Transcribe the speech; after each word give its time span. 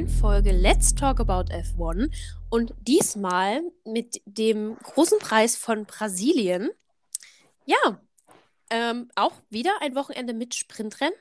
neuen 0.00 0.08
Folge 0.08 0.52
Let's 0.52 0.94
Talk 0.94 1.20
About 1.20 1.52
F1 1.52 2.10
und 2.48 2.72
diesmal 2.80 3.60
mit 3.84 4.22
dem 4.24 4.78
großen 4.78 5.18
Preis 5.18 5.56
von 5.56 5.84
Brasilien. 5.84 6.70
Ja, 7.66 8.00
ähm, 8.70 9.10
auch 9.14 9.34
wieder 9.50 9.72
ein 9.82 9.94
Wochenende 9.94 10.32
mit 10.32 10.54
Sprintrennen. 10.54 11.12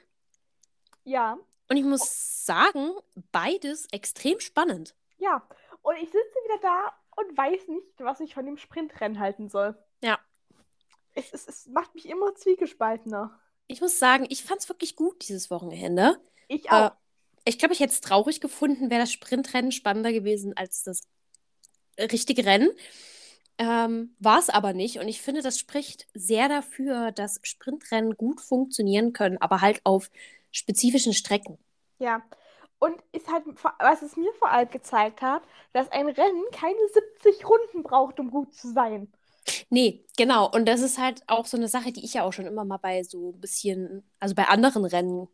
Ja. 1.03 1.37
Und 1.67 1.75
ich 1.75 1.83
muss 1.83 2.45
sagen, 2.45 2.91
beides 3.33 3.85
extrem 3.91 4.39
spannend. 4.39 4.95
Ja, 5.17 5.45
und 5.81 5.95
ich 5.97 6.09
sitze 6.09 6.39
wieder 6.45 6.59
da 6.61 6.93
und 7.17 7.37
weiß 7.37 7.67
nicht, 7.67 7.85
was 7.97 8.21
ich 8.21 8.33
von 8.33 8.45
dem 8.45 8.55
Sprintrennen 8.55 9.19
halten 9.19 9.49
soll. 9.49 9.77
Ja. 10.01 10.19
Es, 11.15 11.33
es, 11.33 11.47
es 11.49 11.67
macht 11.67 11.95
mich 11.95 12.07
immer 12.07 12.33
zwiegespaltener. 12.33 13.37
Ich 13.67 13.81
muss 13.81 13.99
sagen, 13.99 14.25
ich 14.29 14.45
fand 14.45 14.61
es 14.61 14.69
wirklich 14.69 14.95
gut 14.95 15.27
dieses 15.27 15.51
Wochenende. 15.51 16.17
Ich 16.47 16.71
auch. 16.71 16.91
Äh, 16.91 16.95
ich 17.45 17.59
glaube, 17.59 17.73
ich 17.73 17.79
hätte 17.79 17.93
es 17.93 18.01
traurig 18.01 18.41
gefunden, 18.41 18.89
wäre 18.89 19.01
das 19.01 19.11
Sprintrennen 19.11 19.71
spannender 19.71 20.11
gewesen 20.11 20.55
als 20.55 20.83
das 20.83 21.01
richtige 21.99 22.45
Rennen. 22.45 22.69
Ähm, 23.57 24.15
War 24.19 24.39
es 24.39 24.49
aber 24.49 24.73
nicht. 24.73 24.99
Und 24.99 25.07
ich 25.07 25.21
finde, 25.21 25.41
das 25.41 25.59
spricht 25.59 26.07
sehr 26.13 26.47
dafür, 26.47 27.11
dass 27.11 27.39
Sprintrennen 27.43 28.15
gut 28.15 28.39
funktionieren 28.39 29.11
können, 29.11 29.37
aber 29.37 29.61
halt 29.61 29.81
auf 29.83 30.09
spezifischen 30.51 31.13
Strecken. 31.13 31.57
Ja. 31.99 32.21
Und 32.79 32.95
ist 33.11 33.27
halt, 33.27 33.43
was 33.79 34.01
es 34.01 34.15
mir 34.15 34.31
vor 34.39 34.49
allem 34.49 34.69
gezeigt 34.69 35.21
hat, 35.21 35.43
dass 35.73 35.91
ein 35.91 36.07
Rennen 36.07 36.45
keine 36.53 36.79
70 37.21 37.45
Runden 37.45 37.83
braucht, 37.83 38.21
um 38.21 38.31
gut 38.31 38.53
zu 38.53 38.71
sein. 38.71 39.11
Nee, 39.69 40.05
genau. 40.17 40.49
Und 40.49 40.65
das 40.65 40.81
ist 40.81 40.97
halt 40.97 41.23
auch 41.27 41.45
so 41.45 41.57
eine 41.57 41.67
Sache, 41.67 41.91
die 41.91 42.05
ich 42.05 42.13
ja 42.13 42.23
auch 42.23 42.31
schon 42.31 42.45
immer 42.45 42.63
mal 42.63 42.77
bei 42.77 43.03
so 43.03 43.31
ein 43.31 43.41
bisschen, 43.41 44.03
also 44.19 44.35
bei 44.35 44.45
anderen 44.47 44.85
Rennen 44.85 45.27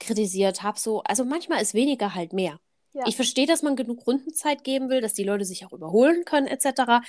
kritisiert 0.00 0.62
habe. 0.62 0.78
So, 0.78 1.02
also 1.02 1.24
manchmal 1.24 1.62
ist 1.62 1.74
weniger 1.74 2.14
halt 2.14 2.32
mehr. 2.32 2.58
Ja. 2.92 3.04
Ich 3.06 3.14
verstehe, 3.14 3.46
dass 3.46 3.62
man 3.62 3.76
genug 3.76 4.06
Rundenzeit 4.06 4.64
geben 4.64 4.88
will, 4.88 5.00
dass 5.00 5.14
die 5.14 5.22
Leute 5.22 5.44
sich 5.44 5.64
auch 5.64 5.72
überholen 5.72 6.24
können, 6.24 6.48
etc. 6.48 7.04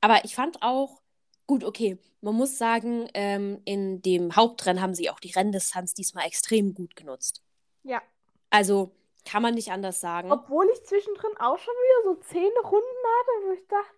Aber 0.00 0.24
ich 0.24 0.34
fand 0.34 0.62
auch, 0.62 1.02
gut, 1.46 1.64
okay, 1.64 1.98
man 2.22 2.34
muss 2.34 2.56
sagen, 2.56 3.08
ähm, 3.14 3.60
in 3.64 4.00
dem 4.02 4.36
Hauptrennen 4.36 4.82
haben 4.82 4.94
sie 4.94 5.10
auch 5.10 5.20
die 5.20 5.32
Renndistanz 5.32 5.92
diesmal 5.92 6.26
extrem 6.26 6.74
gut 6.74 6.96
genutzt. 6.96 7.42
Ja. 7.82 8.00
Also 8.48 8.92
kann 9.24 9.42
man 9.42 9.54
nicht 9.54 9.70
anders 9.70 10.00
sagen. 10.00 10.32
Obwohl 10.32 10.66
ich 10.72 10.84
zwischendrin 10.84 11.36
auch 11.38 11.58
schon 11.58 11.74
wieder 11.74 12.14
so 12.14 12.20
zehn 12.22 12.50
Runden 12.62 13.04
hatte, 13.04 13.46
wo 13.46 13.52
ich 13.52 13.66
dachte, 13.68 13.94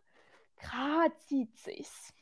gerade 0.60 1.14
zieht 1.28 1.56
sich's. 1.58 2.12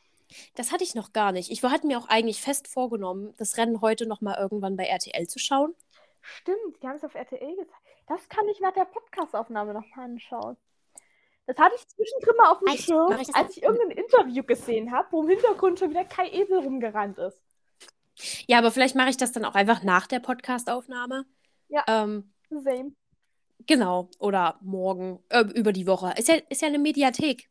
Das 0.54 0.70
hatte 0.70 0.84
ich 0.84 0.94
noch 0.94 1.12
gar 1.12 1.32
nicht. 1.32 1.50
Ich 1.50 1.62
hatte 1.62 1.86
mir 1.86 1.98
auch 1.98 2.08
eigentlich 2.08 2.40
fest 2.40 2.68
vorgenommen, 2.68 3.34
das 3.36 3.56
Rennen 3.56 3.80
heute 3.80 4.06
nochmal 4.06 4.38
irgendwann 4.38 4.76
bei 4.76 4.84
RTL 4.84 5.26
zu 5.26 5.38
schauen. 5.38 5.74
Stimmt, 6.20 6.82
die 6.82 6.86
haben 6.86 6.96
es 6.96 7.04
auf 7.04 7.14
RTL 7.14 7.56
gezeigt. 7.56 7.82
Das 8.06 8.28
kann 8.28 8.48
ich 8.48 8.60
nach 8.60 8.72
der 8.72 8.84
Podcastaufnahme 8.84 9.72
nochmal 9.74 10.06
anschauen. 10.06 10.56
Das 11.46 11.58
hatte 11.58 11.74
ich 11.76 11.88
zwischendrin 11.88 12.36
mal 12.36 12.52
auf 12.52 12.60
dem? 12.60 12.76
Schirm, 12.76 13.18
ich 13.20 13.34
als 13.34 13.56
ich 13.56 13.62
irgendein 13.62 13.90
Interview 13.90 14.44
gesehen 14.44 14.92
habe, 14.92 15.08
wo 15.10 15.22
im 15.22 15.30
Hintergrund 15.30 15.78
schon 15.78 15.90
wieder 15.90 16.04
Kai 16.04 16.28
Esel 16.30 16.58
rumgerannt 16.60 17.18
ist. 17.18 17.42
Ja, 18.46 18.58
aber 18.58 18.70
vielleicht 18.70 18.94
mache 18.94 19.10
ich 19.10 19.16
das 19.16 19.32
dann 19.32 19.44
auch 19.44 19.54
einfach 19.54 19.82
nach 19.82 20.06
der 20.06 20.20
Podcastaufnahme. 20.20 21.24
Ja. 21.68 21.84
Ähm, 21.88 22.32
Same. 22.50 22.92
genau. 23.66 24.10
Oder 24.18 24.58
morgen, 24.60 25.24
äh, 25.28 25.44
über 25.54 25.72
die 25.72 25.86
Woche. 25.86 26.14
Ist 26.16 26.28
ja, 26.28 26.36
ist 26.48 26.62
ja 26.62 26.68
eine 26.68 26.78
Mediathek. 26.78 27.49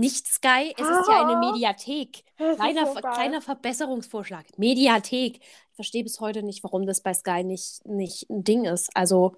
Nicht 0.00 0.26
Sky, 0.28 0.72
es 0.78 0.88
ist 0.88 1.08
ja 1.08 1.20
eine 1.26 1.36
Ah. 1.36 1.50
Mediathek. 1.52 2.24
Kleiner, 2.38 2.86
so 2.86 2.94
kleiner 2.94 3.42
Verbesserungsvorschlag. 3.42 4.46
Mediathek. 4.56 5.36
Ich 5.42 5.74
verstehe 5.74 6.02
bis 6.02 6.20
heute 6.20 6.42
nicht, 6.42 6.64
warum 6.64 6.86
das 6.86 7.02
bei 7.02 7.12
Sky 7.12 7.44
nicht, 7.44 7.84
nicht 7.86 8.28
ein 8.30 8.42
Ding 8.42 8.64
ist. 8.64 8.88
Also, 8.96 9.36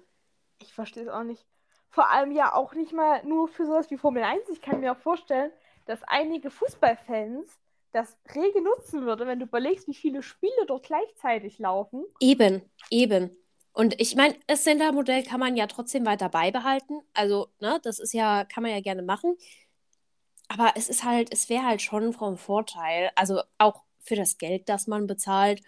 Ich 0.59 0.73
verstehe 0.73 1.03
es 1.03 1.09
auch 1.09 1.23
nicht. 1.23 1.45
Vor 1.89 2.09
allem 2.09 2.31
ja 2.31 2.55
auch 2.55 2.73
nicht 2.75 2.93
mal 2.93 3.23
nur 3.25 3.49
für 3.49 3.65
sowas 3.65 3.91
wie 3.91 3.97
Formel 3.97 4.23
1. 4.23 4.47
Ich 4.49 4.61
kann 4.61 4.79
mir 4.79 4.93
auch 4.93 4.97
vorstellen, 4.97 5.51
dass 5.85 6.01
einige 6.03 6.49
Fußballfans 6.49 7.59
das 7.91 8.17
rege 8.33 8.61
nutzen 8.63 9.05
würde, 9.05 9.27
wenn 9.27 9.39
du 9.39 9.45
überlegst, 9.45 9.87
wie 9.89 9.93
viele 9.93 10.23
Spiele 10.23 10.65
dort 10.67 10.85
gleichzeitig 10.85 11.59
laufen. 11.59 12.05
eben, 12.21 12.61
eben. 12.89 13.35
Und 13.75 13.99
ich 13.99 14.15
meine, 14.15 14.35
das 14.47 14.63
Sendermodell 14.63 15.23
kann 15.23 15.39
man 15.39 15.55
ja 15.57 15.65
trotzdem 15.67 16.05
weiter 16.05 16.29
beibehalten. 16.29 17.01
Also, 17.13 17.49
ne, 17.59 17.79
das 17.83 17.99
ist 17.99 18.13
ja, 18.13 18.45
kann 18.45 18.61
man 18.63 18.71
ja 18.71 18.81
gerne 18.81 19.01
machen. 19.01 19.35
Aber 20.47 20.73
es 20.75 20.89
ist 20.89 21.03
halt, 21.03 21.31
es 21.31 21.49
wäre 21.49 21.65
halt 21.65 21.81
schon 21.81 22.13
vom 22.13 22.37
Vorteil, 22.37 23.11
also 23.15 23.41
auch 23.57 23.83
für 23.99 24.15
das 24.15 24.37
Geld, 24.37 24.69
das 24.69 24.87
man 24.87 25.07
bezahlt. 25.07 25.61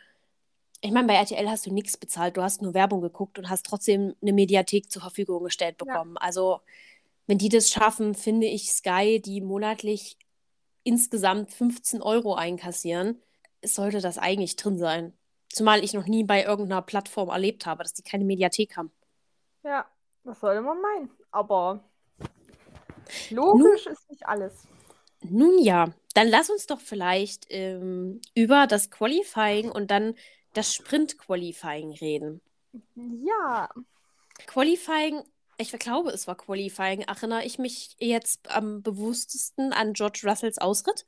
Ich 0.81 0.91
meine, 0.91 1.07
bei 1.07 1.15
RTL 1.15 1.49
hast 1.49 1.65
du 1.65 1.73
nichts 1.73 1.97
bezahlt, 1.97 2.37
du 2.37 2.43
hast 2.43 2.61
nur 2.61 2.73
Werbung 2.73 3.01
geguckt 3.01 3.39
und 3.39 3.49
hast 3.49 3.65
trotzdem 3.65 4.15
eine 4.21 4.33
Mediathek 4.33 4.91
zur 4.91 5.01
Verfügung 5.01 5.43
gestellt 5.43 5.77
Ja. 5.81 5.85
bekommen. 5.85 6.17
Also, 6.17 6.61
wenn 7.27 7.37
die 7.39 7.49
das 7.49 7.71
schaffen, 7.71 8.15
finde 8.15 8.47
ich 8.47 8.71
Sky, 8.71 9.21
die 9.21 9.41
monatlich 9.41 10.17
insgesamt 10.83 11.51
15 11.53 12.01
Euro 12.01 12.35
einkassieren, 12.35 13.21
sollte 13.63 14.01
das 14.01 14.17
eigentlich 14.17 14.55
drin 14.57 14.77
sein. 14.77 15.13
Zumal 15.49 15.83
ich 15.83 15.93
noch 15.93 16.07
nie 16.07 16.23
bei 16.23 16.43
irgendeiner 16.43 16.81
Plattform 16.83 17.29
erlebt 17.29 17.65
habe, 17.65 17.83
dass 17.83 17.93
die 17.93 18.03
keine 18.03 18.25
Mediathek 18.25 18.77
haben. 18.77 18.91
Ja, 19.63 19.85
das 20.23 20.39
sollte 20.39 20.61
man 20.61 20.79
meinen. 20.81 21.11
Aber 21.31 21.83
logisch 23.29 23.85
ist 23.87 24.09
nicht 24.09 24.27
alles. 24.27 24.53
Nun 25.21 25.57
ja, 25.59 25.93
dann 26.13 26.27
lass 26.27 26.49
uns 26.49 26.67
doch 26.67 26.79
vielleicht 26.79 27.47
ähm, 27.49 28.21
über 28.35 28.67
das 28.67 28.91
Qualifying 28.91 29.71
und 29.71 29.91
dann 29.91 30.15
das 30.53 30.73
Sprint-Qualifying 30.73 31.93
reden. 31.93 32.41
Ja, 32.95 33.69
Qualifying, 34.47 35.23
ich 35.57 35.71
glaube, 35.71 36.11
es 36.11 36.27
war 36.27 36.35
Qualifying, 36.35 37.01
erinnere 37.01 37.45
ich 37.45 37.57
mich 37.57 37.95
jetzt 37.99 38.51
am 38.51 38.81
bewusstesten 38.81 39.73
an 39.73 39.93
George 39.93 40.21
Russells 40.25 40.57
Ausritt. 40.57 41.05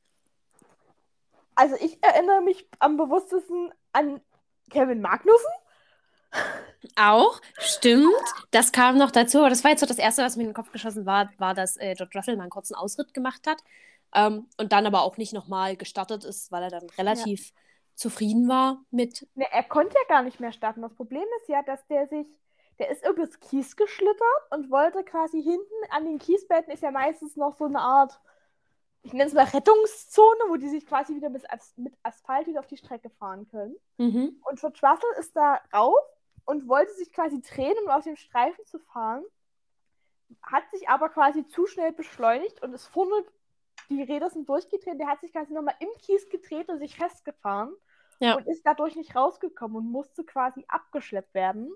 also 1.55 1.75
ich 1.79 2.01
erinnere 2.01 2.41
mich 2.41 2.67
am 2.79 2.97
bewusstesten 2.97 3.73
an 3.91 4.21
Kevin 4.69 5.01
Magnussen. 5.01 5.51
Auch, 6.95 7.41
stimmt. 7.59 8.13
Das 8.51 8.71
kam 8.71 8.97
noch 8.97 9.11
dazu. 9.11 9.39
Aber 9.39 9.49
das 9.49 9.63
war 9.63 9.71
jetzt 9.71 9.81
so 9.81 9.85
das 9.85 9.97
Erste, 9.97 10.23
was 10.23 10.35
mir 10.35 10.43
in 10.43 10.49
den 10.49 10.55
Kopf 10.55 10.71
geschossen 10.71 11.05
war, 11.05 11.29
war, 11.37 11.53
dass 11.53 11.77
äh, 11.77 11.93
George 11.95 12.17
Russell 12.17 12.35
mal 12.37 12.43
einen 12.43 12.49
kurzen 12.49 12.75
Ausritt 12.75 13.13
gemacht 13.13 13.47
hat. 13.47 13.63
Ähm, 14.15 14.47
und 14.57 14.71
dann 14.71 14.85
aber 14.85 15.01
auch 15.01 15.17
nicht 15.17 15.33
nochmal 15.33 15.75
gestartet 15.75 16.23
ist, 16.23 16.51
weil 16.51 16.63
er 16.63 16.69
dann 16.69 16.89
relativ 16.97 17.51
zufrieden 17.93 18.47
war 18.47 18.83
mit. 18.91 19.27
Ne, 19.35 19.45
er 19.51 19.63
konnte 19.63 19.95
ja 19.95 20.07
gar 20.07 20.23
nicht 20.23 20.39
mehr 20.39 20.51
starten. 20.51 20.81
Das 20.81 20.93
Problem 20.93 21.25
ist 21.41 21.49
ja, 21.49 21.61
dass 21.63 21.85
der 21.87 22.07
sich, 22.07 22.27
der 22.79 22.89
ist 22.89 23.05
übers 23.05 23.39
Kies 23.39 23.75
geschlittert 23.75 24.51
und 24.51 24.69
wollte 24.69 25.03
quasi 25.03 25.41
hinten 25.41 25.91
an 25.91 26.05
den 26.05 26.19
Kiesbetten 26.19 26.71
ist 26.71 26.83
ja 26.83 26.91
meistens 26.91 27.35
noch 27.35 27.55
so 27.55 27.65
eine 27.65 27.79
Art, 27.79 28.19
ich 29.01 29.13
nenne 29.13 29.25
es 29.25 29.33
mal 29.33 29.45
Rettungszone, 29.45 30.49
wo 30.49 30.57
die 30.57 30.69
sich 30.69 30.85
quasi 30.85 31.15
wieder 31.15 31.29
mit 31.29 31.43
Asphalt 32.03 32.47
wieder 32.47 32.59
auf 32.59 32.67
die 32.67 32.77
Strecke 32.77 33.09
fahren 33.09 33.47
können. 33.49 33.75
Mhm. 33.97 34.41
Und 34.45 34.59
George 34.59 34.79
Russell 34.83 35.19
ist 35.19 35.35
da 35.35 35.59
rauf 35.73 35.97
und 36.47 36.67
wollte 36.67 36.93
sich 36.93 37.11
quasi 37.13 37.41
drehen, 37.41 37.75
um 37.83 37.91
auf 37.91 38.03
dem 38.05 38.15
Streifen 38.15 38.65
zu 38.65 38.79
fahren, 38.79 39.23
hat 40.41 40.63
sich 40.71 40.89
aber 40.89 41.09
quasi 41.09 41.45
zu 41.47 41.67
schnell 41.67 41.91
beschleunigt 41.93 42.61
und 42.61 42.73
ist 42.73 42.87
vorne, 42.87 43.13
die 43.89 44.01
Räder 44.01 44.29
sind 44.29 44.49
durchgedreht, 44.49 44.99
der 44.99 45.07
hat 45.07 45.21
sich 45.21 45.31
quasi 45.31 45.53
nochmal 45.53 45.75
im 45.79 45.87
Kies 45.99 46.27
gedreht 46.29 46.67
und 46.69 46.79
sich 46.79 46.95
festgefahren 46.97 47.73
Ja. 48.19 48.35
und 48.35 48.47
ist 48.47 48.65
dadurch 48.65 48.95
nicht 48.95 49.15
rausgekommen 49.15 49.77
und 49.77 49.91
musste 49.91 50.23
quasi 50.25 50.65
abgeschleppt 50.67 51.33
werden. 51.33 51.71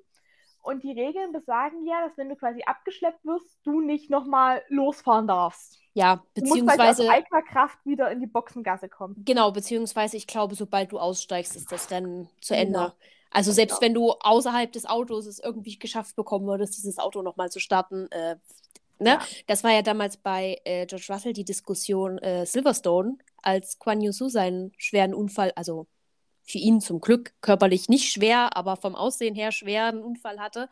Und 0.63 0.83
die 0.83 0.91
Regeln 0.91 1.31
besagen 1.31 1.85
ja, 1.87 2.05
dass 2.07 2.17
wenn 2.17 2.29
du 2.29 2.35
quasi 2.35 2.61
abgeschleppt 2.63 3.25
wirst, 3.25 3.57
du 3.63 3.81
nicht 3.81 4.09
nochmal 4.11 4.61
losfahren 4.69 5.27
darfst. 5.27 5.79
Ja, 5.93 6.17
Du 6.35 6.41
musst 6.45 6.51
aus 6.51 6.59
beziehungsweise, 6.67 7.09
eigener 7.09 7.41
Kraft 7.41 7.77
wieder 7.85 8.11
in 8.11 8.19
die 8.19 8.27
Boxengasse 8.27 8.87
kommen. 8.89 9.15
genau, 9.25 9.51
beziehungsweise 9.51 10.17
ich 10.17 10.27
glaube, 10.27 10.55
sobald 10.55 10.91
du 10.91 10.99
aussteigst, 10.99 11.55
ist 11.55 11.71
das 11.71 11.89
Rennen 11.89 12.29
zu 12.41 12.53
Genau. 12.53 12.91
Also 13.31 13.51
selbst 13.51 13.79
Genau. 13.79 13.85
wenn 13.85 13.93
du 13.93 14.11
außerhalb 14.19 14.71
des 14.71 14.85
Autos 14.85 15.25
es 15.25 15.39
irgendwie 15.39 15.77
geschafft 15.79 16.15
bekommen 16.15 16.47
würdest, 16.47 16.77
dieses 16.77 16.97
Auto 16.97 17.21
nochmal 17.21 17.49
zu 17.49 17.59
starten, 17.59 18.07
äh, 18.11 18.35
ne? 18.99 19.11
Ja. 19.11 19.21
Das 19.47 19.63
war 19.63 19.71
ja 19.71 19.81
damals 19.81 20.17
bei 20.17 20.59
äh, 20.65 20.85
George 20.85 21.05
Russell 21.09 21.33
die 21.33 21.45
Diskussion 21.45 22.17
äh, 22.19 22.45
Silverstone, 22.45 23.17
als 23.41 23.79
Quan 23.79 24.01
Yusu 24.01 24.29
seinen 24.29 24.73
schweren 24.77 25.13
Unfall, 25.13 25.51
also 25.55 25.87
für 26.43 26.57
ihn 26.57 26.81
zum 26.81 26.99
Glück 27.01 27.33
körperlich 27.41 27.87
nicht 27.89 28.11
schwer, 28.11 28.55
aber 28.57 28.75
vom 28.75 28.95
Aussehen 28.95 29.35
her 29.35 29.51
schweren 29.51 30.03
Unfall 30.03 30.39
hatte, 30.39 30.69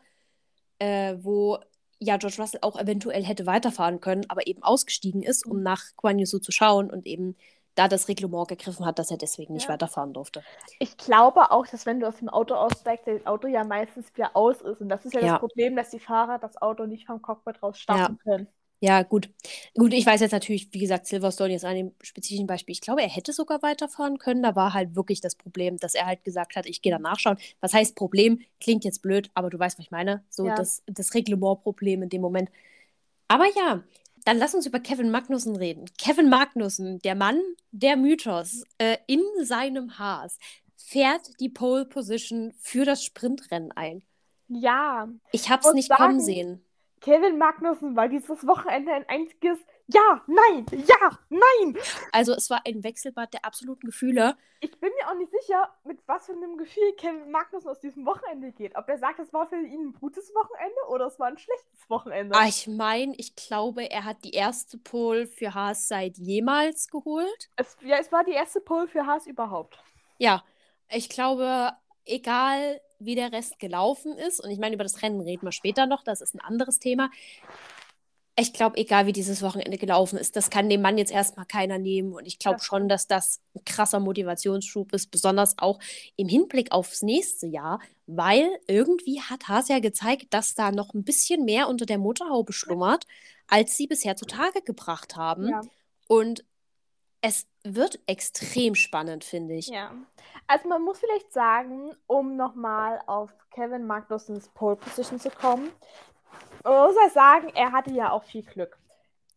äh, 0.78 1.16
wo 1.20 1.58
ja 1.98 2.16
George 2.16 2.36
Russell 2.38 2.60
auch 2.62 2.78
eventuell 2.78 3.24
hätte 3.24 3.46
weiterfahren 3.46 4.00
können, 4.00 4.24
aber 4.28 4.46
eben 4.46 4.62
ausgestiegen 4.62 5.22
ist, 5.22 5.46
Mhm. 5.46 5.52
um 5.52 5.62
nach 5.62 5.82
Quan 5.96 6.18
Yusu 6.18 6.38
zu 6.38 6.52
schauen 6.52 6.90
und 6.90 7.06
eben 7.06 7.36
da 7.74 7.88
das 7.88 8.08
Reglement 8.08 8.48
gegriffen 8.48 8.84
hat, 8.86 8.98
dass 8.98 9.10
er 9.10 9.16
deswegen 9.18 9.54
nicht 9.54 9.68
Ja. 9.68 9.74
weiterfahren 9.74 10.12
durfte. 10.12 10.44
Ich 10.78 10.96
glaube 10.96 11.50
auch, 11.50 11.66
dass 11.66 11.86
wenn 11.86 12.00
du 12.00 12.08
aus 12.08 12.16
dem 12.16 12.28
Auto 12.28 12.54
aussteigst, 12.54 13.06
das 13.06 13.26
Auto 13.26 13.46
ja 13.48 13.64
meistens 13.64 14.14
wieder 14.14 14.36
aus 14.36 14.60
ist. 14.60 14.80
Und 14.80 14.88
das 14.88 15.04
ist 15.04 15.14
ja, 15.14 15.20
Ja. 15.20 15.26
das 15.32 15.40
Problem, 15.40 15.76
dass 15.76 15.90
die 15.90 16.00
Fahrer 16.00 16.38
das 16.38 16.60
Auto 16.60 16.86
nicht 16.86 17.06
vom 17.06 17.22
Cockpit 17.22 17.62
raus 17.62 17.78
starten 17.78 18.18
können. 18.18 18.48
Ja, 18.82 19.02
gut. 19.02 19.28
Gut, 19.76 19.92
ich 19.92 20.06
weiß 20.06 20.22
jetzt 20.22 20.32
natürlich, 20.32 20.72
wie 20.72 20.78
gesagt, 20.78 21.06
Silverstone 21.06 21.52
jetzt 21.52 21.66
an 21.66 21.74
dem 21.76 21.94
spezifischen 22.02 22.46
Beispiel. 22.46 22.72
Ich 22.72 22.80
glaube, 22.80 23.02
er 23.02 23.08
hätte 23.10 23.34
sogar 23.34 23.60
weiterfahren 23.60 24.16
können. 24.16 24.42
Da 24.42 24.56
war 24.56 24.72
halt 24.72 24.96
wirklich 24.96 25.20
das 25.20 25.34
Problem, 25.34 25.76
dass 25.76 25.94
er 25.94 26.06
halt 26.06 26.24
gesagt 26.24 26.56
hat, 26.56 26.64
ich 26.64 26.80
gehe 26.80 26.90
da 26.90 26.98
nachschauen. 26.98 27.36
Was 27.60 27.74
heißt 27.74 27.94
Problem? 27.94 28.40
Klingt 28.58 28.84
jetzt 28.84 29.02
blöd, 29.02 29.30
aber 29.34 29.50
du 29.50 29.58
weißt, 29.58 29.78
was 29.78 29.84
ich 29.84 29.90
meine. 29.90 30.24
So 30.30 30.46
Ja. 30.46 30.54
das, 30.54 30.82
das 30.86 31.12
Reglementproblem 31.12 32.04
in 32.04 32.08
dem 32.08 32.22
Moment. 32.22 32.50
Aber 33.28 33.46
ja, 33.56 33.82
dann 34.24 34.38
lass 34.38 34.54
uns 34.54 34.66
über 34.66 34.80
Kevin 34.80 35.10
Magnussen 35.10 35.56
reden. 35.56 35.86
Kevin 35.98 36.28
Magnussen, 36.28 37.00
der 37.00 37.14
Mann, 37.14 37.40
der 37.70 37.96
Mythos, 37.96 38.64
äh, 38.78 38.96
in 39.06 39.22
seinem 39.42 39.98
Haas, 39.98 40.38
fährt 40.76 41.40
die 41.40 41.48
Pole 41.48 41.84
Position 41.84 42.52
für 42.58 42.84
das 42.84 43.04
Sprintrennen 43.04 43.72
ein. 43.72 44.02
Ja, 44.48 45.08
Ich 45.32 45.48
hab's 45.50 45.66
muss 45.66 45.74
nicht 45.74 45.88
sagen, 45.88 46.02
kommen 46.02 46.20
sehen. 46.20 46.64
Kevin 47.00 47.38
Magnussen 47.38 47.96
war 47.96 48.08
dieses 48.08 48.46
Wochenende 48.46 48.92
ein 48.92 49.08
einziges 49.08 49.58
Ja, 49.92 50.22
nein, 50.26 50.66
ja, 50.72 51.18
nein. 51.28 51.76
Also 52.12 52.32
es 52.32 52.50
war 52.50 52.62
ein 52.66 52.84
Wechselbad 52.84 53.32
der 53.32 53.44
absoluten 53.44 53.86
Gefühle. 53.86 54.36
Ich 54.60 54.78
bin 54.78 54.90
mir 54.98 55.08
auch 55.08 55.14
nicht 55.14 55.32
sicher, 55.32 55.74
mit 55.84 55.98
was 56.06 56.26
für 56.26 56.32
einem 56.32 56.58
Gefühl 56.58 56.92
Kevin 56.96 57.30
Magnussen 57.30 57.70
aus 57.70 57.80
diesem 57.80 58.04
Wochenende 58.04 58.52
geht. 58.52 58.76
Ob 58.76 58.88
er 58.88 58.98
sagt, 58.98 59.18
es 59.18 59.32
war 59.32 59.48
für 59.48 59.56
ihn 59.56 59.88
ein 59.88 59.92
gutes 59.98 60.34
Wochenende 60.34 60.80
oder 60.88 61.06
es 61.06 61.18
war 61.18 61.28
ein 61.28 61.38
schlechtes 61.38 61.88
Wochenende. 61.88 62.36
Ah, 62.36 62.46
ich 62.46 62.66
meine, 62.66 63.14
ich 63.16 63.34
glaube, 63.34 63.90
er 63.90 64.04
hat 64.04 64.22
die 64.22 64.32
erste 64.32 64.76
Pole 64.78 65.26
für 65.26 65.54
Haas 65.54 65.88
seit 65.88 66.18
jemals 66.18 66.88
geholt. 66.88 67.50
Es, 67.56 67.76
ja, 67.80 67.96
es 67.98 68.12
war 68.12 68.22
die 68.22 68.32
erste 68.32 68.60
Pole 68.60 68.86
für 68.86 69.06
Haas 69.06 69.26
überhaupt. 69.26 69.82
Ja, 70.18 70.44
ich 70.90 71.08
glaube, 71.08 71.72
egal 72.04 72.80
wie 72.98 73.14
der 73.14 73.32
Rest 73.32 73.58
gelaufen 73.58 74.16
ist, 74.18 74.40
und 74.44 74.50
ich 74.50 74.58
meine, 74.58 74.74
über 74.74 74.84
das 74.84 75.02
Rennen 75.02 75.22
reden 75.22 75.46
wir 75.46 75.52
später 75.52 75.86
noch, 75.86 76.04
das 76.04 76.20
ist 76.20 76.34
ein 76.34 76.40
anderes 76.40 76.78
Thema. 76.78 77.10
Ich 78.40 78.54
glaube, 78.54 78.78
egal 78.78 79.04
wie 79.04 79.12
dieses 79.12 79.42
Wochenende 79.42 79.76
gelaufen 79.76 80.18
ist, 80.18 80.34
das 80.34 80.48
kann 80.48 80.70
dem 80.70 80.80
Mann 80.80 80.96
jetzt 80.96 81.12
erstmal 81.12 81.44
keiner 81.44 81.78
nehmen. 81.78 82.14
Und 82.14 82.26
ich 82.26 82.38
glaube 82.38 82.56
Das 82.56 82.64
schon, 82.64 82.88
dass 82.88 83.06
das 83.06 83.40
ein 83.54 83.62
krasser 83.64 84.00
Motivationsschub 84.00 84.94
ist, 84.94 85.10
besonders 85.10 85.58
auch 85.58 85.78
im 86.16 86.26
Hinblick 86.26 86.72
aufs 86.72 87.02
nächste 87.02 87.46
Jahr, 87.46 87.80
weil 88.06 88.48
irgendwie 88.66 89.20
hat 89.20 89.48
Haas 89.48 89.68
ja 89.68 89.78
gezeigt, 89.78 90.28
dass 90.30 90.54
da 90.54 90.72
noch 90.72 90.94
ein 90.94 91.04
bisschen 91.04 91.44
mehr 91.44 91.68
unter 91.68 91.84
der 91.84 91.98
Motorhaube 91.98 92.54
schlummert, 92.54 93.04
als 93.46 93.76
sie 93.76 93.86
bisher 93.86 94.16
zutage 94.16 94.62
gebracht 94.62 95.16
haben. 95.16 95.48
Ja. 95.48 95.60
Und 96.08 96.44
es 97.20 97.46
wird 97.62 98.00
extrem 98.06 98.74
spannend, 98.74 99.24
finde 99.24 99.54
ich. 99.54 99.68
Ja. 99.68 99.92
Also 100.46 100.68
man 100.68 100.82
muss 100.82 100.98
vielleicht 100.98 101.32
sagen, 101.32 101.90
um 102.06 102.36
nochmal 102.36 103.02
auf 103.06 103.30
Kevin 103.50 103.86
Magnussens 103.86 104.48
Pole 104.48 104.76
Position 104.76 105.20
zu 105.20 105.30
kommen, 105.30 105.70
man 106.64 106.72
muss 106.86 106.96
ja 107.02 107.10
sagen, 107.10 107.48
er 107.54 107.72
hatte 107.72 107.90
ja 107.92 108.10
auch 108.10 108.24
viel 108.24 108.42
Glück. 108.44 108.78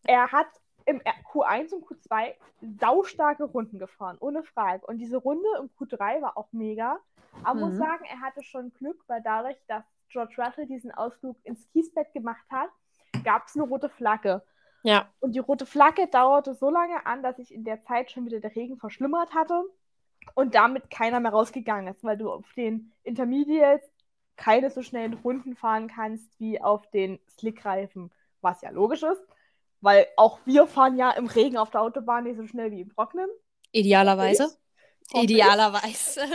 Er 0.06 0.32
hat 0.32 0.48
im 0.86 1.02
Q1 1.02 1.74
und 1.74 1.86
Q2 1.86 2.36
saustarke 2.80 3.46
Runden 3.46 3.80
gefahren, 3.80 4.18
ohne 4.20 4.44
Frage. 4.44 4.86
Und 4.86 4.98
diese 4.98 5.18
Runde 5.18 5.48
im 5.60 5.70
Q3 5.78 6.22
war 6.22 6.38
auch 6.38 6.50
mega. 6.52 7.00
Aber 7.44 7.60
man 7.60 7.72
Mhm. 7.72 7.78
muss 7.78 7.78
sagen, 7.78 8.06
er 8.06 8.22
hatte 8.22 8.44
schon 8.44 8.74
Glück, 8.74 9.04
weil 9.08 9.22
dadurch, 9.24 9.58
dass 9.68 9.84
George 10.10 10.36
Russell 10.38 10.68
diesen 10.68 10.92
Ausflug 10.92 11.38
ins 11.44 11.68
Kiesbett 11.72 12.14
gemacht 12.14 12.46
hat, 12.52 12.70
gab 13.24 13.48
es 13.48 13.56
eine 13.56 13.66
rote 13.66 13.90
Flagge. 13.90 14.44
Ja, 14.84 15.10
Und 15.20 15.34
die 15.34 15.40
rote 15.40 15.66
Flagge 15.66 16.08
dauerte 16.08 16.54
so 16.56 16.70
lange 16.70 17.06
an, 17.06 17.24
dass 17.24 17.38
sich 17.38 17.54
in 17.54 17.64
der 17.64 17.82
Zeit 17.82 18.12
schon 18.12 18.26
wieder 18.26 18.40
der 18.42 18.56
Regen 18.56 18.78
verschlimmert 18.78 19.34
hatte 19.34 19.64
und 20.36 20.56
damit 20.56 20.90
keiner 20.92 21.20
mehr 21.20 21.32
rausgegangen 21.32 21.94
ist, 21.94 22.04
weil 22.04 22.18
du 22.18 22.32
auf 22.32 22.46
den 22.56 22.94
Intermediates 23.04 23.90
keine 24.36 24.70
so 24.72 24.82
schnellen 24.82 25.14
Runden 25.14 25.56
fahren 25.56 25.88
kannst 25.88 26.40
wie 26.40 26.62
auf 26.62 26.90
den 26.92 27.20
Slickreifen, 27.30 28.12
was 28.42 28.62
ja 28.62 28.70
logisch 28.72 29.04
ist, 29.04 29.22
weil 29.82 30.08
auch 30.18 30.40
wir 30.46 30.68
fahren 30.68 30.98
ja 30.98 31.12
im 31.12 31.28
Regen 31.28 31.58
auf 31.58 31.72
der 31.72 31.82
Autobahn 31.82 32.24
nicht 32.26 32.38
so 32.38 32.48
schnell 32.48 32.72
wie 32.72 32.82
im 32.82 32.90
Trockenen. 32.94 33.30
idealerweise. 33.72 34.58
Ich. 35.14 35.24
Idealerweise. 35.24 36.22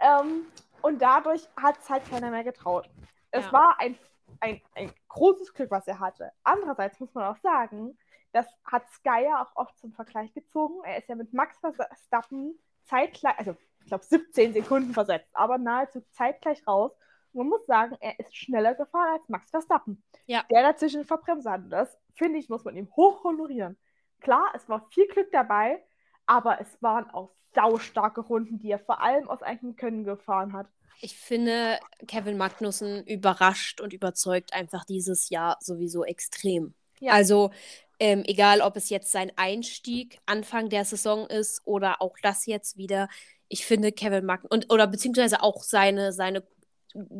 Ähm, 0.00 0.46
und 0.82 1.00
dadurch 1.02 1.48
hat 1.56 1.78
es 1.82 1.90
halt 1.90 2.08
keiner 2.08 2.30
mehr 2.30 2.44
getraut. 2.44 2.88
Es 3.30 3.46
Ja. 3.46 3.52
war 3.52 3.80
ein, 3.80 3.98
ein, 4.40 4.60
ein 4.74 4.92
großes 5.08 5.52
Glück, 5.54 5.70
was 5.70 5.86
er 5.88 5.98
hatte. 6.00 6.32
Andererseits 6.44 7.00
muss 7.00 7.12
man 7.14 7.24
auch 7.24 7.36
sagen, 7.38 7.98
das 8.32 8.46
hat 8.64 8.88
Sky 8.90 9.24
ja 9.24 9.42
auch 9.42 9.56
oft 9.56 9.76
zum 9.78 9.92
Vergleich 9.92 10.32
gezogen. 10.34 10.82
Er 10.84 10.98
ist 10.98 11.08
ja 11.08 11.16
mit 11.16 11.32
Max 11.32 11.58
Verstappen 11.60 12.58
zeitgleich, 12.84 13.38
also 13.38 13.56
ich 13.80 13.86
glaube 13.88 14.04
17 14.04 14.52
Sekunden 14.52 14.92
versetzt, 14.94 15.30
aber 15.32 15.58
nahezu 15.58 16.02
zeitgleich 16.12 16.66
raus. 16.66 16.92
Man 17.38 17.48
muss 17.48 17.64
sagen, 17.66 17.96
er 18.00 18.18
ist 18.18 18.36
schneller 18.36 18.74
gefahren 18.74 19.14
als 19.18 19.28
Max 19.28 19.50
Verstappen, 19.50 20.02
Ja. 20.26 20.44
der 20.50 20.62
dazwischen 20.62 21.04
verbremst 21.04 21.46
hat. 21.46 21.62
Und 21.62 21.70
das, 21.70 21.96
finde 22.14 22.38
ich, 22.38 22.48
muss 22.48 22.64
man 22.64 22.76
ihm 22.76 22.88
hoch 22.96 23.24
honorieren. 23.24 23.78
Klar, 24.20 24.52
es 24.54 24.68
war 24.68 24.86
viel 24.90 25.06
Glück 25.06 25.30
dabei, 25.32 25.82
aber 26.26 26.60
es 26.60 26.82
waren 26.82 27.08
auch 27.10 27.30
saustarke 27.54 28.20
Runden, 28.20 28.58
die 28.58 28.70
er 28.70 28.78
vor 28.78 29.00
allem 29.00 29.28
aus 29.28 29.42
eigenem 29.42 29.76
Können 29.76 30.04
gefahren 30.04 30.52
hat. 30.52 30.66
Ich 31.00 31.16
finde, 31.16 31.78
Kevin 32.08 32.36
Magnussen 32.36 33.06
überrascht 33.06 33.80
und 33.80 33.92
überzeugt 33.92 34.52
einfach 34.52 34.84
dieses 34.84 35.30
Jahr 35.30 35.56
sowieso 35.60 36.04
extrem. 36.04 36.74
Ja. 36.98 37.12
Also, 37.12 37.52
ähm, 38.00 38.24
egal 38.26 38.60
ob 38.60 38.76
es 38.76 38.90
jetzt 38.90 39.12
sein 39.12 39.32
Einstieg 39.36 40.18
Anfang 40.26 40.68
der 40.68 40.84
Saison 40.84 41.26
ist 41.28 41.62
oder 41.64 42.02
auch 42.02 42.16
das 42.22 42.46
jetzt 42.46 42.76
wieder, 42.76 43.08
ich 43.48 43.64
finde 43.64 43.92
Kevin 43.92 44.24
Magnussen, 44.26 44.50
und, 44.64 44.72
oder 44.72 44.86
beziehungsweise 44.88 45.42
auch 45.42 45.62
seine, 45.62 46.12
seine 46.12 46.42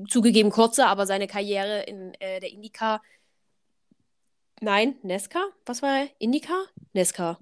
zugegeben 0.08 0.50
kurze, 0.50 0.86
aber 0.86 1.06
seine 1.06 1.26
Karriere 1.26 1.82
in 1.82 2.14
äh, 2.20 2.40
der 2.40 2.50
IndyCar. 2.50 3.02
Nein, 4.60 4.96
Nesca? 5.02 5.40
Was 5.66 5.82
war 5.82 6.00
er? 6.00 6.08
IndyCar? 6.18 6.64
Nesca. 6.92 7.38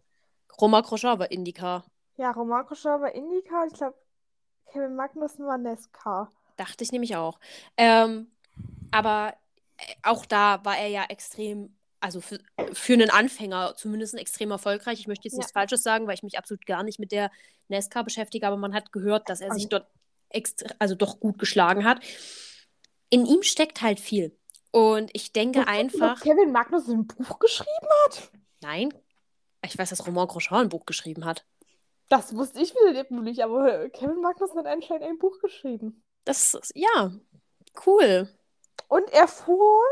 Romain 0.60 0.82
Grosjean 0.82 1.18
war 1.18 1.30
IndyCar. 1.30 1.84
Ja, 2.16 2.30
Romain 2.30 2.64
Grosjean 2.66 3.00
war 3.00 3.14
IndyCar, 3.14 3.66
ich 3.66 3.74
glaube, 3.74 3.96
Kevin 4.72 4.96
Magnussen 4.96 5.46
war 5.46 5.58
NASCAR. 5.58 6.30
Dachte 6.56 6.82
ich 6.84 6.92
nämlich 6.92 7.16
auch. 7.16 7.38
Ähm, 7.76 8.30
aber 8.90 9.34
äh, 9.78 9.94
auch 10.02 10.26
da 10.26 10.64
war 10.64 10.76
er 10.76 10.88
ja 10.88 11.04
extrem, 11.04 11.76
also 12.00 12.20
für, 12.20 12.38
für 12.72 12.94
einen 12.94 13.10
Anfänger 13.10 13.74
zumindest 13.76 14.14
extrem 14.14 14.50
erfolgreich. 14.50 14.98
Ich 14.98 15.06
möchte 15.06 15.24
jetzt 15.28 15.34
Ja. 15.34 15.38
nichts 15.38 15.52
Falsches 15.52 15.82
sagen, 15.82 16.06
weil 16.06 16.14
ich 16.14 16.22
mich 16.22 16.38
absolut 16.38 16.66
gar 16.66 16.82
nicht 16.82 16.98
mit 16.98 17.12
der 17.12 17.30
NASCAR 17.68 18.04
beschäftige, 18.04 18.46
aber 18.46 18.56
man 18.56 18.74
hat 18.74 18.92
gehört, 18.92 19.28
dass 19.28 19.40
er 19.40 19.52
sich 19.52 19.68
dort 19.68 19.86
also 20.78 20.94
doch 20.94 21.20
gut 21.20 21.38
geschlagen 21.38 21.84
hat. 21.84 22.00
In 23.10 23.26
ihm 23.26 23.42
steckt 23.42 23.82
halt 23.82 24.00
viel. 24.00 24.36
Und 24.72 25.10
ich 25.14 25.32
denke 25.32 25.60
du, 25.60 25.68
einfach, 25.68 26.20
Kevin 26.20 26.52
Magnussen 26.52 27.00
ein 27.00 27.06
Buch 27.06 27.38
geschrieben 27.38 27.88
hat? 28.04 28.30
nein, 28.60 28.92
ich 29.64 29.78
weiß, 29.78 29.90
dass 29.90 30.06
Romain 30.06 30.28
Grosjean 30.28 30.62
ein 30.62 30.68
Buch 30.68 30.86
geschrieben 30.86 31.24
hat. 31.24 31.46
Das 32.08 32.36
wusste 32.36 32.60
ich 32.60 32.74
wieder 32.74 33.20
nicht, 33.22 33.42
aber 33.42 33.88
Kevin 33.88 34.20
Magnussen 34.20 34.58
hat 34.58 34.66
anscheinend 34.66 35.04
ein 35.04 35.18
Buch 35.18 35.38
geschrieben. 35.40 36.02
Das 36.24 36.54
ist, 36.54 36.72
ja, 36.74 37.12
cool. 37.86 38.28
Und 38.88 39.10
er 39.12 39.28
fuhr, 39.28 39.82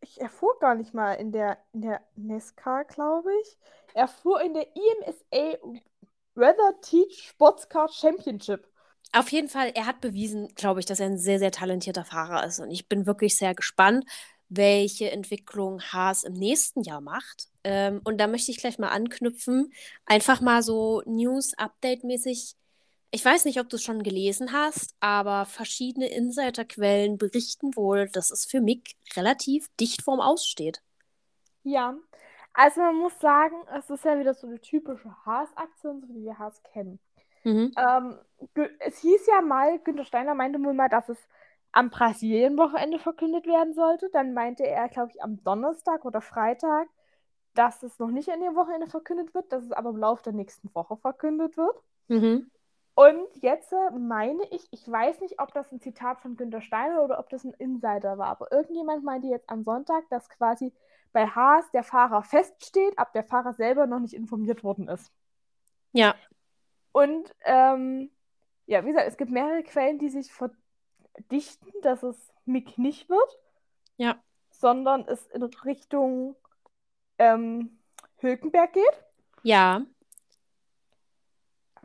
ich, 0.00 0.20
er 0.20 0.30
fuhr 0.30 0.58
gar 0.60 0.74
nicht 0.74 0.94
mal 0.94 1.14
in 1.14 1.32
der, 1.32 1.58
in 1.72 1.82
der 1.82 2.00
NASCAR, 2.16 2.84
glaube 2.84 3.30
ich. 3.42 3.58
Er 3.92 4.08
fuhr 4.08 4.40
in 4.40 4.54
der 4.54 4.66
IMSA 4.74 5.58
Weather 6.34 6.80
Teach 6.80 7.28
Sportscar 7.28 7.88
Championship. 7.88 8.66
Auf 9.14 9.30
jeden 9.30 9.48
Fall, 9.48 9.70
er 9.76 9.86
hat 9.86 10.00
bewiesen, 10.00 10.48
glaube 10.56 10.80
ich, 10.80 10.86
dass 10.86 10.98
er 10.98 11.06
ein 11.06 11.18
sehr, 11.18 11.38
sehr 11.38 11.52
talentierter 11.52 12.04
Fahrer 12.04 12.44
ist. 12.44 12.58
Und 12.58 12.72
ich 12.72 12.88
bin 12.88 13.06
wirklich 13.06 13.36
sehr 13.36 13.54
gespannt, 13.54 14.04
welche 14.48 15.12
Entwicklung 15.12 15.80
Haas 15.80 16.24
im 16.24 16.32
nächsten 16.32 16.82
Jahr 16.82 17.00
macht. 17.00 17.46
Ähm, 17.62 18.00
und 18.02 18.18
da 18.18 18.26
möchte 18.26 18.50
ich 18.50 18.58
gleich 18.58 18.76
mal 18.80 18.88
anknüpfen. 18.88 19.72
Einfach 20.04 20.40
mal 20.40 20.64
so 20.64 21.00
News-Update-mäßig. 21.06 22.56
Ich 23.12 23.24
weiß 23.24 23.44
nicht, 23.44 23.60
ob 23.60 23.68
du 23.68 23.76
es 23.76 23.84
schon 23.84 24.02
gelesen 24.02 24.50
hast, 24.52 24.96
aber 24.98 25.46
verschiedene 25.46 26.08
Insiderquellen 26.08 27.16
berichten 27.16 27.76
wohl, 27.76 28.08
dass 28.08 28.32
es 28.32 28.44
für 28.44 28.60
Mick 28.60 28.96
relativ 29.16 29.68
dicht 29.78 30.02
vorm 30.02 30.20
Aus 30.20 30.44
steht. 30.44 30.82
Ja, 31.62 31.96
also 32.52 32.80
man 32.80 32.96
muss 32.96 33.18
sagen, 33.20 33.54
es 33.78 33.88
ist 33.90 34.04
ja 34.04 34.18
wieder 34.18 34.34
so 34.34 34.48
eine 34.48 34.60
typische 34.60 35.14
Haas-Aktion, 35.24 36.00
so 36.00 36.08
wie 36.08 36.24
wir 36.24 36.38
Haas 36.38 36.60
kennen. 36.64 36.98
Mhm. 37.44 37.72
Ähm, 37.76 38.18
es 38.80 38.98
hieß 38.98 39.26
ja 39.26 39.40
mal, 39.40 39.78
Günther 39.78 40.04
Steiner 40.04 40.34
meinte 40.34 40.62
wohl 40.62 40.74
mal, 40.74 40.88
dass 40.88 41.08
es 41.08 41.18
am 41.72 41.90
Brasilien-Wochenende 41.90 42.98
verkündet 42.98 43.46
werden 43.46 43.74
sollte. 43.74 44.08
Dann 44.12 44.32
meinte 44.34 44.64
er, 44.66 44.88
glaube 44.88 45.10
ich, 45.12 45.22
am 45.22 45.42
Donnerstag 45.44 46.04
oder 46.04 46.20
Freitag, 46.20 46.88
dass 47.54 47.82
es 47.82 47.98
noch 47.98 48.10
nicht 48.10 48.30
an 48.30 48.40
dem 48.40 48.56
Wochenende 48.56 48.86
verkündet 48.86 49.34
wird, 49.34 49.52
dass 49.52 49.64
es 49.64 49.72
aber 49.72 49.90
im 49.90 49.96
Laufe 49.96 50.22
der 50.22 50.32
nächsten 50.32 50.74
Woche 50.74 50.96
verkündet 50.96 51.56
wird. 51.56 51.76
Mhm. 52.08 52.50
Und 52.94 53.26
jetzt 53.42 53.72
äh, 53.72 53.90
meine 53.90 54.44
ich, 54.50 54.66
ich 54.70 54.88
weiß 54.88 55.20
nicht, 55.20 55.40
ob 55.40 55.52
das 55.52 55.72
ein 55.72 55.80
Zitat 55.80 56.20
von 56.20 56.36
Günther 56.36 56.60
Steiner 56.60 57.02
oder 57.02 57.18
ob 57.18 57.28
das 57.28 57.44
ein 57.44 57.54
Insider 57.54 58.18
war, 58.18 58.28
aber 58.28 58.52
irgendjemand 58.52 59.02
meinte 59.02 59.26
jetzt 59.26 59.50
am 59.50 59.64
Sonntag, 59.64 60.08
dass 60.10 60.28
quasi 60.28 60.72
bei 61.12 61.26
Haas 61.26 61.68
der 61.72 61.82
Fahrer 61.82 62.22
feststeht, 62.22 62.98
ab 62.98 63.12
der 63.12 63.24
Fahrer 63.24 63.52
selber 63.52 63.86
noch 63.86 63.98
nicht 64.00 64.14
informiert 64.14 64.62
worden 64.62 64.88
ist. 64.88 65.12
Ja, 65.92 66.14
Und 66.94 67.34
ähm, 67.44 68.08
ja, 68.66 68.84
wie 68.84 68.90
gesagt, 68.90 69.08
es 69.08 69.16
gibt 69.16 69.32
mehrere 69.32 69.64
Quellen, 69.64 69.98
die 69.98 70.08
sich 70.08 70.32
verdichten, 70.32 71.72
dass 71.82 72.04
es 72.04 72.32
Mick 72.44 72.78
nicht 72.78 73.10
wird, 73.10 73.38
ja. 73.96 74.22
sondern 74.50 75.04
es 75.08 75.26
in 75.26 75.42
Richtung 75.42 76.36
ähm, 77.18 77.80
Hülkenberg 78.18 78.74
geht. 78.74 79.04
Ja. 79.42 79.84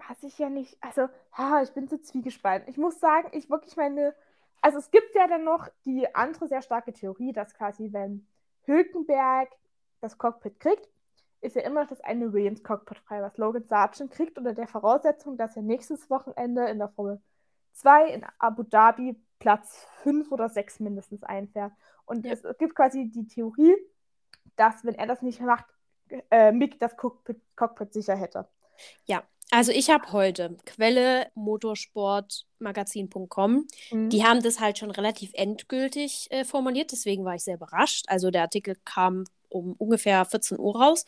Was 0.08 0.22
ich 0.22 0.38
ja 0.38 0.48
nicht, 0.48 0.78
also, 0.80 1.10
ha, 1.34 1.63
ich 1.63 1.72
bin 1.72 1.88
so 1.88 1.98
zwiegespalten. 1.98 2.70
Ich 2.70 2.78
muss 2.78 3.00
sagen, 3.00 3.30
ich 3.32 3.50
wirklich 3.50 3.75
meine, 3.78 4.13
also 4.62 4.78
es 4.78 4.92
gibt 4.92 5.16
ja 5.16 5.28
dann 5.28 5.44
noch 5.44 5.70
die 5.86 6.13
andere 6.13 6.48
sehr 6.48 6.62
starke 6.62 6.94
Theorie, 6.94 7.34
dass 7.34 7.56
quasi, 7.56 7.92
wenn 7.92 8.28
Hülkenberg 8.68 9.50
das 10.01 10.20
Cockpit 10.20 10.60
kriegt, 10.60 10.88
ist 11.41 11.55
ja 11.55 11.62
immer 11.62 11.81
noch 11.81 11.89
das 11.89 12.01
eine 12.01 12.34
Williams-Cockpit 12.34 13.00
frei, 13.00 13.22
was 13.22 13.38
Logan 13.38 13.65
Sargent 13.67 14.12
kriegt, 14.12 14.38
unter 14.38 14.53
der 14.53 14.67
Voraussetzung, 14.67 15.38
dass 15.38 15.55
er 15.55 15.62
nächstes 15.62 16.10
Wochenende 16.10 16.65
in 16.65 16.79
der 16.79 16.89
Formel 16.89 17.22
2 17.74 18.10
in 18.10 18.25
Abu 18.39 18.63
Dhabi 18.63 19.15
Platz 19.39 19.88
5 20.03 20.31
oder 20.31 20.50
6 20.50 20.81
mindestens 20.81 21.24
einfährt. 21.24 21.72
Und 22.05 22.25
ja. 22.25 22.34
es 22.34 22.43
gibt 22.58 22.75
quasi 22.75 23.10
die 23.10 23.27
Theorie, 23.27 23.75
dass, 24.55 24.84
wenn 24.84 24.96
er 24.96 25.08
das 25.08 25.22
nicht 25.22 25.39
macht, 25.39 25.65
äh, 26.31 26.51
Mick 26.51 26.79
das 26.79 26.98
Cockpit, 26.98 27.39
Cockpit 27.55 27.93
sicher 27.93 28.15
hätte. 28.15 28.48
Ja, 29.05 29.24
also 29.51 29.72
ich 29.72 29.89
habe 29.89 30.12
heute 30.12 30.58
Quelle 30.65 31.31
motorsportmagazin.com. 31.36 33.65
Mhm. 33.91 34.10
Die 34.10 34.24
haben 34.24 34.43
das 34.43 34.60
halt 34.60 34.77
schon 34.77 34.91
relativ 34.91 35.31
endgültig 35.34 36.27
äh, 36.31 36.43
formuliert, 36.46 36.91
deswegen 36.91 37.25
war 37.25 37.34
ich 37.36 37.43
sehr 37.43 37.55
überrascht. 37.55 38.05
Also 38.08 38.29
der 38.31 38.43
Artikel 38.43 38.77
kam 38.86 39.25
um 39.50 39.74
ungefähr 39.74 40.25
14 40.25 40.60
Uhr 40.60 40.75
raus. 40.75 41.06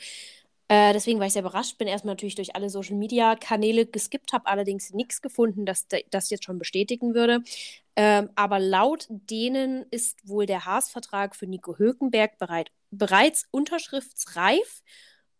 Äh, 0.71 0.93
deswegen 0.93 1.19
war 1.19 1.27
ich 1.27 1.33
sehr 1.33 1.41
überrascht, 1.41 1.77
bin 1.77 1.89
erstmal 1.89 2.13
natürlich 2.13 2.35
durch 2.35 2.55
alle 2.55 2.69
Social 2.69 2.95
Media 2.95 3.35
Kanäle 3.35 3.85
geskippt, 3.85 4.31
habe 4.31 4.47
allerdings 4.47 4.93
nichts 4.93 5.21
gefunden, 5.21 5.65
das 5.65 5.87
das 6.09 6.29
jetzt 6.29 6.45
schon 6.45 6.59
bestätigen 6.59 7.13
würde. 7.13 7.43
Ähm, 7.97 8.29
aber 8.35 8.57
laut 8.57 9.05
denen 9.09 9.85
ist 9.91 10.25
wohl 10.25 10.45
der 10.45 10.65
Haas-Vertrag 10.65 11.35
für 11.35 11.45
Nico 11.45 11.77
Hülkenberg 11.77 12.37
bereit, 12.37 12.71
bereits 12.89 13.47
unterschriftsreif 13.51 14.81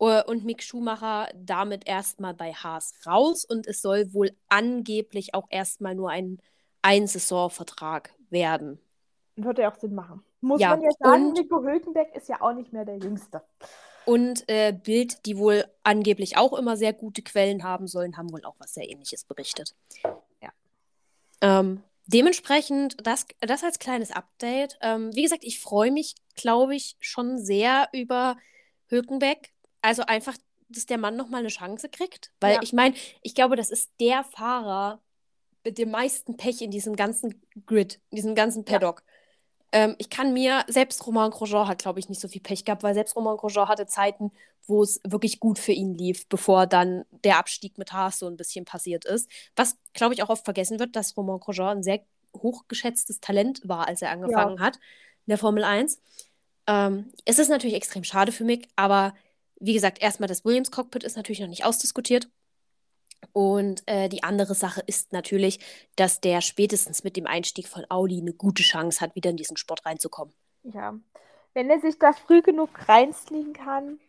uh, 0.02 0.22
und 0.26 0.44
Mick 0.44 0.64
Schumacher 0.64 1.30
damit 1.34 1.88
erstmal 1.88 2.34
bei 2.34 2.52
Haas 2.52 2.94
raus 3.06 3.46
und 3.46 3.68
es 3.68 3.82
soll 3.82 4.14
wohl 4.14 4.32
angeblich 4.50 5.34
auch 5.34 5.48
erstmal 5.50 5.96
nur 5.96 6.10
ein 6.10 6.40
Ein-Saison-Vertrag 6.82 8.14
werden. 8.30 8.80
Würde 9.38 9.62
ja 9.62 9.72
auch 9.72 9.80
Sinn 9.80 9.96
machen. 9.96 10.26
Muss 10.42 10.60
ja, 10.60 10.72
man 10.72 10.82
ja 10.82 10.90
sagen, 11.00 11.28
und, 11.28 11.34
Nico 11.34 11.62
Hülkenberg 11.64 12.16
ist 12.16 12.28
ja 12.28 12.42
auch 12.42 12.54
nicht 12.54 12.74
mehr 12.74 12.84
der 12.84 12.98
Jüngste. 12.98 13.42
Und 14.06 14.50
äh, 14.50 14.74
Bild, 14.74 15.26
die 15.28 15.38
wohl 15.38 15.66
angeblich 15.84 16.36
auch 16.38 16.54
immer 16.54 16.76
sehr 16.76 16.94
gute 16.94 17.22
Quellen 17.22 17.64
haben 17.64 17.88
sollen, 17.88 18.18
haben 18.18 18.32
wohl 18.32 18.44
auch 18.46 18.56
was 18.58 18.74
sehr 18.74 18.90
ähnliches 18.90 19.24
berichtet. 19.24 19.76
Ja. 20.42 20.52
Ähm, 21.42 21.84
dementsprechend, 22.08 22.96
das, 23.06 23.28
das 23.42 23.64
als 23.64 23.78
kleines 23.78 24.12
Update. 24.12 24.80
Ähm, 24.82 25.16
wie 25.16 25.22
gesagt, 25.22 25.44
ich 25.44 25.60
freue 25.60 25.92
mich, 25.92 26.16
glaube 26.36 26.76
ich, 26.76 26.96
schon 27.00 27.38
sehr 27.38 27.90
über 27.94 28.38
Hülkenberg. 28.88 29.50
Also 29.84 30.04
einfach, 30.04 30.36
dass 30.70 30.88
der 30.88 30.98
Mann 30.98 31.16
nochmal 31.16 31.42
eine 31.42 31.50
Chance 31.50 31.88
kriegt. 31.90 32.32
Weil 32.40 32.56
ja. 32.56 32.60
ich 32.64 32.74
meine, 32.74 32.96
ich 33.22 33.36
glaube, 33.36 33.56
das 33.56 33.70
ist 33.70 33.92
der 34.00 34.24
Fahrer 34.24 35.00
mit 35.64 35.78
dem 35.78 35.92
meisten 35.92 36.38
Pech 36.38 36.62
in 36.62 36.72
diesem 36.72 36.96
ganzen 36.96 37.40
Grid, 37.68 38.00
in 38.10 38.16
diesem 38.16 38.34
ganzen 38.34 38.66
Paddock. 38.66 39.04
Ja. 39.06 39.21
Ähm, 39.72 39.96
ich 39.98 40.10
kann 40.10 40.34
mir, 40.34 40.66
selbst 40.68 41.06
Romain 41.08 41.32
Grosjean 41.32 41.68
hat, 41.68 41.80
glaube 41.80 42.00
ich, 42.00 42.10
nicht 42.10 42.20
so 42.20 42.28
viel 42.28 42.42
Pech 42.42 42.66
gehabt, 42.66 42.84
weil 42.84 42.94
selbst 42.94 43.16
Romain 43.16 43.38
Grosjean 43.38 43.68
hatte 43.68 43.86
Zeiten, 43.86 44.32
wo 44.68 44.84
es 44.84 45.02
wirklich 45.06 45.40
gut 45.40 45.60
für 45.60 45.72
ihn 45.72 45.96
lief, 45.96 46.28
bevor 46.28 46.68
dann 46.68 47.06
der 47.24 47.38
Abstieg 47.38 47.78
mit 47.78 47.94
Haas 47.94 48.20
so 48.20 48.28
ein 48.28 48.38
bisschen 48.38 48.66
passiert 48.66 49.06
ist. 49.06 49.30
Was, 49.56 49.78
glaube 49.94 50.14
ich, 50.14 50.24
auch 50.24 50.30
oft 50.30 50.44
vergessen 50.44 50.80
wird, 50.80 50.96
dass 50.96 51.16
Romain 51.16 51.40
Grosjean 51.40 51.78
ein 51.78 51.84
sehr 51.84 52.02
hochgeschätztes 52.38 53.20
Talent 53.20 53.62
war, 53.64 53.88
als 53.88 54.02
er 54.02 54.12
angefangen 54.12 54.58
ja. 54.58 54.64
hat 54.64 54.76
in 54.76 55.32
der 55.32 55.38
Formel 55.38 55.64
1. 55.64 56.02
Ähm, 56.68 57.12
es 57.26 57.40
ist 57.40 57.50
natürlich 57.50 57.76
extrem 57.76 58.04
schade 58.04 58.32
für 58.32 58.44
mich, 58.44 58.68
aber 58.76 59.14
wie 59.60 59.74
gesagt, 59.74 60.02
erstmal 60.02 60.28
das 60.28 60.44
Williams-Cockpit 60.44 61.04
ist 61.04 61.16
natürlich 61.16 61.40
noch 61.40 61.48
nicht 61.48 61.66
ausdiskutiert. 61.66 62.30
Und 63.34 63.84
äh, 63.88 64.10
die 64.10 64.24
andere 64.24 64.56
Sache 64.56 64.82
ist 64.86 65.14
natürlich, 65.14 65.60
dass 65.96 66.22
der 66.22 66.42
spätestens 66.42 67.04
mit 67.04 67.16
dem 67.16 67.28
Einstieg 67.28 67.68
von 67.68 67.86
Audi 67.90 68.20
eine 68.20 68.34
gute 68.34 68.64
Chance 68.64 69.02
hat, 69.02 69.16
wieder 69.16 69.30
in 69.30 69.38
diesen 69.38 69.58
Sport 69.58 69.86
reinzukommen. 69.86 70.34
Ja. 70.64 70.96
Wenn 71.54 71.70
er 71.70 71.80
sich 71.80 71.98
da 72.00 72.14
früh 72.14 72.42
genug 72.42 72.70
reinslingen 72.88 73.54
kann, 73.54 74.00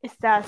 ist 0.00 0.16
das, 0.20 0.46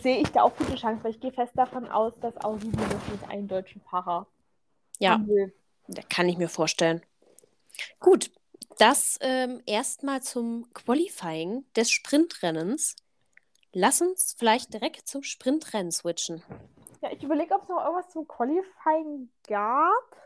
sehe 0.00 0.20
ich 0.20 0.28
da 0.28 0.42
auch 0.42 0.56
gute 0.56 0.76
Chance, 0.76 1.02
weil 1.02 1.10
ich 1.10 1.20
gehe 1.20 1.32
fest 1.32 1.52
davon 1.56 1.88
aus, 1.88 2.14
dass 2.20 2.36
Audi 2.44 2.66
mindestens 2.66 3.22
einen 3.28 3.48
deutschen 3.48 3.80
Fahrer 3.82 4.26
ja, 4.98 5.20
will. 5.26 5.52
Da 5.88 6.02
kann 6.02 6.28
ich 6.28 6.38
mir 6.38 6.48
vorstellen. 6.48 7.02
Gut, 7.98 8.30
das 8.78 9.18
ähm, 9.20 9.62
erstmal 9.66 10.22
zum 10.22 10.72
Qualifying 10.74 11.64
des 11.74 11.90
Sprintrennens. 11.90 12.96
Lass 13.72 14.00
uns 14.00 14.34
vielleicht 14.38 14.72
direkt 14.74 15.08
zum 15.08 15.22
Sprintrennen 15.22 15.92
switchen. 15.92 16.42
Ja, 17.00 17.12
ich 17.12 17.22
überlege, 17.22 17.54
ob 17.54 17.62
es 17.62 17.68
noch 17.68 17.84
irgendwas 17.84 18.10
zum 18.10 18.26
Qualifying 18.26 19.30
gab. 19.46 20.16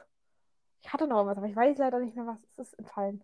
Ich 0.80 0.92
hatte 0.92 1.06
noch 1.06 1.16
irgendwas, 1.16 1.38
aber 1.38 1.46
ich 1.46 1.56
weiß 1.56 1.78
leider 1.78 1.98
nicht 2.00 2.16
mehr, 2.16 2.26
was 2.26 2.42
es 2.44 2.58
ist 2.58 2.78
entfallen. 2.78 3.22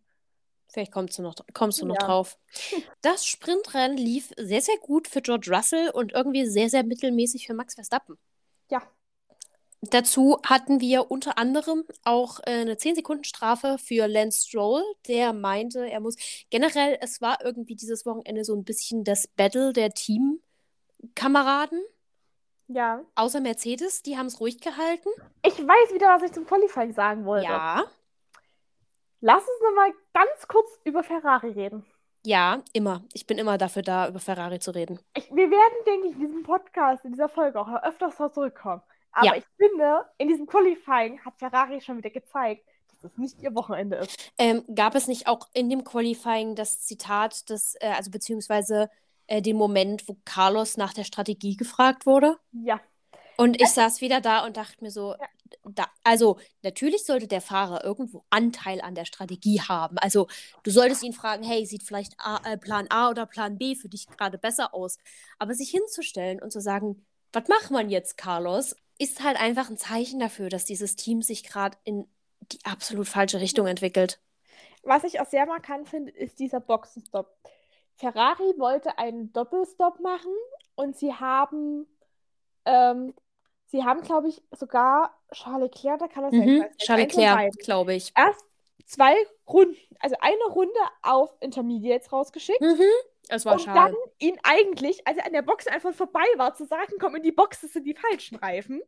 Vielleicht 0.70 0.92
kommst 0.92 1.18
du 1.18 1.22
noch, 1.22 1.34
kommst 1.54 1.80
du 1.80 1.86
ja. 1.86 1.88
noch 1.88 1.98
drauf. 1.98 2.38
Das 3.00 3.24
Sprintrennen 3.24 3.96
lief 3.96 4.32
sehr, 4.36 4.60
sehr 4.60 4.76
gut 4.78 5.08
für 5.08 5.22
George 5.22 5.50
Russell 5.50 5.90
und 5.90 6.12
irgendwie 6.12 6.46
sehr, 6.46 6.68
sehr 6.68 6.84
mittelmäßig 6.84 7.46
für 7.46 7.54
Max 7.54 7.74
Verstappen. 7.74 8.18
Ja. 8.70 8.82
Dazu 9.80 10.40
hatten 10.44 10.80
wir 10.80 11.10
unter 11.10 11.38
anderem 11.38 11.84
auch 12.02 12.40
äh, 12.40 12.50
eine 12.50 12.74
10-Sekunden-Strafe 12.74 13.78
für 13.78 14.08
Lance 14.08 14.46
Stroll, 14.48 14.82
der 15.06 15.32
meinte, 15.32 15.88
er 15.88 16.00
muss. 16.00 16.16
Generell, 16.50 16.98
es 17.00 17.20
war 17.20 17.44
irgendwie 17.44 17.76
dieses 17.76 18.04
Wochenende 18.04 18.44
so 18.44 18.54
ein 18.54 18.64
bisschen 18.64 19.04
das 19.04 19.28
Battle 19.28 19.72
der 19.72 19.90
Teamkameraden. 19.90 21.80
Ja. 22.68 23.02
Außer 23.14 23.40
Mercedes, 23.40 24.02
die 24.02 24.16
haben 24.16 24.26
es 24.26 24.40
ruhig 24.40 24.60
gehalten. 24.60 25.08
Ich 25.42 25.58
weiß 25.58 25.94
wieder, 25.94 26.08
was 26.08 26.22
ich 26.22 26.32
zum 26.32 26.46
Qualifying 26.46 26.92
sagen 26.92 27.24
wollte. 27.24 27.46
Ja. 27.46 27.84
Lass 29.20 29.42
uns 29.42 29.60
nochmal 29.62 29.92
ganz 30.12 30.46
kurz 30.46 30.78
über 30.84 31.02
Ferrari 31.02 31.50
reden. 31.50 31.84
Ja, 32.24 32.62
immer. 32.72 33.02
Ich 33.14 33.26
bin 33.26 33.38
immer 33.38 33.58
dafür 33.58 33.82
da, 33.82 34.08
über 34.08 34.20
Ferrari 34.20 34.58
zu 34.58 34.72
reden. 34.72 35.00
Ich, 35.16 35.30
wir 35.30 35.50
werden, 35.50 35.84
denke 35.86 36.08
ich, 36.08 36.12
in 36.14 36.20
diesem 36.20 36.42
Podcast, 36.42 37.04
in 37.04 37.12
dieser 37.12 37.28
Folge 37.28 37.58
auch 37.58 37.68
öfters 37.82 38.18
noch 38.18 38.32
zurückkommen. 38.32 38.82
Aber 39.12 39.26
ja. 39.26 39.34
ich 39.36 39.44
finde, 39.56 40.04
in 40.18 40.28
diesem 40.28 40.46
Qualifying 40.46 41.24
hat 41.24 41.38
Ferrari 41.38 41.80
schon 41.80 41.96
wieder 41.96 42.10
gezeigt, 42.10 42.66
dass 42.88 43.10
es 43.10 43.18
nicht 43.18 43.40
ihr 43.40 43.54
Wochenende 43.54 43.96
ist. 43.96 44.32
Ähm, 44.36 44.62
gab 44.74 44.94
es 44.94 45.08
nicht 45.08 45.26
auch 45.26 45.48
in 45.54 45.70
dem 45.70 45.84
Qualifying 45.84 46.54
das 46.54 46.82
Zitat, 46.82 47.48
das, 47.50 47.76
äh, 47.80 47.92
also 47.96 48.10
beziehungsweise 48.10 48.90
äh, 49.28 49.40
den 49.40 49.56
Moment, 49.56 50.08
wo 50.08 50.16
Carlos 50.24 50.76
nach 50.76 50.92
der 50.92 51.04
Strategie 51.04 51.56
gefragt 51.56 52.06
wurde. 52.06 52.36
Ja. 52.52 52.80
Und 53.36 53.60
ich 53.60 53.68
saß 53.68 54.00
wieder 54.00 54.20
da 54.20 54.44
und 54.44 54.56
dachte 54.56 54.82
mir 54.82 54.90
so, 54.90 55.12
ja. 55.12 55.28
da, 55.70 55.86
also 56.02 56.38
natürlich 56.62 57.04
sollte 57.04 57.28
der 57.28 57.40
Fahrer 57.40 57.84
irgendwo 57.84 58.24
Anteil 58.30 58.80
an 58.80 58.96
der 58.96 59.04
Strategie 59.04 59.60
haben. 59.60 59.96
Also 59.98 60.26
du 60.64 60.72
solltest 60.72 61.04
ihn 61.04 61.12
fragen, 61.12 61.44
hey, 61.44 61.64
sieht 61.64 61.84
vielleicht 61.84 62.14
A, 62.18 62.40
äh, 62.44 62.58
Plan 62.58 62.86
A 62.90 63.10
oder 63.10 63.26
Plan 63.26 63.56
B 63.56 63.76
für 63.76 63.88
dich 63.88 64.08
gerade 64.08 64.38
besser 64.38 64.74
aus. 64.74 64.98
Aber 65.38 65.54
sich 65.54 65.70
hinzustellen 65.70 66.42
und 66.42 66.50
zu 66.50 66.60
sagen, 66.60 67.06
was 67.32 67.46
macht 67.46 67.70
man 67.70 67.90
jetzt, 67.90 68.16
Carlos, 68.16 68.74
ist 68.98 69.22
halt 69.22 69.38
einfach 69.38 69.70
ein 69.70 69.78
Zeichen 69.78 70.18
dafür, 70.18 70.48
dass 70.48 70.64
dieses 70.64 70.96
Team 70.96 71.22
sich 71.22 71.44
gerade 71.44 71.78
in 71.84 72.08
die 72.50 72.58
absolut 72.64 73.06
falsche 73.06 73.40
Richtung 73.40 73.68
entwickelt. 73.68 74.20
Was 74.82 75.04
ich 75.04 75.20
auch 75.20 75.26
sehr 75.26 75.46
markant 75.46 75.88
finde, 75.88 76.10
ist 76.10 76.38
dieser 76.40 76.60
Boxenstopp. 76.60 77.36
Ferrari 77.98 78.54
wollte 78.58 78.96
einen 78.96 79.32
Doppelstopp 79.32 79.98
machen 80.00 80.32
und 80.76 80.96
sie 80.96 81.12
haben, 81.12 81.86
ähm, 82.64 83.12
sie 83.66 83.84
haben, 83.84 84.02
glaube 84.02 84.28
ich, 84.28 84.40
sogar 84.52 85.18
Charles 85.32 85.70
Leclerc, 85.72 85.98
da 85.98 86.06
kann 86.06 86.22
das 86.22 86.32
mhm, 86.32 86.60
sein. 86.60 86.70
Charles 86.78 87.16
Leclerc, 87.16 87.58
glaube 87.58 87.94
ich. 87.94 88.12
Erst 88.16 88.44
zwei 88.86 89.14
Runden, 89.48 89.76
also 89.98 90.14
eine 90.20 90.44
Runde 90.44 90.78
auf 91.02 91.36
Intermediates 91.40 92.12
rausgeschickt. 92.12 92.60
Mhm. 92.60 92.80
Es 93.28 93.44
war 93.44 93.54
und 93.54 93.62
schade. 93.62 93.92
dann 93.92 93.94
ihn 94.18 94.38
eigentlich, 94.44 95.06
als 95.06 95.18
er 95.18 95.26
an 95.26 95.32
der 95.32 95.42
Box 95.42 95.66
einfach 95.66 95.92
vorbei 95.92 96.24
war, 96.36 96.54
zu 96.54 96.66
sagen, 96.66 96.94
komm 97.00 97.16
in 97.16 97.22
die 97.22 97.32
Box, 97.32 97.60
das 97.60 97.72
sind 97.72 97.84
die 97.84 97.94
falschen 97.94 98.36
Reifen. 98.36 98.80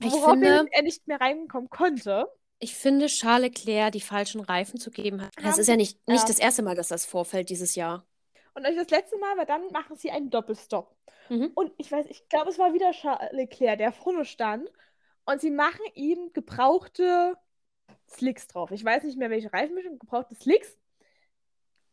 Ich 0.00 0.14
finde, 0.14 0.66
er 0.70 0.82
nicht 0.82 1.06
mehr 1.06 1.20
reinkommen 1.20 1.68
konnte. 1.68 2.26
Ich 2.58 2.74
finde, 2.74 3.06
Charles 3.06 3.50
Leclerc 3.50 3.92
die 3.92 4.00
falschen 4.00 4.40
Reifen 4.40 4.80
zu 4.80 4.90
geben 4.90 5.22
hat. 5.22 5.30
Das 5.42 5.58
ist 5.58 5.68
ja 5.68 5.76
nicht, 5.76 6.08
nicht 6.08 6.22
ja. 6.22 6.26
das 6.26 6.38
erste 6.38 6.62
Mal, 6.62 6.74
dass 6.74 6.88
das 6.88 7.04
vorfällt 7.04 7.50
dieses 7.50 7.74
Jahr. 7.74 8.06
Und 8.56 8.64
das 8.64 8.88
letzte 8.88 9.18
Mal, 9.18 9.36
weil 9.36 9.44
dann 9.44 9.70
machen 9.70 9.96
sie 9.96 10.10
einen 10.10 10.30
Doppelstopp. 10.30 10.96
Mhm. 11.28 11.50
Und 11.54 11.72
ich 11.76 11.92
weiß, 11.92 12.06
ich 12.08 12.26
glaube, 12.30 12.48
es 12.48 12.58
war 12.58 12.72
wieder 12.72 12.90
Charles 12.92 13.30
Leclerc, 13.32 13.76
der 13.76 13.92
vorne 13.92 14.24
stand. 14.24 14.72
Und 15.26 15.42
sie 15.42 15.50
machen 15.50 15.82
ihm 15.92 16.32
gebrauchte 16.32 17.36
Slicks 18.08 18.48
drauf. 18.48 18.70
Ich 18.70 18.82
weiß 18.82 19.04
nicht 19.04 19.18
mehr, 19.18 19.28
welche 19.28 19.52
Reifenmischung, 19.52 19.98
gebrauchte 19.98 20.34
Slicks. 20.36 20.78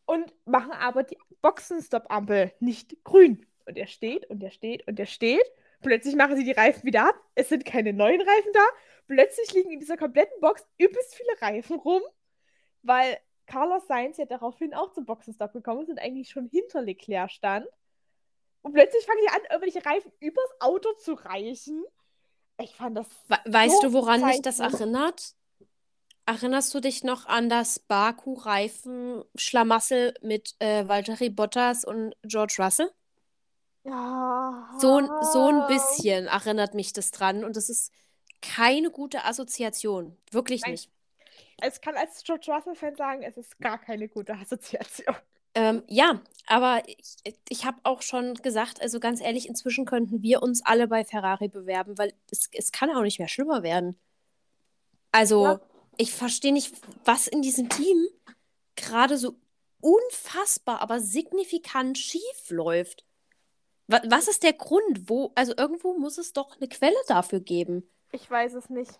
Und 0.05 0.33
machen 0.45 0.71
aber 0.71 1.03
die 1.03 1.17
Boxenstopp-Ampel 1.41 2.53
nicht 2.61 3.03
grün. 3.03 3.45
Und 3.65 3.77
er 3.77 3.87
steht 3.87 4.29
und 4.29 4.41
er 4.41 4.51
steht 4.51 4.87
und 4.87 4.97
er 4.97 5.05
steht. 5.05 5.43
Plötzlich 5.81 6.15
machen 6.15 6.37
sie 6.37 6.45
die 6.45 6.51
Reifen 6.51 6.85
wieder 6.85 7.09
ab. 7.09 7.15
Es 7.35 7.49
sind 7.49 7.65
keine 7.65 7.91
neuen 7.91 8.21
Reifen 8.21 8.51
da. 8.53 8.65
Plötzlich 9.07 9.53
liegen 9.53 9.71
in 9.71 9.81
dieser 9.81 9.97
kompletten 9.97 10.39
Box 10.39 10.65
übelst 10.77 11.13
viele 11.13 11.41
Reifen 11.41 11.77
rum, 11.77 12.01
weil 12.83 13.17
Carlos 13.45 13.85
Sainz 13.87 14.17
ja 14.17 14.25
daraufhin 14.25 14.73
auch 14.73 14.91
zum 14.93 15.05
Boxenstopp 15.05 15.53
gekommen 15.53 15.83
ist 15.83 15.89
und 15.89 15.99
eigentlich 15.99 16.29
schon 16.29 16.47
hinter 16.47 16.81
Leclerc 16.81 17.31
stand. 17.31 17.67
Und 18.61 18.73
plötzlich 18.73 19.05
fangen 19.05 19.19
die 19.23 19.29
an, 19.29 19.39
irgendwelche 19.51 19.85
Reifen 19.85 20.11
übers 20.19 20.49
Auto 20.59 20.91
zu 20.93 21.13
reichen. 21.13 21.85
Ich 22.61 22.75
fand 22.75 22.97
das. 22.97 23.07
We 23.27 23.37
weißt 23.45 23.81
so 23.81 23.89
du, 23.89 23.93
woran 23.93 24.25
mich 24.25 24.41
das 24.41 24.59
erinnert? 24.59 25.35
Erinnerst 26.25 26.73
du 26.73 26.79
dich 26.79 27.03
noch 27.03 27.25
an 27.25 27.49
das 27.49 27.79
Baku-Reifen-Schlamassel 27.79 30.13
mit 30.21 30.55
äh, 30.59 30.87
Valtteri 30.87 31.29
Bottas 31.29 31.83
und 31.83 32.15
George 32.23 32.55
Russell? 32.59 32.89
Ja. 33.83 34.69
So, 34.79 34.95
ein- 34.97 35.09
so 35.33 35.47
ein 35.47 35.67
bisschen 35.67 36.27
erinnert 36.27 36.73
mich 36.73 36.93
das 36.93 37.11
dran 37.11 37.43
und 37.43 37.57
das 37.57 37.67
ist 37.69 37.91
keine 38.41 38.89
gute 38.89 39.25
Assoziation. 39.25 40.17
Wirklich 40.31 40.61
Nein. 40.61 40.71
nicht. 40.71 40.89
Ich 41.61 41.81
kann 41.81 41.95
als 41.95 42.23
George 42.23 42.51
Russell-Fan 42.51 42.95
sagen, 42.95 43.23
es 43.23 43.37
ist 43.37 43.59
gar 43.59 43.77
keine 43.79 44.07
gute 44.07 44.33
Assoziation. 44.33 45.15
Ähm, 45.55 45.83
ja, 45.87 46.19
aber 46.47 46.81
ich, 46.87 47.37
ich 47.47 47.65
habe 47.65 47.77
auch 47.83 48.01
schon 48.01 48.33
gesagt, 48.35 48.81
also 48.81 48.99
ganz 48.99 49.21
ehrlich, 49.21 49.47
inzwischen 49.47 49.85
könnten 49.85 50.23
wir 50.23 50.41
uns 50.41 50.65
alle 50.65 50.87
bei 50.87 51.05
Ferrari 51.05 51.47
bewerben, 51.47 51.97
weil 51.97 52.13
es, 52.31 52.49
es 52.53 52.71
kann 52.71 52.89
auch 52.89 53.03
nicht 53.03 53.19
mehr 53.19 53.27
schlimmer 53.27 53.61
werden. 53.61 53.99
Also, 55.11 55.43
Ja. 55.45 55.61
ich 55.97 56.11
verstehe 56.11 56.53
nicht, 56.53 56.73
was 57.05 57.27
in 57.27 57.43
diesem 57.43 57.69
Team 57.69 58.07
gerade 58.75 59.17
so 59.17 59.35
unfassbar, 59.79 60.81
aber 60.81 60.99
signifikant 60.99 61.97
schief 61.99 62.49
läuft. 62.49 63.05
Wa 63.87 64.01
was 64.07 64.27
ist 64.27 64.41
der 64.43 64.53
Grund? 64.53 65.07
Wo, 65.09 65.33
also 65.35 65.53
irgendwo 65.55 65.93
muss 65.99 66.17
es 66.17 66.33
doch 66.33 66.55
eine 66.55 66.67
Quelle 66.69 66.95
dafür 67.07 67.41
geben. 67.41 67.87
Ich 68.11 68.29
weiß 68.29 68.53
es 68.53 68.69
nicht. 68.69 68.99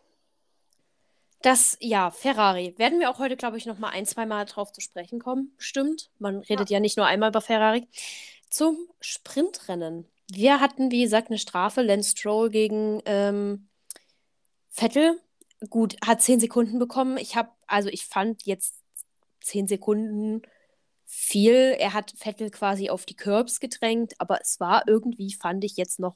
Das, 1.43 1.77
ja, 1.81 2.09
Ferrari. 2.09 2.73
Werden 2.77 3.01
wir 3.01 3.09
auch 3.09 3.19
heute, 3.19 3.35
glaube 3.35 3.57
ich, 3.57 3.65
noch 3.65 3.77
mal 3.77 3.89
ein, 3.89 4.05
zwei 4.05 4.25
Mal 4.25 4.45
drauf 4.45 4.71
zu 4.71 4.79
sprechen 4.79 5.19
kommen. 5.19 5.53
Stimmt. 5.57 6.09
Man 6.17 6.37
redet 6.37 6.69
ja 6.69 6.79
nicht 6.79 6.95
nur 6.95 7.05
einmal 7.05 7.29
über 7.29 7.41
Ferrari. 7.41 7.85
Zum 8.49 8.77
Sprintrennen. 9.01 10.07
Wir 10.31 10.61
hatten, 10.61 10.89
wie 10.89 11.03
gesagt, 11.03 11.27
eine 11.27 11.37
Strafe. 11.37 11.81
Lance 11.81 12.11
Stroll 12.11 12.49
gegen 12.49 13.01
ähm, 13.05 13.67
Vettel. 14.69 15.19
Gut, 15.69 15.97
hat 16.05 16.21
zehn 16.21 16.39
Sekunden 16.39 16.79
bekommen. 16.79 17.17
Ich 17.17 17.35
habe, 17.35 17.49
also 17.67 17.89
ich 17.89 18.05
fand 18.05 18.45
jetzt 18.45 18.75
zehn 19.41 19.67
Sekunden 19.67 20.43
viel. 21.05 21.75
Er 21.77 21.91
hat 21.91 22.13
Vettel 22.15 22.51
quasi 22.51 22.89
auf 22.89 23.05
die 23.05 23.17
Curbs 23.17 23.59
gedrängt, 23.59 24.13
aber 24.17 24.39
es 24.39 24.61
war 24.61 24.87
irgendwie, 24.87 25.33
fand 25.33 25.65
ich 25.65 25.75
jetzt 25.75 25.99
noch 25.99 26.15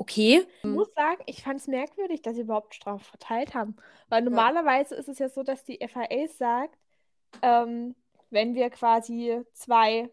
okay. 0.00 0.46
Ich 0.62 0.70
muss 0.70 0.92
sagen, 0.94 1.22
ich 1.26 1.42
fand 1.42 1.60
es 1.60 1.66
merkwürdig, 1.68 2.22
dass 2.22 2.34
sie 2.36 2.42
überhaupt 2.42 2.74
Strafe 2.74 3.04
verteilt 3.04 3.54
haben. 3.54 3.76
Weil 4.08 4.22
normalerweise 4.22 4.94
ist 4.94 5.08
es 5.08 5.18
ja 5.18 5.28
so, 5.28 5.42
dass 5.42 5.64
die 5.64 5.80
FIA 5.80 6.28
sagt, 6.28 6.78
ähm, 7.42 7.96
wenn 8.30 8.54
wir 8.54 8.70
quasi 8.70 9.42
zwei 9.54 10.10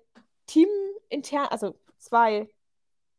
Teamintern, 0.47 1.47
also 1.49 1.79
zwei 1.99 2.49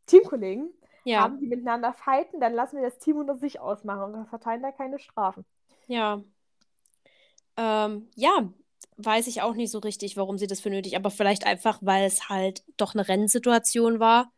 Teamkollegen 0.07 0.73
Ja, 1.05 1.31
haben, 1.31 1.41
die 1.41 1.47
miteinander 1.49 1.93
fighten, 1.95 2.41
dann 2.41 2.55
lassen 2.55 2.77
wir 2.79 2.85
das 2.85 2.99
Team 2.99 3.19
unter 3.19 3.37
sich 3.37 3.61
ausmachen 3.61 4.03
und 4.05 4.21
wir 4.21 4.27
verteilen 4.27 4.63
da 4.63 4.73
keine 4.73 4.99
Strafen. 5.01 5.47
ja. 5.89 6.23
Ähm, 7.57 8.09
ja, 8.15 8.53
weiß 8.97 9.27
ich 9.29 9.43
auch 9.43 9.55
nicht 9.55 9.71
so 9.71 9.79
richtig, 9.79 10.17
warum 10.17 10.39
sie 10.39 10.47
das 10.47 10.61
für 10.61 10.71
nötig, 10.71 10.97
aber 10.97 11.11
vielleicht 11.11 11.47
einfach, 11.47 11.79
weil 11.83 12.05
es 12.07 12.29
halt 12.29 12.63
doch 12.77 12.95
eine 12.95 13.09
Rennsituation 13.09 14.01
war 14.01 14.33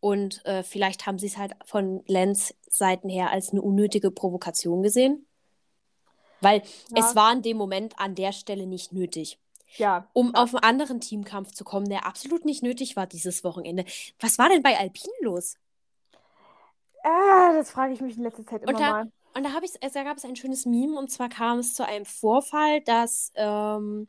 und 0.00 0.44
äh, 0.46 0.62
vielleicht 0.62 1.06
haben 1.06 1.18
sie 1.18 1.26
es 1.26 1.36
halt 1.36 1.52
von 1.64 2.02
Lenz 2.06 2.54
Seiten 2.68 3.08
her 3.08 3.30
als 3.30 3.50
eine 3.50 3.62
unnötige 3.62 4.10
Provokation 4.10 4.82
gesehen. 4.82 5.26
Weil 6.40 6.62
Ja. 6.88 7.04
es 7.04 7.14
war 7.16 7.32
in 7.32 7.42
dem 7.42 7.56
Moment 7.56 7.98
an 7.98 8.14
der 8.14 8.32
Stelle 8.32 8.66
nicht 8.66 8.92
nötig. 8.92 9.38
Ja, 9.76 10.08
Um 10.14 10.34
auf 10.34 10.54
einen 10.54 10.64
anderen 10.64 11.00
Teamkampf 11.00 11.52
zu 11.52 11.62
kommen, 11.64 11.88
der 11.88 12.06
absolut 12.06 12.44
nicht 12.44 12.62
nötig 12.62 12.96
war 12.96 13.06
dieses 13.06 13.44
Wochenende. 13.44 13.84
Was 14.18 14.38
war 14.38 14.48
denn 14.48 14.62
bei 14.62 14.76
Alpine 14.78 15.12
los? 15.20 15.56
ah, 17.04 17.52
das 17.54 17.70
frage 17.70 17.94
ich 17.94 18.00
mich 18.00 18.16
in 18.16 18.24
letzter 18.24 18.44
Zeit 18.46 18.62
immer 18.62 18.72
Und 18.72 18.80
da- 18.80 18.90
mal. 18.90 19.12
Und 19.32 19.44
da, 19.44 19.50
ich, 19.62 19.92
da 19.92 20.02
gab 20.02 20.16
es 20.16 20.24
ein 20.24 20.34
schönes 20.34 20.66
Meme, 20.66 20.98
und 20.98 21.08
zwar 21.08 21.28
kam 21.28 21.60
es 21.60 21.74
zu 21.74 21.86
einem 21.86 22.04
Vorfall, 22.04 22.80
dass 22.80 23.30
ähm, 23.36 24.08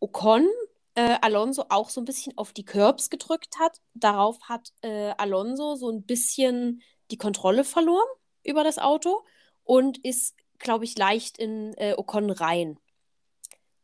Ocon 0.00 0.48
äh, 0.96 1.18
Alonso 1.20 1.66
auch 1.68 1.90
so 1.90 2.00
ein 2.00 2.04
bisschen 2.04 2.36
auf 2.36 2.52
die 2.52 2.64
Curbs 2.64 3.10
gedrückt 3.10 3.58
hat. 3.60 3.80
Darauf 3.94 4.40
hat 4.48 4.72
äh, 4.82 5.12
Alonso 5.18 5.76
so 5.76 5.90
ein 5.90 6.02
bisschen 6.02 6.82
die 7.10 7.18
Kontrolle 7.18 7.64
verloren 7.64 8.08
über 8.42 8.64
das 8.64 8.78
Auto 8.78 9.24
und 9.62 9.98
ist, 9.98 10.34
glaube 10.58 10.84
ich, 10.84 10.96
leicht 10.98 11.38
in 11.38 11.74
äh, 11.74 11.94
Ocon 11.96 12.30
rein. 12.30 12.78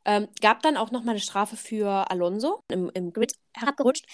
Ähm, 0.04 0.28
gab 0.40 0.62
dann 0.62 0.76
auch 0.76 0.90
nochmal 0.90 1.12
eine 1.12 1.20
Strafe 1.20 1.56
für 1.56 2.10
Alonso 2.10 2.64
im, 2.68 2.90
im 2.94 3.12
Grid 3.12 3.34
herabgerutscht. 3.52 4.06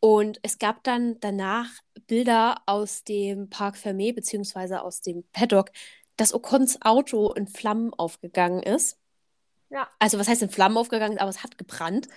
Und 0.00 0.38
es 0.42 0.58
gab 0.58 0.84
dann 0.84 1.18
danach 1.20 1.70
Bilder 2.06 2.62
aus 2.66 3.04
dem 3.04 3.50
Parc 3.50 3.76
Fermé 3.76 4.14
beziehungsweise 4.14 4.82
aus 4.82 5.00
dem 5.00 5.24
Paddock, 5.32 5.70
dass 6.16 6.34
Ocons 6.34 6.80
Auto 6.82 7.32
in 7.32 7.48
Flammen 7.48 7.92
aufgegangen 7.94 8.62
ist. 8.62 8.98
Ja. 9.70 9.88
Also 9.98 10.18
was 10.18 10.28
heißt 10.28 10.42
in 10.42 10.50
Flammen 10.50 10.76
aufgegangen, 10.76 11.18
aber 11.18 11.30
es 11.30 11.42
hat 11.42 11.58
gebrannt. 11.58 12.08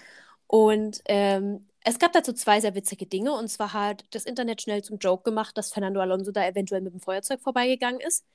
Und 0.47 1.01
ähm, 1.05 1.67
es 1.83 1.99
gab 1.99 2.13
dazu 2.13 2.33
zwei 2.33 2.59
sehr 2.59 2.75
witzige 2.75 3.05
Dinge. 3.05 3.33
Und 3.33 3.49
zwar 3.49 3.73
hat 3.73 4.05
das 4.11 4.25
Internet 4.25 4.61
schnell 4.61 4.83
zum 4.83 4.97
Joke 4.97 5.23
gemacht, 5.23 5.57
dass 5.57 5.71
Fernando 5.71 5.99
Alonso 5.99 6.31
da 6.31 6.45
eventuell 6.45 6.81
mit 6.81 6.93
dem 6.93 6.99
Feuerzeug 6.99 7.41
vorbeigegangen 7.41 8.01
ist 8.01 8.25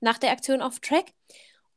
nach 0.00 0.18
der 0.18 0.32
Aktion 0.32 0.60
auf 0.60 0.80
Track. 0.80 1.12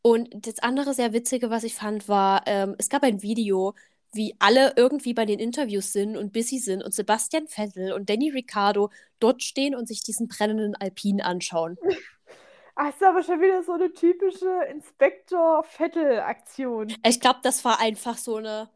Und 0.01 0.29
das 0.45 0.59
andere 0.59 0.93
sehr 0.93 1.13
witzige, 1.13 1.49
was 1.49 1.63
ich 1.63 1.75
fand, 1.75 2.09
war, 2.09 2.43
ähm, 2.45 2.75
es 2.77 2.89
gab 2.89 3.03
ein 3.03 3.21
Video, 3.21 3.73
wie 4.11 4.35
alle 4.39 4.73
irgendwie 4.75 5.13
bei 5.13 5.25
den 5.25 5.39
Interviews 5.39 5.93
sind 5.93 6.15
und 6.15 6.31
busy 6.31 6.59
sind 6.59 6.83
und 6.83 6.93
Sebastian 6.93 7.47
Vettel 7.47 7.91
und 7.91 8.09
Danny 8.09 8.29
Ricciardo 8.29 8.91
dort 9.19 9.43
stehen 9.43 9.75
und 9.75 9.87
sich 9.87 10.03
diesen 10.03 10.27
brennenden 10.27 10.75
Alpin 10.75 11.21
anschauen. 11.21 11.77
Ach, 12.75 12.89
ist 12.89 13.01
aber 13.01 13.23
schon 13.23 13.41
wieder 13.41 13.63
so 13.63 13.71
eine 13.71 13.91
typische 13.93 14.51
Inspektor-Vettel-Aktion. 14.69 16.93
Ich 17.05 17.21
glaube, 17.21 17.39
das 17.41 17.63
war 17.63 17.79
einfach 17.79 18.17
so 18.17 18.35
eine 18.35 18.69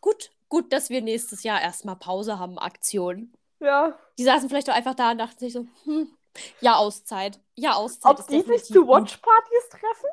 gut, 0.00 0.30
gut, 0.48 0.72
dass 0.72 0.90
wir 0.90 1.02
nächstes 1.02 1.42
Jahr 1.42 1.60
erstmal 1.60 1.96
Pause 1.96 2.38
haben, 2.38 2.58
Aktion. 2.58 3.32
Ja. 3.60 3.98
Die 4.18 4.24
saßen 4.24 4.48
vielleicht 4.48 4.70
auch 4.70 4.74
einfach 4.74 4.94
da 4.94 5.10
und 5.10 5.18
dachten 5.18 5.38
sich 5.38 5.52
so, 5.52 5.66
hm, 5.84 6.10
ja, 6.60 6.76
Auszeit. 6.76 7.40
Ja, 7.56 7.74
Auszeit 7.74 8.12
Ob 8.12 8.18
ist 8.20 8.30
die 8.30 8.40
sich 8.42 8.64
zu. 8.64 8.86
Watchpartys 8.86 9.68
treffen? 9.70 10.08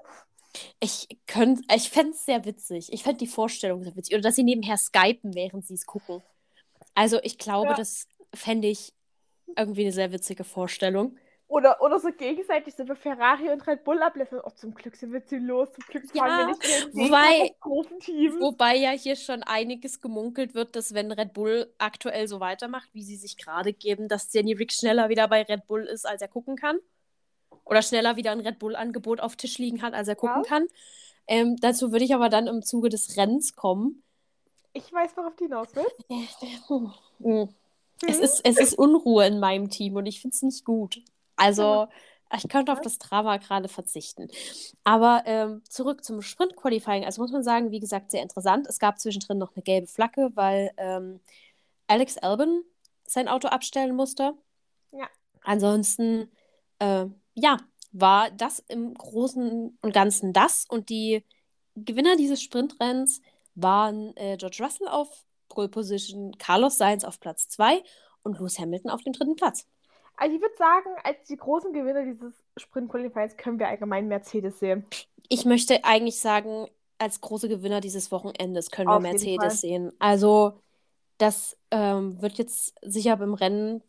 Ich 0.80 1.08
könnte, 1.28 1.64
ich 1.76 1.90
fände 1.90 2.12
es 2.12 2.26
sehr 2.26 2.46
witzig. 2.46 2.92
Ich 2.94 3.04
fände 3.04 3.18
die 3.18 3.28
Vorstellung 3.28 3.84
sehr 3.84 3.96
witzig. 3.96 4.14
Oder 4.16 4.22
dass 4.24 4.36
sie 4.36 4.44
nebenher 4.44 4.78
skypen, 4.78 5.36
während 5.36 5.66
sie 5.68 5.74
es 5.74 5.86
gucken. 5.86 6.24
Also 6.94 7.20
ich 7.24 7.38
glaube, 7.38 7.70
Ja. 7.72 7.76
das 7.76 8.08
fände 8.34 8.68
ich 8.70 8.94
irgendwie 9.56 9.82
eine 9.82 9.92
sehr 9.92 10.12
witzige 10.12 10.44
Vorstellung. 10.44 11.18
Oder, 11.48 11.80
oder 11.82 12.00
so 12.00 12.12
gegenseitig 12.12 12.74
so 12.74 12.86
bei 12.86 12.96
Ferrari 12.96 13.50
und 13.50 13.66
Red 13.68 13.84
Bull 13.84 14.02
ablösen. 14.02 14.40
Oh, 14.44 14.50
zum 14.50 14.74
Glück 14.74 14.96
sind 14.96 15.14
wir 15.14 15.24
zu 15.24 15.38
los, 15.38 15.72
zum 15.74 15.84
Glück 15.88 16.10
fahren 16.10 16.28
Ja, 16.28 16.38
wir 16.40 16.48
nicht 16.48 16.64
den 16.64 16.94
wobei-. 16.94 17.56
Wobei 18.40 18.76
ja 18.78 18.92
hier 18.92 19.16
schon 19.16 19.44
einiges 19.44 20.02
gemunkelt 20.02 20.56
wird, 20.56 20.76
dass 20.76 20.94
wenn 20.96 21.12
Red 21.12 21.34
Bull 21.34 21.72
aktuell 21.78 22.28
so 22.28 22.40
weitermacht, 22.40 22.90
wie 22.94 23.04
sie 23.04 23.16
sich 23.16 23.38
gerade 23.38 23.74
geben, 23.74 24.08
dass 24.08 24.30
Danny 24.30 24.54
Rick 24.54 24.74
schneller 24.74 25.10
wieder 25.10 25.28
bei 25.28 25.44
Red 25.44 25.68
Bull 25.68 25.84
ist, 25.84 26.08
als 26.08 26.22
er 26.22 26.28
gucken 26.28 26.56
kann. 26.56 26.80
Oder 27.64 27.82
schneller 27.82 28.16
wieder 28.16 28.32
ein 28.32 28.40
Red 28.42 28.60
Bull-Angebot 28.60 29.22
auf 29.22 29.36
Tisch 29.36 29.58
liegen 29.58 29.82
hat, 29.82 29.94
als 29.94 30.08
er 30.08 30.16
gucken 30.16 30.44
Ja. 30.44 30.50
kann. 30.50 30.68
Ähm, 31.28 31.58
dazu 31.58 31.92
würde 31.92 32.06
ich 32.06 32.14
aber 32.14 32.30
dann 32.30 32.48
im 32.48 32.62
Zuge 32.64 32.90
des 32.90 33.18
Rennens 33.18 33.56
kommen. 33.56 34.04
Ich 34.74 34.92
weiß, 34.92 35.16
worauf 35.16 35.36
du 35.36 35.46
hinaus 35.46 35.70
willst. 35.74 35.96
Mhm. 37.20 37.50
Es 38.06 38.20
ist, 38.20 38.42
es 38.44 38.60
ist 38.60 38.78
Unruhe 38.78 39.26
in 39.26 39.40
meinem 39.40 39.70
Team 39.70 39.96
und 39.96 40.06
ich 40.06 40.20
finde 40.20 40.36
es 40.36 40.42
nicht 40.42 40.66
gut. 40.66 41.02
Also, 41.36 41.88
ich 42.36 42.48
könnte 42.50 42.72
auf 42.72 42.82
das 42.82 42.98
Drama 42.98 43.38
gerade 43.38 43.68
verzichten. 43.68 44.30
Aber 44.84 45.24
ähm, 45.26 45.62
zurück 45.70 46.04
zum 46.04 46.22
Sprint-Qualifying. 46.22 47.06
Also 47.06 47.22
muss 47.22 47.32
man 47.32 47.44
sagen, 47.44 47.72
wie 47.72 47.80
gesagt, 47.80 48.12
sehr 48.12 48.24
interessant. 48.24 48.68
Es 48.68 48.80
gab 48.80 49.00
zwischendrin 49.00 49.38
noch 49.38 49.56
eine 49.56 49.64
gelbe 49.64 49.88
Flagge, 49.88 50.32
weil 50.34 50.72
ähm, 50.78 51.20
Alex 51.88 52.18
Albon 52.18 52.64
sein 53.06 53.28
Auto 53.28 53.48
abstellen 53.48 53.96
musste. 53.96 54.34
Ja. 54.92 55.08
Ansonsten, 55.44 56.32
äh, 56.80 57.06
ja, 57.36 57.58
war 57.92 58.32
das 58.32 58.64
im 58.68 58.94
Großen 58.94 59.78
und 59.82 59.94
Ganzen 59.94 60.34
das. 60.34 60.66
Und 60.68 60.90
die 60.90 61.24
Gewinner 61.76 62.16
dieses 62.18 62.42
Sprintrennens 62.42 63.22
waren 63.54 64.16
äh, 64.18 64.38
George 64.38 64.58
Russell 64.62 64.88
auf 64.88 65.26
Pole 65.48 65.70
Position, 65.70 66.38
Carlos 66.38 66.78
Sainz 66.78 67.04
auf 67.04 67.20
Platz 67.20 67.48
2 67.50 67.84
und 68.24 68.40
Lewis 68.40 68.60
Hamilton 68.60 68.92
auf 68.92 69.04
dem 69.04 69.14
dritten 69.14 69.36
Platz. 69.36 69.68
Also 70.18 70.36
ich 70.36 70.42
würde 70.42 70.56
sagen, 70.58 70.90
als 71.04 71.18
die 71.28 71.38
großen 71.38 71.74
Gewinner 71.74 72.04
dieses 72.06 72.34
Sprint-Qualifiers 72.58 73.38
können 73.38 73.60
wir 73.60 73.68
allgemein 73.68 74.08
Mercedes 74.08 74.60
sehen. 74.60 74.86
Ich 75.28 75.46
möchte 75.46 75.84
eigentlich 75.84 76.20
sagen, 76.20 76.68
als 76.98 77.22
große 77.22 77.50
Gewinner 77.50 77.82
dieses 77.82 78.12
Wochenendes 78.12 78.72
können 78.72 78.88
wir 78.88 78.96
Auf 78.96 79.04
jeden 79.04 79.14
Mercedes 79.14 79.62
sehen. 79.62 79.92
Also, 80.00 80.60
das 81.18 81.58
ähm, 81.72 82.22
wird 82.22 82.38
jetzt 82.38 82.76
sicher 82.82 83.16
beim 83.18 83.34
Rennen, 83.34 83.82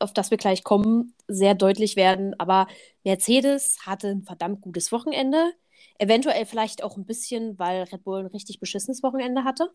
auf 0.00 0.12
das 0.12 0.30
wir 0.30 0.38
gleich 0.38 0.64
kommen, 0.64 1.14
sehr 1.28 1.54
deutlich 1.54 1.96
werden. 1.96 2.38
Aber 2.38 2.66
Mercedes 3.04 3.78
hatte 3.84 4.08
ein 4.08 4.22
verdammt 4.22 4.62
gutes 4.62 4.90
Wochenende. 4.92 5.52
Eventuell 5.98 6.44
vielleicht 6.46 6.82
auch 6.82 6.96
ein 6.96 7.06
bisschen, 7.06 7.58
weil 7.58 7.84
Red 7.84 8.04
Bull 8.04 8.20
ein 8.20 8.26
richtig 8.26 8.60
beschissenes 8.60 9.02
Wochenende 9.02 9.44
hatte. 9.44 9.70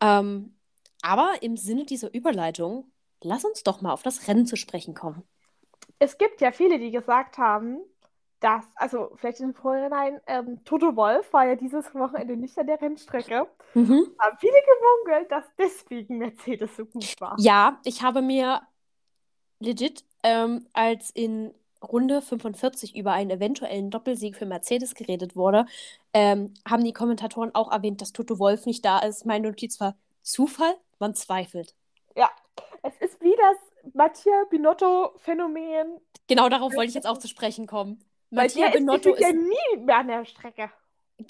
Ähm, 0.00 0.54
aber 1.02 1.34
im 1.40 1.56
Sinne 1.56 1.84
dieser 1.84 2.12
Überleitung 2.12 2.90
lass 3.22 3.44
uns 3.44 3.62
doch 3.62 3.80
mal 3.80 3.92
auf 3.92 4.02
das 4.02 4.28
Rennen 4.28 4.46
zu 4.46 4.56
sprechen 4.56 4.94
kommen. 4.94 5.22
Es 5.98 6.18
gibt 6.18 6.40
ja 6.40 6.52
viele, 6.52 6.78
die 6.78 6.90
gesagt 6.90 7.38
haben, 7.38 7.80
dass, 8.40 8.64
also 8.76 9.12
vielleicht 9.16 9.40
im 9.40 9.54
Vorhinein, 9.54 10.20
ähm, 10.26 10.64
Toto 10.64 10.96
Wolf 10.96 11.32
war 11.32 11.46
ja 11.46 11.56
dieses 11.56 11.94
Wochenende 11.94 12.36
nicht 12.36 12.58
an 12.58 12.66
der 12.66 12.80
Rennstrecke. 12.80 13.46
Mhm. 13.74 14.06
Haben 14.18 14.38
viele 14.38 14.52
gemunkelt, 15.04 15.30
dass 15.30 15.44
deswegen 15.58 16.18
Mercedes 16.18 16.74
so 16.76 16.86
gut 16.86 17.20
war. 17.20 17.36
Ja, 17.38 17.78
ich 17.84 18.02
habe 18.02 18.22
mir 18.22 18.62
legit 19.58 20.04
ähm, 20.22 20.66
als 20.72 21.10
in 21.10 21.54
Runde 21.82 22.20
45 22.20 22.96
über 22.96 23.12
einen 23.12 23.30
eventuellen 23.30 23.90
Doppelsieg 23.90 24.36
für 24.36 24.46
Mercedes 24.46 24.94
geredet 24.94 25.34
wurde, 25.36 25.66
ähm, 26.12 26.54
haben 26.68 26.84
die 26.84 26.92
Kommentatoren 26.92 27.54
auch 27.54 27.72
erwähnt, 27.72 28.00
dass 28.00 28.12
Toto 28.12 28.38
Wolf 28.38 28.66
nicht 28.66 28.84
da 28.84 28.98
ist. 28.98 29.24
Meine 29.24 29.48
Notiz 29.48 29.80
war 29.80 29.96
Zufall, 30.22 30.74
man 30.98 31.14
zweifelt. 31.14 31.74
Ja, 32.14 32.30
es 32.82 32.96
ist 33.00 33.20
wie 33.20 33.34
das 33.36 33.92
Mattia 33.94 34.44
Binotto-Phänomen. 34.50 36.00
Genau 36.28 36.48
darauf 36.48 36.72
wollte 36.74 36.88
ich 36.88 36.94
jetzt 36.94 37.06
auch 37.06 37.18
zu 37.18 37.28
sprechen 37.28 37.66
kommen. 37.66 38.04
Mattia 38.30 38.66
der 38.66 38.74
ist, 38.74 38.80
Binotto 38.80 39.14
ist 39.14 39.20
ja 39.20 39.32
nie 39.32 39.76
mehr 39.78 39.98
an 39.98 40.08
der 40.08 40.24
Strecke. 40.24 40.70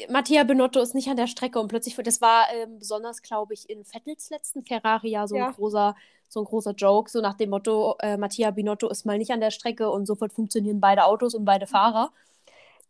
Mattia 0.09 0.45
Binotto 0.45 0.81
ist 0.81 0.95
nicht 0.95 1.09
an 1.09 1.17
der 1.17 1.27
Strecke 1.27 1.59
und 1.59 1.69
plötzlich, 1.69 1.97
das 1.97 2.21
war 2.21 2.47
ähm, 2.53 2.79
besonders, 2.79 3.23
glaube 3.23 3.55
ich, 3.55 3.69
in 3.69 3.85
Vettels 3.85 4.31
letzten 4.31 4.65
Ferrari 4.65 5.09
ja 5.09 5.27
so 5.27 5.37
Ja. 5.37 5.47
ein 5.49 5.53
großer, 5.53 5.97
so 6.29 6.41
ein 6.41 6.45
großer 6.45 6.73
Joke, 6.73 7.11
so 7.11 7.21
nach 7.21 7.35
dem 7.35 7.51
Motto, 7.51 7.97
äh, 8.01 8.17
Mattia 8.17 8.51
Binotto 8.53 8.89
ist 8.89 9.05
mal 9.05 9.19
nicht 9.19 9.33
an 9.33 9.41
der 9.41 9.51
Strecke 9.51 9.91
und 9.91 10.07
sofort 10.07 10.33
funktionieren 10.33 10.81
beide 10.81 11.05
Autos 11.07 11.35
und 11.35 11.45
beide 11.45 11.67
Fahrer. 11.67 12.13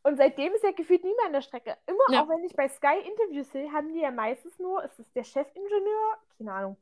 Und 0.02 0.16
seitdem 0.16 0.52
ist 0.54 0.64
er 0.64 0.72
gefühlt 0.72 1.04
nie 1.04 1.14
mehr 1.14 1.26
an 1.26 1.32
der 1.32 1.42
Strecke. 1.42 1.76
Immer, 1.86 1.98
Ja. 2.10 2.22
auch 2.24 2.28
wenn 2.28 2.44
ich 2.44 2.54
bei 2.54 2.68
Sky 2.68 2.98
Interviews 3.06 3.50
sehe, 3.52 3.70
haben 3.72 3.92
die 3.92 4.00
ja 4.00 4.10
meistens 4.10 4.58
nur, 4.58 4.82
ist 4.84 4.98
es 4.98 5.10
der 5.12 5.24
Chefingenieur? 5.24 6.16
Keine 6.38 6.52
Ahnung. 6.52 6.76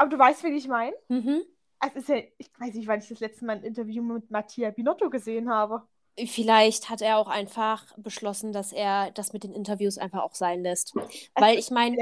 Aber 0.00 0.08
du 0.08 0.18
weißt, 0.18 0.42
wen 0.44 0.56
ich 0.56 0.66
meine? 0.66 0.96
Mhm. 1.08 1.42
Es 1.78 1.94
ist 1.94 2.08
ja, 2.08 2.16
ich 2.38 2.48
weiß 2.58 2.72
nicht, 2.72 2.88
wann 2.88 3.00
ich 3.00 3.08
das 3.08 3.20
letzte 3.20 3.44
Mal 3.44 3.56
ein 3.56 3.64
Interview 3.64 4.02
mit 4.02 4.30
Mattia 4.30 4.70
Binotto 4.70 5.10
gesehen 5.10 5.50
habe. 5.50 5.82
Vielleicht 6.26 6.88
hat 6.88 7.02
er 7.02 7.18
auch 7.18 7.28
einfach 7.28 7.84
beschlossen, 7.98 8.54
dass 8.54 8.72
er 8.72 9.10
das 9.10 9.34
mit 9.34 9.44
den 9.44 9.52
Interviews 9.52 9.98
einfach 9.98 10.22
auch 10.22 10.34
sein 10.34 10.62
lässt. 10.62 10.94
Weil 11.34 11.58
ich 11.58 11.70
meine. 11.70 11.98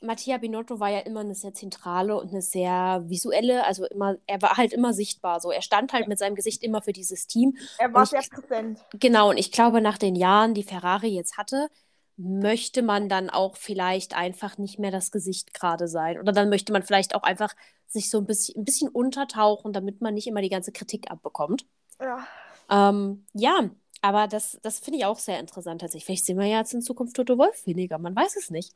Mattia 0.00 0.38
Binotto 0.38 0.78
war 0.78 0.90
ja 0.90 1.00
immer 1.00 1.20
eine 1.20 1.34
sehr 1.34 1.52
zentrale 1.52 2.16
und 2.16 2.30
eine 2.30 2.42
sehr 2.42 3.02
visuelle, 3.06 3.64
also 3.64 3.86
immer, 3.86 4.16
er 4.28 4.40
war 4.40 4.56
halt 4.56 4.72
immer 4.72 4.92
sichtbar 4.92 5.40
so. 5.40 5.50
Er 5.50 5.62
stand 5.62 5.92
halt 5.92 6.06
mit 6.06 6.20
seinem 6.20 6.36
Gesicht 6.36 6.62
immer 6.62 6.80
für 6.80 6.92
dieses 6.92 7.26
Team. 7.26 7.56
Er 7.78 7.92
war 7.92 8.06
sehr 8.06 8.22
präsent. 8.30 8.84
Genau, 9.00 9.30
und 9.30 9.36
ich 9.36 9.50
glaube, 9.50 9.80
nach 9.80 9.98
den 9.98 10.14
Jahren, 10.14 10.54
die 10.54 10.62
Ferrari 10.62 11.08
jetzt 11.08 11.36
hatte, 11.36 11.70
möchte 12.16 12.82
man 12.82 13.08
dann 13.08 13.30
auch 13.30 13.56
vielleicht 13.56 14.16
einfach 14.16 14.58
nicht 14.58 14.78
mehr 14.78 14.90
das 14.90 15.10
Gesicht 15.10 15.52
gerade 15.52 15.86
sein. 15.86 16.18
Oder 16.18 16.32
dann 16.32 16.48
möchte 16.48 16.72
man 16.72 16.82
vielleicht 16.82 17.14
auch 17.14 17.22
einfach 17.22 17.54
sich 17.86 18.10
so 18.10 18.18
ein 18.18 18.26
bisschen, 18.26 18.60
ein 18.60 18.64
bisschen 18.64 18.88
untertauchen, 18.88 19.72
damit 19.72 20.00
man 20.00 20.14
nicht 20.14 20.26
immer 20.26 20.40
die 20.40 20.48
ganze 20.48 20.72
Kritik 20.72 21.10
abbekommt. 21.10 21.66
Ja. 22.00 22.26
Ähm, 22.70 23.26
ja, 23.32 23.70
aber 24.02 24.28
das, 24.28 24.58
das 24.62 24.78
finde 24.78 24.98
ich 24.98 25.04
auch 25.04 25.18
sehr 25.18 25.38
interessant 25.38 25.80
tatsächlich. 25.80 26.04
Vielleicht 26.04 26.26
sehen 26.26 26.38
wir 26.38 26.46
ja 26.46 26.58
jetzt 26.58 26.74
in 26.74 26.82
Zukunft 26.82 27.16
Toto 27.16 27.38
Wolf 27.38 27.66
weniger, 27.66 27.98
man 27.98 28.16
weiß 28.16 28.36
es 28.36 28.50
nicht. 28.50 28.72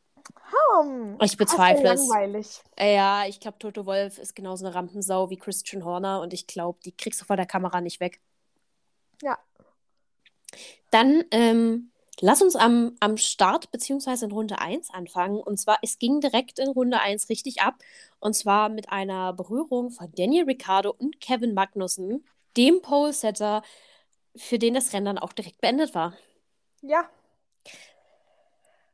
Hm. 0.82 1.16
Ich 1.22 1.36
bezweifle 1.36 1.92
es. 1.92 2.08
langweilig. 2.08 2.60
Ja, 2.78 3.24
ich 3.26 3.40
glaube, 3.40 3.58
Toto 3.58 3.86
Wolf 3.86 4.18
ist 4.18 4.34
genauso 4.34 4.66
eine 4.66 4.74
Rampensau 4.74 5.30
wie 5.30 5.38
Christian 5.38 5.84
Horner 5.84 6.20
und 6.20 6.32
ich 6.32 6.46
glaube, 6.46 6.78
die 6.84 6.92
kriegst 6.92 7.20
du 7.20 7.24
vor 7.24 7.36
der 7.36 7.46
Kamera 7.46 7.80
nicht 7.80 8.00
weg. 8.00 8.20
Ja. 9.22 9.38
Dann 10.90 11.24
ähm, 11.30 11.89
lass 12.20 12.42
uns 12.42 12.56
am, 12.56 12.96
am 13.00 13.16
Start 13.16 13.70
beziehungsweise 13.70 14.26
in 14.26 14.32
Runde 14.32 14.58
1 14.60 14.90
anfangen. 14.90 15.38
Und 15.40 15.58
zwar, 15.58 15.78
es 15.82 15.98
ging 15.98 16.20
direkt 16.20 16.58
in 16.58 16.68
Runde 16.68 17.00
1 17.00 17.28
richtig 17.28 17.62
ab. 17.62 17.76
Und 18.20 18.34
zwar 18.34 18.68
mit 18.68 18.90
einer 18.90 19.32
Berührung 19.32 19.90
von 19.90 20.10
Daniel 20.14 20.44
Ricciardo 20.44 20.94
und 20.98 21.20
Kevin 21.20 21.54
Magnussen, 21.54 22.24
dem 22.56 22.82
Pole-Setter, 22.82 23.62
für 24.36 24.58
den 24.58 24.74
das 24.74 24.92
Rennen 24.92 25.06
dann 25.06 25.18
auch 25.18 25.32
direkt 25.32 25.60
beendet 25.60 25.94
war. 25.94 26.14
Ja. 26.82 27.08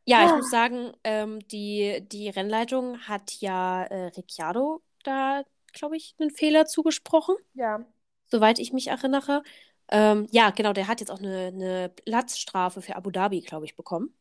Ja, 0.05 0.25
ich 0.25 0.31
Ah. 0.31 0.37
muss 0.37 0.51
sagen, 0.51 0.93
ähm, 1.05 1.41
die, 1.49 2.01
die 2.13 2.29
Rennleitung 2.29 3.01
hat 3.09 3.33
ja 3.41 3.83
äh, 3.85 4.07
Ricciardo 4.17 4.81
da, 5.03 5.43
glaube 5.73 5.97
ich, 5.97 6.15
einen 6.21 6.31
Fehler 6.31 6.67
zugesprochen, 6.67 7.35
Ja. 7.55 7.85
soweit 8.27 8.59
ich 8.61 8.73
mich 8.73 8.87
erinnere. 8.89 9.43
Ähm, 9.89 10.27
ja, 10.31 10.51
genau, 10.51 10.73
der 10.73 10.89
hat 10.89 11.01
jetzt 11.01 11.11
auch 11.11 11.19
eine, 11.19 11.47
eine 11.49 11.89
Platzstrafe 11.91 12.83
für 12.83 12.97
Abu 12.97 13.11
Dhabi, 13.11 13.41
glaube 13.43 13.65
ich, 13.67 13.77
bekommen, 13.77 14.15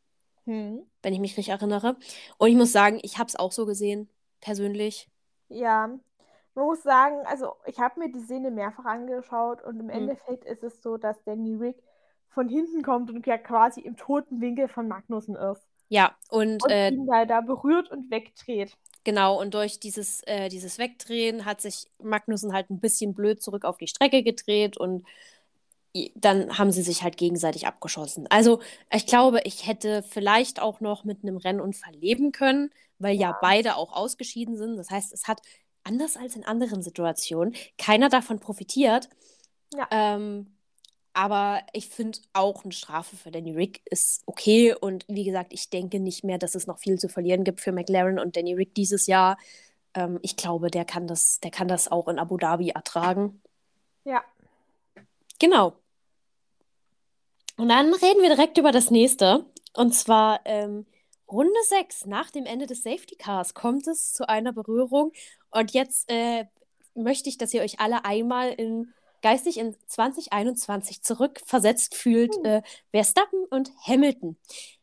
Hm. 0.46 0.78
wenn 1.02 1.14
ich 1.14 1.20
mich 1.20 1.36
richtig 1.36 1.50
erinnere. 1.50 1.96
Und 2.38 2.48
ich 2.50 2.56
muss 2.56 2.72
sagen, 2.72 2.98
ich 3.02 3.18
habe 3.18 3.28
es 3.28 3.36
auch 3.36 3.52
so 3.52 3.66
gesehen, 3.66 4.08
persönlich. 4.40 5.08
Ja. 5.48 5.88
Man 6.54 6.64
muss 6.66 6.82
sagen, 6.82 7.16
also 7.26 7.56
ich 7.66 7.78
habe 7.80 8.00
mir 8.00 8.10
die 8.12 8.20
Szene 8.20 8.50
mehrfach 8.50 8.84
angeschaut 8.86 9.62
und 9.62 9.78
im 9.80 9.90
Hm. 9.92 9.98
Endeffekt 10.00 10.44
ist 10.44 10.62
es 10.64 10.82
so, 10.82 10.96
dass 10.96 11.22
Danny 11.24 11.54
Rick 11.54 11.82
von 12.30 12.48
hinten 12.48 12.82
kommt 12.82 13.10
und 13.10 13.26
ja 13.26 13.38
quasi 13.38 13.80
im 13.82 13.96
toten 13.96 14.40
Winkel 14.40 14.68
von 14.68 14.88
Magnussen 14.88 15.36
ist. 15.36 15.68
Ja, 15.88 16.16
und 16.30 16.62
Und 16.62 16.70
äh, 16.70 16.92
ihn 16.92 17.06
da, 17.06 17.40
berührt 17.42 17.90
und 17.90 18.10
wegdreht. 18.10 18.76
Genau, 19.04 19.40
und 19.40 19.54
durch 19.54 19.78
dieses, 19.78 20.20
äh, 20.26 20.48
dieses 20.48 20.78
Wegdrehen 20.78 21.44
hat 21.44 21.60
sich 21.60 21.86
Magnussen 22.02 22.52
halt 22.52 22.70
ein 22.70 22.80
bisschen 22.80 23.14
blöd 23.14 23.40
zurück 23.40 23.64
auf 23.64 23.78
die 23.78 23.86
Strecke 23.86 24.24
gedreht 24.24 24.76
und 24.76 25.06
dann 26.14 26.58
haben 26.58 26.72
sie 26.72 26.82
sich 26.82 27.02
halt 27.02 27.16
gegenseitig 27.16 27.66
abgeschossen. 27.66 28.26
Also, 28.30 28.60
ich 28.92 29.06
glaube, 29.06 29.40
ich 29.44 29.66
hätte 29.66 30.02
vielleicht 30.02 30.60
auch 30.60 30.80
noch 30.80 31.04
mit 31.04 31.22
einem 31.22 31.36
Rennunfall 31.36 31.94
leben 31.94 32.32
können, 32.32 32.70
weil 32.98 33.14
ja, 33.16 33.30
Ja. 33.30 33.38
beide 33.40 33.76
auch 33.76 33.92
ausgeschieden 33.92 34.56
sind. 34.56 34.76
Das 34.76 34.90
heißt, 34.90 35.12
es 35.12 35.26
hat 35.28 35.40
anders 35.84 36.16
als 36.16 36.36
in 36.36 36.44
anderen 36.44 36.82
Situationen 36.82 37.54
keiner 37.78 38.08
davon 38.08 38.40
profitiert. 38.40 39.08
Ja. 39.74 39.86
Ähm, 39.90 40.52
aber 41.12 41.62
ich 41.72 41.88
finde 41.88 42.18
auch 42.34 42.64
eine 42.64 42.72
Strafe 42.72 43.16
für 43.16 43.30
Danny 43.30 43.52
Rick 43.52 43.80
ist 43.86 44.22
okay. 44.26 44.74
Und 44.74 45.04
wie 45.08 45.24
gesagt, 45.24 45.52
ich 45.52 45.70
denke 45.70 45.98
nicht 46.00 46.24
mehr, 46.24 46.38
dass 46.38 46.54
es 46.54 46.66
noch 46.66 46.78
viel 46.78 46.98
zu 46.98 47.08
verlieren 47.08 47.44
gibt 47.44 47.60
für 47.60 47.72
McLaren 47.72 48.18
und 48.18 48.36
Danny 48.36 48.54
Rick 48.54 48.74
dieses 48.74 49.06
Jahr. 49.06 49.38
Ähm, 49.94 50.18
ich 50.22 50.36
glaube, 50.36 50.70
der 50.70 50.84
kann 50.84 51.06
das, 51.06 51.40
der 51.40 51.50
kann 51.50 51.68
das 51.68 51.90
auch 51.90 52.08
in 52.08 52.18
Abu 52.18 52.36
Dhabi 52.38 52.70
ertragen. 52.70 53.40
Ja. 54.04 54.22
Genau. 55.38 55.74
Und 57.56 57.68
dann 57.68 57.92
reden 57.94 58.22
wir 58.22 58.28
direkt 58.28 58.58
über 58.58 58.72
das 58.72 58.90
nächste. 58.90 59.46
Und 59.74 59.94
zwar 59.94 60.40
ähm, 60.44 60.86
Runde 61.30 61.58
6. 61.68 62.06
Nach 62.06 62.30
dem 62.30 62.46
Ende 62.46 62.66
des 62.66 62.82
Safety 62.82 63.16
Cars 63.16 63.54
kommt 63.54 63.86
es 63.86 64.12
zu 64.12 64.28
einer 64.28 64.52
Berührung. 64.52 65.12
Und 65.50 65.72
jetzt 65.72 66.10
äh, 66.10 66.44
möchte 66.94 67.28
ich, 67.28 67.38
dass 67.38 67.52
ihr 67.54 67.62
euch 67.62 67.80
alle 67.80 68.04
einmal 68.04 68.52
in, 68.52 68.92
geistig 69.22 69.58
in 69.58 69.76
2021 69.86 71.02
zurückversetzt 71.02 71.94
fühlt. 71.94 72.34
Hm. 72.36 72.44
Äh, 72.44 72.62
Verstappen 72.92 73.44
und 73.50 73.70
Hamilton. 73.86 74.36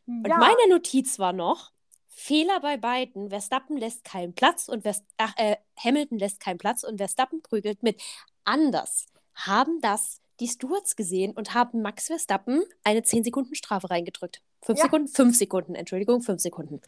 Und 0.06 0.28
Ja. 0.28 0.38
meine 0.38 0.70
Notiz 0.70 1.20
war 1.20 1.34
noch, 1.34 1.72
Fehler 2.08 2.60
bei 2.60 2.78
beiden. 2.78 3.30
Verstappen 3.30 3.78
lässt 3.78 4.04
keinen 4.04 4.34
Platz 4.34 4.68
und 4.70 4.84
Vers 4.84 5.04
ach, 5.18 5.34
äh, 5.38 5.58
Hamilton 5.78 6.20
lässt 6.20 6.40
keinen 6.40 6.58
Platz 6.58 6.84
und 6.84 6.98
Verstappen 6.98 7.42
prügelt 7.42 7.84
mit. 7.84 8.02
Anders 8.44 9.06
haben 9.34 9.82
das 9.82 10.22
die 10.43 10.49
Stewards 10.49 10.97
gesehen 10.97 11.32
und 11.32 11.53
haben 11.53 11.82
Max 11.82 12.08
Verstappen 12.08 12.63
eine 12.84 13.01
10 13.01 13.23
Sekunden 13.23 13.56
Strafe 13.56 13.89
reingedrückt. 13.89 14.41
5 14.63 14.77
Ja. 14.77 14.86
Sekunden? 14.86 15.08
5 15.08 15.38
Sekunden, 15.38 15.75
Entschuldigung, 15.75 16.21
5 16.21 16.41
Sekunden. 16.41 16.82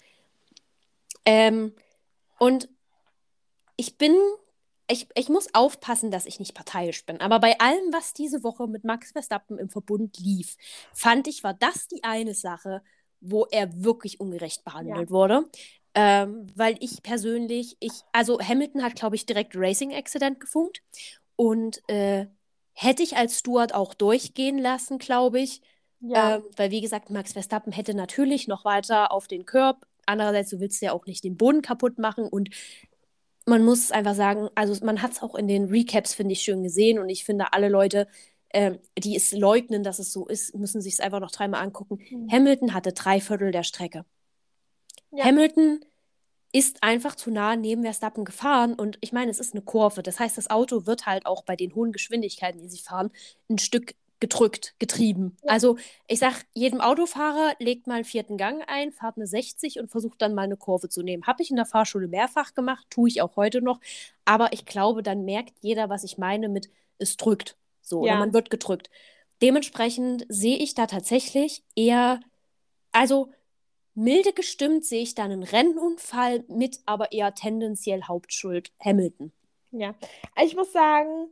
Ähm, 1.23 1.73
und 2.37 2.67
ich 3.77 3.97
bin, 3.97 4.13
ich, 4.89 5.07
ich 5.15 5.29
muss 5.29 5.53
aufpassen, 5.53 6.11
dass 6.11 6.25
ich 6.25 6.39
nicht 6.39 6.53
parteiisch 6.53 7.05
bin. 7.05 7.21
Aber 7.21 7.39
bei 7.39 7.57
allem, 7.59 7.93
was 7.93 8.13
diese 8.13 8.43
Woche 8.43 8.67
mit 8.67 8.83
Max 8.83 9.13
Verstappen 9.13 9.57
im 9.57 9.69
Verbund 9.69 10.17
lief, 10.19 10.57
fand 10.93 11.27
ich, 11.29 11.43
war 11.43 11.53
das 11.53 11.87
die 11.87 12.03
eine 12.03 12.33
Sache, 12.35 12.81
wo 13.21 13.45
er 13.45 13.83
wirklich 13.83 14.19
ungerecht 14.19 14.65
behandelt 14.65 15.09
wurde. 15.11 15.45
Ähm, 15.93 16.47
weil 16.55 16.75
ich 16.81 17.01
persönlich, 17.03 17.77
ich, 17.79 18.01
also 18.11 18.37
Hamilton 18.41 18.83
hat, 18.83 18.95
glaube 18.95 19.15
ich, 19.15 19.25
direkt 19.25 19.53
Racing 19.55 19.93
Accident 19.93 20.41
gefunkt. 20.41 20.81
Und 21.37 21.81
äh, 21.89 22.27
hätte 22.75 23.01
ich 23.01 23.17
als 23.17 23.39
Steward 23.39 23.73
auch 23.73 23.93
durchgehen 23.93 24.59
lassen, 24.59 24.99
glaube 24.99 25.39
ich. 25.39 25.61
Ja. 26.01 26.35
Ähm, 26.35 26.43
weil, 26.55 26.71
wie 26.71 26.81
gesagt, 26.81 27.09
Max 27.09 27.33
Verstappen 27.33 27.71
hätte 27.71 27.95
natürlich 27.95 28.47
noch 28.47 28.65
weiter 28.65 29.11
auf 29.11 29.27
den 29.27 29.45
Curb. 29.45 29.87
Andererseits, 30.05 30.51
du 30.51 30.59
willst 30.59 30.81
ja 30.81 30.91
auch 30.91 31.05
nicht 31.07 31.23
den 31.23 31.37
Boden 31.37 31.61
kaputt 31.61 31.97
machen. 31.97 32.27
Und 32.27 32.49
man 33.45 33.63
muss 33.63 33.91
einfach 33.91 34.13
sagen, 34.13 34.49
also 34.55 34.85
man 34.85 35.01
hat 35.01 35.13
es 35.13 35.23
auch 35.23 35.35
in 35.35 35.47
den 35.47 35.65
Recaps, 35.65 36.13
finde 36.13 36.33
ich, 36.33 36.41
schön 36.41 36.63
gesehen. 36.63 36.99
Und 36.99 37.09
ich 37.09 37.23
finde, 37.25 37.53
alle 37.53 37.69
Leute, 37.69 38.07
ähm, 38.53 38.79
die 38.97 39.15
es 39.15 39.31
leugnen, 39.31 39.83
dass 39.83 39.99
es 39.99 40.11
so 40.11 40.27
ist, 40.27 40.53
müssen 40.53 40.81
sich 40.81 40.93
es 40.93 40.99
einfach 40.99 41.21
noch 41.21 41.31
dreimal 41.31 41.63
angucken. 41.63 41.99
Hm. 42.09 42.29
Hamilton 42.29 42.73
hatte 42.73 42.91
drei 42.91 43.21
Viertel 43.21 43.51
der 43.51 43.63
Strecke. 43.63 44.05
Ja. 45.11 45.23
Hamilton 45.23 45.79
ist 46.55 46.83
einfach 46.83 47.15
zu 47.15 47.31
nah 47.31 47.57
neben 47.57 47.83
Verstappen 47.83 48.23
gefahren 48.23 48.75
und 48.75 48.97
ich 49.01 49.11
meine, 49.11 49.29
es 49.29 49.41
ist 49.41 49.53
eine 49.53 49.61
Kurve. 49.61 50.01
Das 50.01 50.21
heißt, 50.21 50.37
das 50.37 50.49
Auto 50.49 50.85
wird 50.85 51.05
halt 51.05 51.25
auch 51.25 51.43
bei 51.43 51.57
den 51.57 51.75
hohen 51.75 51.91
Geschwindigkeiten, 51.91 52.61
die 52.61 52.69
sie 52.69 52.77
fahren, 52.77 53.11
ein 53.49 53.57
Stück 53.57 53.93
gedrückt, 54.21 54.73
getrieben. 54.79 55.35
Also 55.45 55.75
ich 56.07 56.19
sag, 56.19 56.45
jedem 56.53 56.79
Autofahrer 56.79 57.55
legt 57.59 57.87
mal 57.87 57.95
einen 57.95 58.05
vierten 58.05 58.37
Gang 58.37 58.63
ein, 58.67 58.93
fahrt 58.93 59.17
eine 59.17 59.27
60 59.27 59.81
und 59.81 59.91
versucht 59.91 60.21
dann 60.21 60.33
mal 60.33 60.43
eine 60.43 60.55
Kurve 60.55 60.87
zu 60.87 61.03
nehmen. 61.03 61.27
Habe 61.27 61.43
ich 61.43 61.49
in 61.49 61.57
der 61.57 61.65
Fahrschule 61.65 62.07
mehrfach 62.07 62.53
gemacht, 62.53 62.87
tue 62.89 63.09
ich 63.09 63.21
auch 63.21 63.35
heute 63.35 63.61
noch. 63.61 63.81
Aber 64.23 64.53
ich 64.53 64.65
glaube, 64.65 65.03
dann 65.03 65.25
merkt 65.25 65.55
jeder, 65.59 65.89
was 65.89 66.05
ich 66.05 66.17
meine 66.17 66.47
mit 66.47 66.69
es 66.99 67.17
drückt. 67.17 67.57
So, 67.81 68.05
ja. 68.05 68.13
oder 68.13 68.19
man 68.19 68.33
wird 68.33 68.49
gedrückt. 68.49 68.89
Dementsprechend 69.41 70.25
sehe 70.29 70.57
ich 70.57 70.73
da 70.73 70.87
tatsächlich 70.87 71.63
eher, 71.75 72.21
also 72.93 73.29
milde 73.95 74.33
gestimmt 74.33 74.85
sehe 74.85 75.01
ich 75.01 75.15
da 75.15 75.23
einen 75.23 75.43
Rennunfall 75.43 76.43
mit, 76.47 76.79
aber 76.85 77.11
eher 77.11 77.33
tendenziell 77.33 78.03
Hauptschuld 78.03 78.71
Hamilton. 78.79 79.31
Ja, 79.71 79.95
also 80.35 80.49
ich 80.49 80.55
muss 80.55 80.71
sagen, 80.71 81.29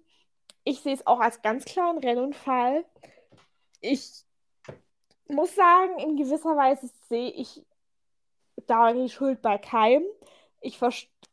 ich 0.64 0.80
sehe 0.80 0.94
es 0.94 1.06
auch 1.06 1.20
als 1.20 1.42
ganz 1.42 1.66
klaren 1.66 1.98
Rennunfall. 1.98 2.86
Ich 3.82 4.24
muss 5.28 5.56
sagen, 5.56 6.00
in 6.00 6.16
gewisser 6.16 6.56
Weise 6.56 6.90
sehe 7.10 7.30
ich 7.32 7.64
da 8.68 8.94
die 8.94 9.10
Schuld 9.10 9.42
bei 9.42 9.58
keinem. 9.58 10.04
Ich 10.62 10.80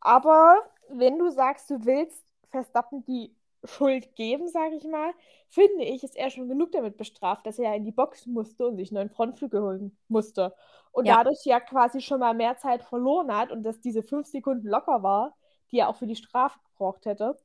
aber 0.01 0.71
wenn 0.89 1.19
du 1.19 1.31
sagst, 1.31 1.71
du 1.71 1.85
willst 1.85 2.25
Verstappen 2.49 3.05
die 3.05 3.33
Schuld 3.65 4.15
geben, 4.15 4.49
sage 4.49 4.77
ich 4.77 4.85
mal, 4.85 5.13
finde 5.49 5.85
ich, 5.85 6.03
ist 6.03 6.17
er 6.17 6.31
schon 6.31 6.49
genug 6.49 6.73
damit 6.73 6.97
bestraft, 6.97 7.47
dass 7.47 7.59
er 7.59 7.71
ja 7.71 7.75
in 7.75 7.85
die 7.85 7.93
Box 7.93 8.27
musste 8.27 8.67
und 8.67 8.77
sich 8.77 8.91
einen 8.91 8.97
neuen 8.97 9.11
Frontflügel 9.11 9.61
holen 9.61 9.97
musste. 10.09 10.55
Und 10.93 11.07
ja. 11.07 11.17
dadurch 11.17 11.45
ja 11.45 11.61
quasi 11.61 12.01
schon 12.01 12.21
mal 12.21 12.35
mehr 12.35 12.57
Zeit 12.57 12.83
verloren 12.83 13.35
hat 13.35 13.53
und 13.53 13.63
dass 13.63 13.81
diese 13.81 14.03
fünf 14.03 14.27
Sekunden 14.27 14.69
locker 14.69 15.03
war, 15.03 15.37
die 15.71 15.79
er 15.79 15.89
auch 15.89 15.97
für 15.97 16.07
die 16.07 16.17
Strafe 16.17 16.59
gebraucht 16.71 17.07
hätte 17.07 17.37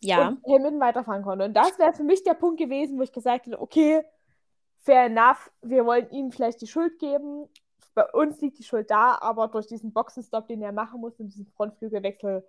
ja. 0.00 0.28
und 0.28 0.44
Hamilton 0.46 0.80
weiterfahren 0.80 1.22
konnte. 1.22 1.44
Und 1.44 1.54
das 1.54 1.78
wäre 1.78 1.92
für 1.92 2.02
mich 2.02 2.22
der 2.24 2.34
Punkt 2.34 2.58
gewesen, 2.58 2.98
wo 2.98 3.02
ich 3.02 3.12
gesagt 3.12 3.46
hätte, 3.46 3.60
okay, 3.60 4.02
fair 4.78 5.04
enough, 5.04 5.50
wir 5.62 5.84
wollen 5.86 6.10
ihm 6.10 6.32
vielleicht 6.32 6.60
die 6.60 6.66
Schuld 6.66 6.98
geben. 6.98 7.48
Bei 7.94 8.06
uns 8.12 8.40
liegt 8.40 8.58
die 8.58 8.64
Schuld 8.64 8.90
da, 8.90 9.18
aber 9.20 9.48
durch 9.48 9.66
diesen 9.66 9.92
Boxenstopp, 9.92 10.48
den 10.48 10.62
er 10.62 10.72
machen 10.72 11.00
muss 11.00 11.18
und 11.20 11.28
diesen 11.28 11.46
Frontflügelwechsel, 11.46 12.44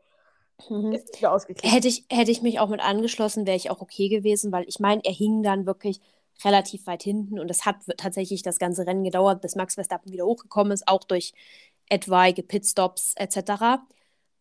mhm. 0.69 0.91
ist 0.91 1.17
wieder 1.17 1.33
ausgeglichen. 1.33 1.73
Hätte 1.73 1.87
ich, 1.87 2.05
hätte 2.09 2.31
ich 2.31 2.41
mich 2.41 2.59
auch 2.59 2.69
mit 2.69 2.81
angeschlossen, 2.81 3.45
wäre 3.45 3.57
ich 3.57 3.69
auch 3.69 3.81
okay 3.81 4.09
gewesen, 4.09 4.51
weil 4.51 4.65
ich 4.67 4.79
meine, 4.79 5.03
er 5.03 5.13
hing 5.13 5.43
dann 5.43 5.65
wirklich 5.65 5.99
relativ 6.43 6.87
weit 6.87 7.03
hinten 7.03 7.39
und 7.39 7.49
es 7.51 7.65
hat 7.65 7.77
tatsächlich 7.97 8.41
das 8.41 8.57
ganze 8.57 8.85
Rennen 8.85 9.03
gedauert, 9.03 9.41
bis 9.41 9.55
Max 9.55 9.75
Verstappen 9.75 10.11
wieder 10.11 10.25
hochgekommen 10.25 10.71
ist, 10.71 10.87
auch 10.87 11.03
durch 11.03 11.33
etwaige 11.89 12.43
Pitstops 12.43 13.13
etc. 13.15 13.81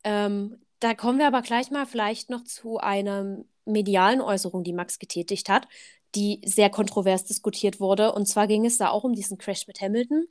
Ähm, 0.05 0.59
da 0.79 0.95
kommen 0.95 1.19
wir 1.19 1.27
aber 1.27 1.43
gleich 1.43 1.71
mal 1.71 1.87
vielleicht 1.87 2.31
noch 2.31 2.45
zu 2.45 2.79
einer 2.79 3.45
medialen 3.67 4.21
Äußerung, 4.21 4.65
die 4.65 4.73
Max 4.73 4.99
getätigt 4.99 5.49
hat, 5.49 5.69
die 6.15 6.41
sehr 6.45 6.71
kontrovers 6.71 7.25
diskutiert 7.25 7.81
wurde. 7.81 8.13
Und 8.13 8.27
zwar 8.27 8.47
ging 8.47 8.65
es 8.65 8.79
da 8.79 8.91
auch 8.91 9.05
um 9.05 9.15
diesen 9.15 9.39
Crash 9.39 9.67
mit 9.67 9.81
Hamilton. 9.81 10.27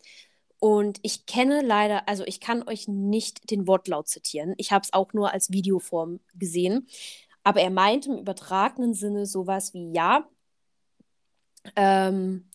Und 0.59 0.99
ich 1.03 1.25
kenne 1.25 1.61
leider, 1.61 2.07
also 2.07 2.23
ich 2.25 2.39
kann 2.41 2.67
euch 2.67 2.87
nicht 2.87 3.49
den 3.49 3.67
Wortlaut 3.67 4.09
zitieren. 4.09 4.53
Ich 4.57 4.71
habe 4.71 4.83
es 4.83 4.93
auch 4.93 5.13
nur 5.13 5.31
als 5.31 5.51
Videoform 5.51 6.19
gesehen. 6.35 6.87
Aber 7.43 7.61
er 7.61 7.69
meint 7.69 8.07
im 8.07 8.17
übertragenen 8.17 8.93
Sinne 8.93 9.25
sowas 9.25 9.73
wie, 9.73 9.91
ja, 9.93 10.27
ähm, 11.75 12.49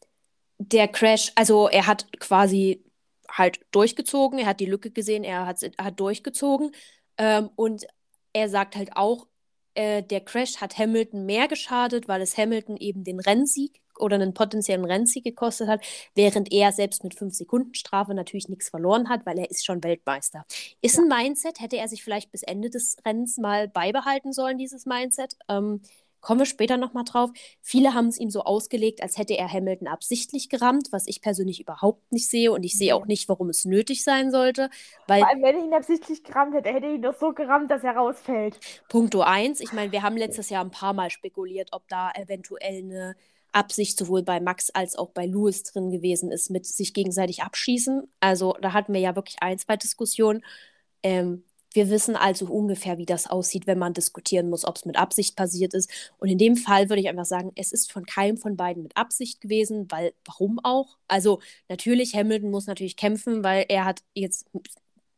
der 0.58 0.88
Crash, 0.88 1.32
also 1.34 1.68
er 1.68 1.86
hat 1.86 2.06
quasi 2.20 2.84
halt 3.28 3.60
durchgezogen, 3.70 4.38
er 4.38 4.46
hat 4.46 4.60
die 4.60 4.66
Lücke 4.66 4.90
gesehen, 4.90 5.24
er 5.24 5.46
hat, 5.46 5.60
hat 5.78 5.98
durchgezogen, 6.00 6.72
ähm, 7.18 7.50
und 7.56 7.86
er 8.32 8.48
sagt 8.48 8.76
halt 8.76 8.96
auch, 8.96 9.26
äh, 9.74 10.02
der 10.02 10.20
Crash 10.20 10.58
hat 10.58 10.78
Hamilton 10.78 11.26
mehr 11.26 11.48
geschadet, 11.48 12.08
weil 12.08 12.22
es 12.22 12.36
Hamilton 12.36 12.76
eben 12.76 13.04
den 13.04 13.20
Rennsieg 13.20 13.80
oder 13.98 14.16
einen 14.16 14.34
potenziellen 14.34 14.84
Rennsieg 14.84 15.24
gekostet 15.24 15.68
hat, 15.68 15.80
während 16.14 16.52
er 16.52 16.72
selbst 16.72 17.04
mit 17.04 17.14
5 17.14 17.34
Sekunden 17.34 17.74
Strafe 17.74 18.14
natürlich 18.14 18.48
nichts 18.48 18.68
verloren 18.68 19.08
hat, 19.08 19.26
weil 19.26 19.38
er 19.38 19.50
ist 19.50 19.64
schon 19.64 19.82
Weltmeister. 19.82 20.44
Ist 20.80 20.96
ja. 20.96 21.02
ein 21.02 21.08
Mindset, 21.08 21.60
hätte 21.60 21.76
er 21.76 21.88
sich 21.88 22.02
vielleicht 22.02 22.30
bis 22.32 22.42
Ende 22.42 22.70
des 22.70 22.96
Rennens 23.04 23.38
mal 23.38 23.68
beibehalten 23.68 24.32
sollen, 24.32 24.58
dieses 24.58 24.86
Mindset. 24.86 25.36
Ähm, 25.48 25.80
Kommen 26.24 26.40
wir 26.40 26.46
später 26.46 26.78
nochmal 26.78 27.04
drauf. 27.04 27.30
Viele 27.60 27.92
haben 27.92 28.08
es 28.08 28.18
ihm 28.18 28.30
so 28.30 28.44
ausgelegt, 28.44 29.02
als 29.02 29.18
hätte 29.18 29.36
er 29.36 29.52
Hamilton 29.52 29.88
absichtlich 29.88 30.48
gerammt, 30.48 30.88
was 30.90 31.06
ich 31.06 31.20
persönlich 31.20 31.60
überhaupt 31.60 32.10
nicht 32.12 32.30
sehe. 32.30 32.50
Und 32.50 32.64
ich 32.64 32.78
sehe 32.78 32.96
auch 32.96 33.04
nicht, 33.04 33.28
warum 33.28 33.50
es 33.50 33.66
nötig 33.66 34.02
sein 34.02 34.30
sollte. 34.30 34.70
Weil, 35.06 35.20
Vor 35.20 35.28
allem, 35.28 35.42
wenn 35.42 35.56
er 35.58 35.64
ihn 35.64 35.74
absichtlich 35.74 36.24
gerammt 36.24 36.54
hätte, 36.54 36.70
hätte 36.70 36.86
er 36.86 36.94
ihn 36.94 37.02
doch 37.02 37.14
so 37.14 37.34
gerammt, 37.34 37.70
dass 37.70 37.84
er 37.84 37.96
rausfällt. 37.96 38.58
Punkto 38.88 39.20
1. 39.20 39.60
Ich 39.60 39.74
meine, 39.74 39.92
wir 39.92 40.02
haben 40.02 40.16
letztes 40.16 40.48
Jahr 40.48 40.64
ein 40.64 40.70
paar 40.70 40.94
Mal 40.94 41.10
spekuliert, 41.10 41.68
ob 41.72 41.86
da 41.88 42.10
eventuell 42.12 42.78
eine 42.78 43.16
Absicht 43.54 43.98
sowohl 43.98 44.22
bei 44.22 44.40
Max 44.40 44.70
als 44.70 44.96
auch 44.96 45.10
bei 45.10 45.26
Louis 45.26 45.62
drin 45.62 45.90
gewesen 45.90 46.30
ist, 46.30 46.50
mit 46.50 46.66
sich 46.66 46.94
gegenseitig 46.94 47.42
abschießen. 47.42 48.08
Also 48.20 48.56
da 48.60 48.72
hatten 48.72 48.92
wir 48.92 49.00
ja 49.00 49.16
wirklich 49.16 49.36
ein, 49.40 49.58
zwei 49.58 49.76
Diskussionen. 49.76 50.44
Ähm, 51.02 51.44
wir 51.74 51.90
wissen 51.90 52.14
also 52.14 52.46
ungefähr, 52.46 52.98
wie 52.98 53.06
das 53.06 53.26
aussieht, 53.26 53.66
wenn 53.66 53.78
man 53.78 53.94
diskutieren 53.94 54.48
muss, 54.48 54.64
ob 54.64 54.76
es 54.76 54.84
mit 54.84 54.96
Absicht 54.96 55.36
passiert 55.36 55.74
ist. 55.74 55.90
Und 56.18 56.28
in 56.28 56.38
dem 56.38 56.56
Fall 56.56 56.88
würde 56.88 57.00
ich 57.00 57.08
einfach 57.08 57.24
sagen, 57.24 57.50
es 57.56 57.72
ist 57.72 57.92
von 57.92 58.06
keinem 58.06 58.36
von 58.38 58.56
beiden 58.56 58.84
mit 58.84 58.96
Absicht 58.96 59.40
gewesen, 59.40 59.90
weil 59.90 60.14
warum 60.24 60.60
auch? 60.62 60.98
Also 61.08 61.40
natürlich, 61.68 62.14
Hamilton 62.14 62.50
muss 62.50 62.68
natürlich 62.68 62.96
kämpfen, 62.96 63.42
weil 63.42 63.66
er 63.68 63.84
hat 63.84 64.02
jetzt 64.14 64.46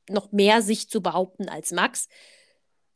noch 0.09 0.33
mehr 0.33 0.63
sich 0.63 0.89
zu 0.89 1.03
behaupten 1.03 1.49
als 1.49 1.73
Max. 1.73 2.09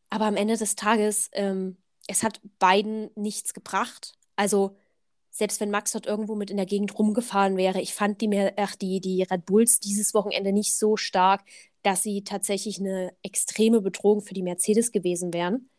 Aber 0.08 0.24
am 0.24 0.36
Ende 0.36 0.56
des 0.56 0.74
Tages, 0.74 1.28
ähm, 1.32 1.76
es 2.06 2.22
hat 2.22 2.40
beiden 2.58 3.10
nichts 3.14 3.52
gebracht. 3.54 4.14
Also 4.36 4.76
selbst 5.30 5.60
wenn 5.60 5.70
Max 5.70 5.92
dort 5.92 6.06
irgendwo 6.06 6.34
mit 6.34 6.50
in 6.50 6.56
der 6.56 6.66
Gegend 6.66 6.98
rumgefahren 6.98 7.56
wäre, 7.56 7.80
ich 7.80 7.94
fand 7.94 8.20
die, 8.20 8.50
ach, 8.56 8.74
die, 8.76 9.00
die 9.00 9.22
Red 9.22 9.46
Bulls 9.46 9.80
dieses 9.80 10.12
Wochenende 10.14 10.52
nicht 10.52 10.76
so 10.76 10.96
stark, 10.96 11.42
dass 11.82 12.02
sie 12.02 12.24
tatsächlich 12.24 12.80
eine 12.80 13.12
extreme 13.22 13.80
Bedrohung 13.80 14.20
für 14.22 14.34
die 14.34 14.42
Mercedes 14.42 14.92
gewesen 14.92 15.32
wären. 15.32 15.70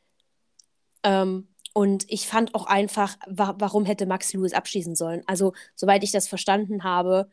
Ähm, 1.04 1.48
und 1.74 2.06
ich 2.10 2.28
fand 2.28 2.54
auch 2.56 2.66
einfach, 2.66 3.18
wa 3.28 3.56
warum 3.58 3.86
hätte 3.86 4.06
Max 4.06 4.34
Lewis 4.34 4.54
abschießen 4.54 4.96
sollen? 4.96 5.24
Also, 5.28 5.54
soweit 5.76 6.04
ich 6.04 6.12
das 6.12 6.28
verstanden 6.28 6.84
habe, 6.84 7.30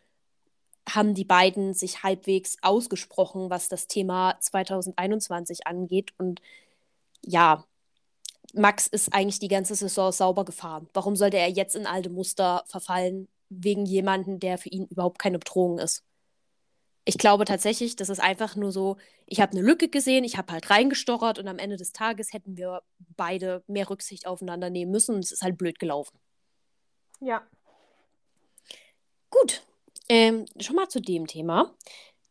haben 0.88 1.14
die 1.14 1.24
beiden 1.24 1.74
sich 1.74 2.02
halbwegs 2.02 2.57
ausgesprochen, 2.62 3.50
was 3.50 3.68
das 3.68 3.88
Thema 3.88 4.38
2021 4.40 5.66
angeht. 5.66 6.12
Und 6.18 6.40
ja, 7.24 7.64
Max 8.54 8.87
ist 8.87 9.12
eigentlich 9.12 9.38
die 9.38 9.48
ganze 9.48 9.74
Saison 9.74 10.12
sauber 10.12 10.44
gefahren. 10.44 10.88
Warum 10.94 11.16
sollte 11.16 11.37
er 11.37 11.48
jetzt 11.48 11.76
in 11.76 11.87
alte 11.87 12.11
Muster 12.11 12.64
verfallen, 12.66 13.28
wegen 13.50 13.87
jemanden, 13.87 14.40
der 14.40 14.58
für 14.58 14.68
ihn 14.68 14.87
überhaupt 14.87 15.18
keine 15.18 15.38
Bedrohung 15.38 15.78
ist? 15.78 16.02
Ich 17.04 17.16
glaube 17.16 17.46
tatsächlich, 17.46 17.96
das 17.96 18.11
ist 18.11 18.20
einfach 18.20 18.54
nur 18.54 18.70
so, 18.70 18.98
ich 19.24 19.40
habe 19.40 19.52
eine 19.52 19.62
Lücke 19.62 19.88
gesehen, 19.88 20.24
ich 20.24 20.37
habe 20.37 20.52
halt 20.52 20.68
reingestochert 20.68 21.38
und 21.38 21.48
am 21.48 21.58
Ende 21.58 21.76
des 21.76 21.92
Tages 21.92 22.34
hätten 22.34 22.58
wir 22.58 22.82
beide 23.16 23.62
mehr 23.66 23.88
Rücksicht 23.88 24.26
aufeinander 24.26 24.68
nehmen 24.68 24.92
müssen 24.92 25.14
und 25.14 25.24
es 25.24 25.32
ist 25.32 25.42
halt 25.42 25.56
blöd 25.56 25.78
gelaufen. 25.78 26.18
Ja. 27.20 27.46
Gut, 29.30 29.62
ähm, 30.11 30.44
schon 30.61 30.76
mal 30.76 30.88
zu 30.88 31.00
dem 31.00 31.26
Thema. 31.26 31.74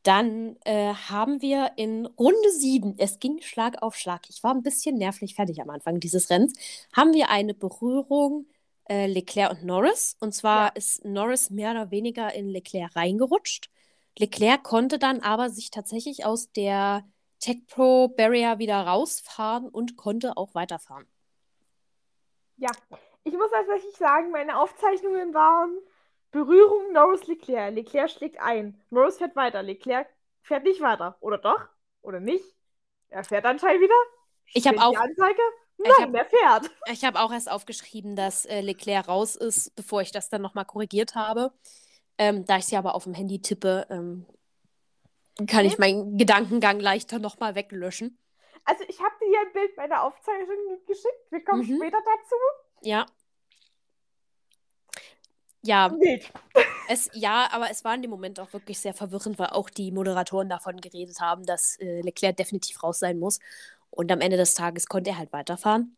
Dann 0.08 0.56
äh, 0.64 0.94
haben 0.94 1.42
wir 1.42 1.74
in 1.76 2.06
Runde 2.06 2.52
7, 2.52 2.96
es 2.98 3.20
ging 3.20 3.42
Schlag 3.42 3.82
auf 3.82 3.96
Schlag, 3.96 4.30
ich 4.30 4.42
war 4.42 4.54
ein 4.54 4.64
bisschen 4.64 4.96
nervlich 4.96 5.36
fertig 5.36 5.62
am 5.62 5.70
Anfang 5.70 6.00
dieses 6.00 6.30
Rennens, 6.30 6.54
haben 6.96 7.14
wir 7.14 7.30
eine 7.30 7.54
Berührung 7.54 8.46
äh, 8.88 9.08
Leclerc 9.08 9.52
und 9.52 9.66
Norris. 9.66 10.16
Und 10.22 10.34
zwar 10.34 10.68
ja. 10.68 10.72
ist 10.76 11.04
Norris 11.04 11.50
mehr 11.50 11.72
oder 11.72 11.92
weniger 11.92 12.34
in 12.34 12.48
Leclerc 12.48 12.96
reingerutscht. 12.96 13.70
Leclerc 14.18 14.64
konnte 14.64 14.98
dann 14.98 15.20
aber 15.20 15.50
sich 15.50 15.72
tatsächlich 15.72 16.26
aus 16.26 16.54
der 16.54 17.04
Tech 17.42 17.68
Pro 17.68 18.08
Barrier 18.08 18.60
wieder 18.60 18.80
rausfahren 18.80 19.68
und 19.68 19.98
konnte 19.98 20.38
auch 20.38 20.56
weiterfahren. 20.56 21.06
Ja, 22.56 22.72
ich 23.26 23.34
muss 23.34 23.52
tatsächlich 23.52 23.96
sagen, 23.98 24.32
meine 24.32 24.58
Aufzeichnungen 24.58 25.34
waren 25.34 25.78
Berührung 26.38 26.94
Norris 26.94 27.26
Leclerc. 27.26 27.74
Leclerc 27.74 28.12
schlägt 28.12 28.40
ein. 28.40 28.80
Norris 28.92 29.18
fährt 29.18 29.36
weiter. 29.36 29.64
Leclerc 29.64 30.08
fährt 30.44 30.64
nicht 30.66 30.82
weiter. 30.82 31.18
Oder 31.20 31.40
doch? 31.40 31.68
Oder 32.04 32.20
nicht? 32.20 32.46
Er 33.10 33.24
fährt 33.24 33.44
anscheinend 33.46 33.82
wieder. 33.82 33.96
Ich 34.54 34.68
habe 34.68 34.80
auch. 34.80 34.96
Anzeige? 34.96 35.42
Nein, 35.78 35.94
hab, 36.00 36.14
er 36.14 36.26
fährt. 36.26 36.72
Ich 36.92 37.04
habe 37.04 37.20
auch 37.20 37.32
erst 37.32 37.50
aufgeschrieben, 37.50 38.16
dass 38.16 38.46
äh, 38.46 38.62
Leclerc 38.62 39.08
raus 39.08 39.36
ist, 39.36 39.76
bevor 39.76 40.02
ich 40.02 40.12
das 40.12 40.30
dann 40.30 40.44
nochmal 40.44 40.66
korrigiert 40.66 41.16
habe. 41.16 41.54
Ähm, 42.20 42.46
da 42.46 42.58
ich 42.58 42.66
sie 42.66 42.78
aber 42.78 42.94
auf 42.94 43.06
dem 43.06 43.14
Handy 43.16 43.42
tippe, 43.42 43.88
ähm, 43.90 44.26
kann 45.48 45.66
ich 45.66 45.80
meinen 45.80 46.18
Gedankengang 46.18 46.80
leichter 46.80 47.18
nochmal 47.18 47.56
weglöschen. 47.56 48.20
Also 48.64 48.84
ich 48.88 49.00
habe 49.00 49.16
dir 49.22 49.28
hier 49.28 49.40
ein 49.40 49.54
Bild 49.54 49.78
meiner 49.78 50.04
Aufzeichnung 50.04 50.86
geschickt. 50.86 51.32
Wir 51.32 51.44
kommen 51.44 51.68
mhm. 51.68 51.78
später 51.78 51.98
dazu. 51.98 52.36
Ja. 52.82 53.06
Ja. 55.68 55.94
Es, 56.88 57.10
ja, 57.14 57.50
aber 57.52 57.70
es 57.70 57.84
war 57.84 57.94
in 57.94 58.02
dem 58.02 58.12
Moment 58.12 58.40
auch 58.40 58.54
wirklich 58.54 58.80
sehr 58.80 58.94
verwirrend, 58.94 59.38
weil 59.38 59.48
auch 59.48 59.70
die 59.70 59.92
Moderatoren 59.92 60.48
davon 60.48 60.80
geredet 60.80 61.20
haben, 61.20 61.46
dass 61.46 61.78
äh, 61.80 62.00
Leclerc 62.02 62.38
definitiv 62.38 62.82
raus 62.82 63.00
sein 63.00 63.20
muss. 63.20 63.40
Und 63.90 64.10
am 64.10 64.22
Ende 64.22 64.38
des 64.38 64.54
Tages 64.54 64.88
konnte 64.88 65.10
er 65.10 65.18
halt 65.18 65.34
weiterfahren. 65.34 65.98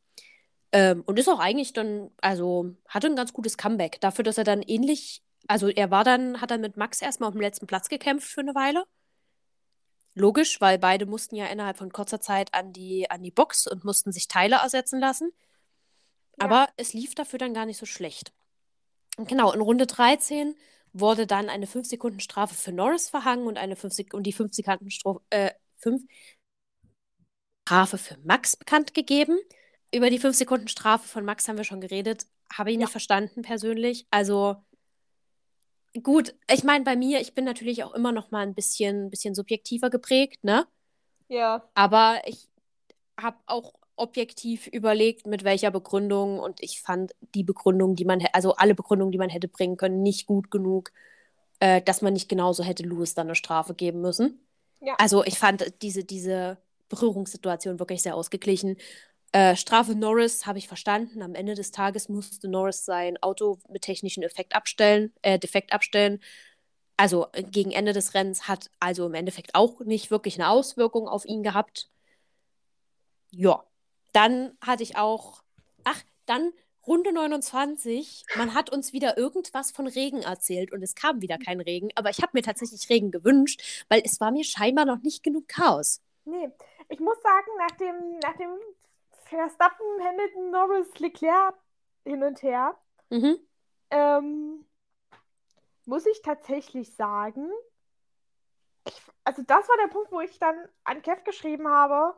Ähm, 0.71 1.03
und 1.05 1.19
ist 1.19 1.29
auch 1.29 1.39
eigentlich 1.39 1.73
dann, 1.73 2.09
also 2.21 2.73
hatte 2.87 3.07
ein 3.07 3.15
ganz 3.15 3.31
gutes 3.31 3.57
Comeback. 3.57 4.01
Dafür, 4.01 4.23
dass 4.23 4.39
er 4.39 4.43
dann 4.43 4.63
ähnlich, 4.63 5.21
also 5.47 5.67
er 5.67 5.91
war 5.91 6.03
dann, 6.03 6.41
hat 6.41 6.49
dann 6.49 6.61
mit 6.61 6.75
Max 6.75 7.01
erstmal 7.01 7.27
auf 7.27 7.35
dem 7.35 7.41
letzten 7.41 7.67
Platz 7.67 7.89
gekämpft 7.89 8.27
für 8.27 8.41
eine 8.41 8.55
Weile. 8.55 8.85
Logisch, 10.15 10.59
weil 10.59 10.79
beide 10.79 11.05
mussten 11.05 11.35
ja 11.35 11.45
innerhalb 11.45 11.77
von 11.77 11.93
kurzer 11.93 12.19
Zeit 12.19 12.55
an 12.55 12.73
die, 12.73 13.09
an 13.11 13.21
die 13.21 13.31
Box 13.31 13.67
und 13.67 13.85
mussten 13.85 14.11
sich 14.11 14.27
Teile 14.27 14.55
ersetzen 14.55 14.99
lassen. 14.99 15.31
Ja. 16.39 16.45
Aber 16.45 16.69
es 16.77 16.93
lief 16.93 17.13
dafür 17.13 17.37
dann 17.37 17.53
gar 17.53 17.67
nicht 17.67 17.77
so 17.77 17.85
schlecht. 17.85 18.33
Genau, 19.27 19.51
in 19.53 19.61
Runde 19.61 19.85
13 19.85 20.55
wurde 20.93 21.27
dann 21.27 21.49
eine 21.49 21.67
5-Sekunden-Strafe 21.67 22.55
für 22.55 22.71
Norris 22.71 23.09
verhangen 23.09 23.47
und, 23.47 23.57
eine 23.57 23.75
5 23.75 23.93
Sek 23.93 24.13
und 24.13 24.23
die 24.23 24.33
5 24.33 24.53
Sekunden 24.53 24.89
äh, 25.29 25.51
5 25.77 26.03
Strafe 27.67 27.97
für 27.97 28.17
Max 28.23 28.55
bekannt 28.57 28.93
gegeben. 28.93 29.37
Über 29.93 30.09
die 30.09 30.19
5 30.19 30.35
Sekunden 30.35 30.67
Strafe 30.67 31.07
von 31.07 31.25
Max 31.25 31.47
haben 31.47 31.57
wir 31.57 31.63
schon 31.63 31.81
geredet. 31.81 32.25
Habe 32.51 32.71
ich 32.71 32.77
Ja. 32.77 32.79
nicht 32.85 32.91
verstanden 32.91 33.41
persönlich. 33.43 34.07
Also 34.11 34.57
gut, 36.03 36.35
ich 36.51 36.63
meine, 36.63 36.83
bei 36.83 36.95
mir, 36.95 37.19
ich 37.21 37.33
bin 37.33 37.45
natürlich 37.45 37.83
auch 37.83 37.93
immer 37.93 38.11
noch 38.11 38.31
mal 38.31 38.41
ein 38.45 38.55
bisschen, 38.55 39.09
bisschen 39.09 39.35
subjektiver 39.35 39.89
geprägt, 39.89 40.43
ne? 40.43 40.67
Ja. 41.29 41.69
Aber 41.75 42.21
ich 42.25 42.49
habe 43.19 43.37
auch 43.45 43.73
objektiv 43.99 44.67
überlegt, 44.67 45.27
mit 45.27 45.43
welcher 45.43 45.71
Begründung 45.71 46.39
und 46.39 46.61
ich 46.61 46.81
fand 46.81 47.13
die 47.35 47.43
Begründung, 47.43 47.95
die 47.95 48.05
man, 48.05 48.25
also 48.33 48.55
alle 48.55 48.75
Begründungen, 48.75 49.11
die 49.11 49.17
man 49.17 49.29
hätte 49.29 49.47
bringen 49.47 49.77
können, 49.77 50.01
nicht 50.01 50.25
gut 50.25 50.51
genug, 50.51 50.91
äh, 51.59 51.81
dass 51.81 52.01
man 52.01 52.13
nicht 52.13 52.29
genauso 52.29 52.63
hätte 52.63 52.83
Lewis 52.83 53.13
dann 53.13 53.27
eine 53.27 53.35
Strafe 53.35 53.73
geben 53.73 54.01
müssen. 54.01 54.39
Ja. 54.81 54.95
Also 54.97 55.23
ich 55.25 55.37
fand 55.37 55.73
diese, 55.81 56.03
diese 56.03 56.57
Berührungssituation 56.87 57.79
wirklich 57.79 58.01
sehr 58.01 58.15
ausgeglichen. 58.15 58.77
Äh, 59.31 59.55
Strafe 59.55 59.93
Norris 59.93 60.45
habe 60.45 60.57
ich 60.57 60.67
verstanden. 60.67 61.21
Am 61.21 61.35
Ende 61.35 61.53
des 61.53 61.71
Tages 61.71 62.09
musste 62.09 62.47
Norris 62.47 62.85
sein 62.85 63.21
Auto 63.21 63.59
mit 63.69 63.83
technischem 63.83 64.23
Effekt 64.23 64.55
abstellen, 64.55 65.13
äh, 65.21 65.37
Defekt 65.37 65.73
abstellen. 65.73 66.19
Also 66.97 67.27
gegen 67.51 67.71
Ende 67.71 67.93
des 67.93 68.13
Rennens 68.13 68.47
hat 68.47 68.71
also 68.79 69.05
im 69.05 69.13
Endeffekt 69.13 69.55
auch 69.55 69.79
nicht 69.81 70.11
wirklich 70.11 70.35
eine 70.35 70.49
Auswirkung 70.49 71.07
auf 71.07 71.25
ihn 71.25 71.43
gehabt. 71.43 71.89
Ja, 73.31 73.63
dann 74.13 74.57
hatte 74.65 74.83
ich 74.83 74.97
auch, 74.97 75.43
ach, 75.83 76.01
dann 76.25 76.51
Runde 76.87 77.11
29. 77.11 78.25
Man 78.35 78.53
hat 78.53 78.71
uns 78.71 78.93
wieder 78.93 79.17
irgendwas 79.17 79.71
von 79.71 79.87
Regen 79.87 80.21
erzählt 80.23 80.71
und 80.71 80.81
es 80.81 80.95
kam 80.95 81.21
wieder 81.21 81.37
kein 81.37 81.61
Regen, 81.61 81.89
aber 81.95 82.09
ich 82.09 82.21
habe 82.21 82.31
mir 82.33 82.41
tatsächlich 82.41 82.89
Regen 82.89 83.11
gewünscht, 83.11 83.85
weil 83.89 84.01
es 84.03 84.19
war 84.19 84.31
mir 84.31 84.43
scheinbar 84.43 84.85
noch 84.85 84.99
nicht 84.99 85.23
genug 85.23 85.47
Chaos. 85.47 86.01
Nee, 86.25 86.49
ich 86.89 86.99
muss 86.99 87.21
sagen, 87.21 87.47
nach 87.57 87.77
dem, 87.77 88.19
nach 88.19 88.35
dem 88.37 88.51
Verstappen, 89.25 89.85
Hamilton, 90.03 90.51
Norris, 90.51 90.99
Leclerc 90.99 91.55
hin 92.05 92.23
und 92.23 92.41
her, 92.41 92.75
Mhm. 93.11 93.39
ähm, 93.91 94.65
muss 95.85 96.05
ich 96.05 96.21
tatsächlich 96.21 96.95
sagen, 96.95 97.49
ich, 98.87 99.01
also 99.23 99.41
das 99.43 99.67
war 99.67 99.77
der 99.77 99.87
Punkt, 99.91 100.11
wo 100.11 100.21
ich 100.21 100.39
dann 100.39 100.55
an 100.83 101.01
Kev 101.01 101.23
geschrieben 101.23 101.67
habe, 101.67 102.15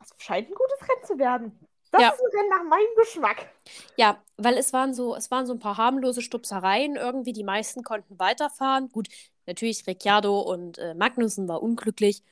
das 0.00 0.10
scheint 0.18 0.48
ein 0.48 0.54
gutes 0.54 0.88
Rennen 0.88 1.04
zu 1.06 1.18
werden. 1.18 1.58
Das 1.92 2.02
Ja. 2.02 2.08
ist 2.10 2.20
ein 2.20 2.38
Rennen 2.38 2.48
nach 2.50 2.64
meinem 2.64 2.94
Geschmack. 2.96 3.48
Ja, 3.96 4.22
weil 4.36 4.56
es 4.56 4.72
waren 4.72 4.94
so, 4.94 5.14
es 5.16 5.30
waren 5.30 5.46
so 5.46 5.52
ein 5.52 5.58
paar 5.58 5.76
harmlose 5.76 6.22
Stupsereien 6.22 6.96
irgendwie. 6.96 7.32
Die 7.32 7.44
meisten 7.44 7.82
konnten 7.82 8.18
weiterfahren. 8.18 8.88
Gut, 8.90 9.08
natürlich 9.46 9.86
Ricciardo 9.86 10.40
und 10.40 10.78
äh, 10.78 10.94
Magnussen 10.94 11.48
war 11.48 11.62
unglücklich, 11.62 12.22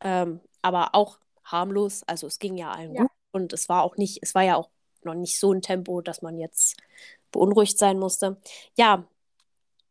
ähm, 0.00 0.40
aber 0.62 0.94
auch 0.94 1.18
harmlos. 1.44 2.02
Also 2.06 2.26
es 2.26 2.38
ging 2.38 2.56
ja 2.56 2.70
allen 2.72 2.94
Ja. 2.94 3.02
gut 3.02 3.10
und 3.32 3.52
es 3.52 3.68
war 3.68 3.82
auch 3.82 3.96
nicht, 3.96 4.18
es 4.22 4.34
war 4.34 4.42
ja 4.42 4.56
auch 4.56 4.70
noch 5.02 5.14
nicht 5.14 5.38
so 5.38 5.52
ein 5.52 5.60
Tempo, 5.62 6.00
dass 6.00 6.22
man 6.22 6.38
jetzt 6.38 6.76
beunruhigt 7.32 7.78
sein 7.78 7.98
musste. 7.98 8.40
Ja, 8.76 9.04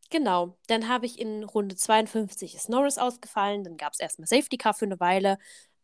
genau. 0.09 0.57
Dann 0.67 0.87
habe 0.87 1.05
ich 1.05 1.19
in 1.19 1.43
Runde 1.43 1.75
52 1.75 2.55
ist 2.55 2.69
Norris 2.69 2.97
ausgefallen. 2.97 3.63
Dann 3.63 3.77
gab 3.77 3.93
es 3.93 3.99
erstmal 3.99 4.27
Safety 4.27 4.57
Car 4.57 4.73
für 4.73 4.85
eine 4.85 4.99
Weile. 4.99 5.37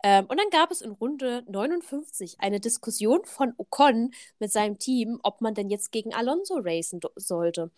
Ähm, 0.04 0.26
und 0.28 0.38
dann 0.38 0.50
gab 0.52 0.72
es 0.72 0.82
in 0.82 0.92
Runde 0.92 1.44
59 1.48 2.40
eine 2.40 2.60
Diskussion 2.60 3.26
von 3.26 3.54
Ocon 3.58 4.14
mit 4.40 4.52
seinem 4.52 4.78
Team, 4.78 5.20
ob 5.24 5.42
man 5.42 5.54
denn 5.54 5.70
jetzt 5.70 5.92
gegen 5.92 6.14
Alonso 6.14 6.60
racen 6.60 7.00
sollte. 7.16 7.72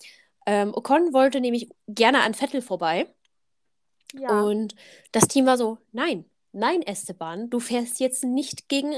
Ähm, 0.45 0.73
Ocon 0.73 1.13
wollte 1.13 1.39
nämlich 1.39 1.69
gerne 1.87 2.21
an 2.21 2.33
Vettel 2.33 2.61
vorbei. 2.61 3.07
Ja. 4.13 4.41
Und 4.41 4.75
das 5.11 5.27
Team 5.27 5.45
war 5.45 5.57
so, 5.57 5.77
nein, 5.91 6.25
nein, 6.51 6.81
Esteban, 6.81 7.49
du 7.49 7.59
fährst 7.59 7.99
jetzt 7.99 8.23
nicht 8.23 8.67
gegen 8.67 8.93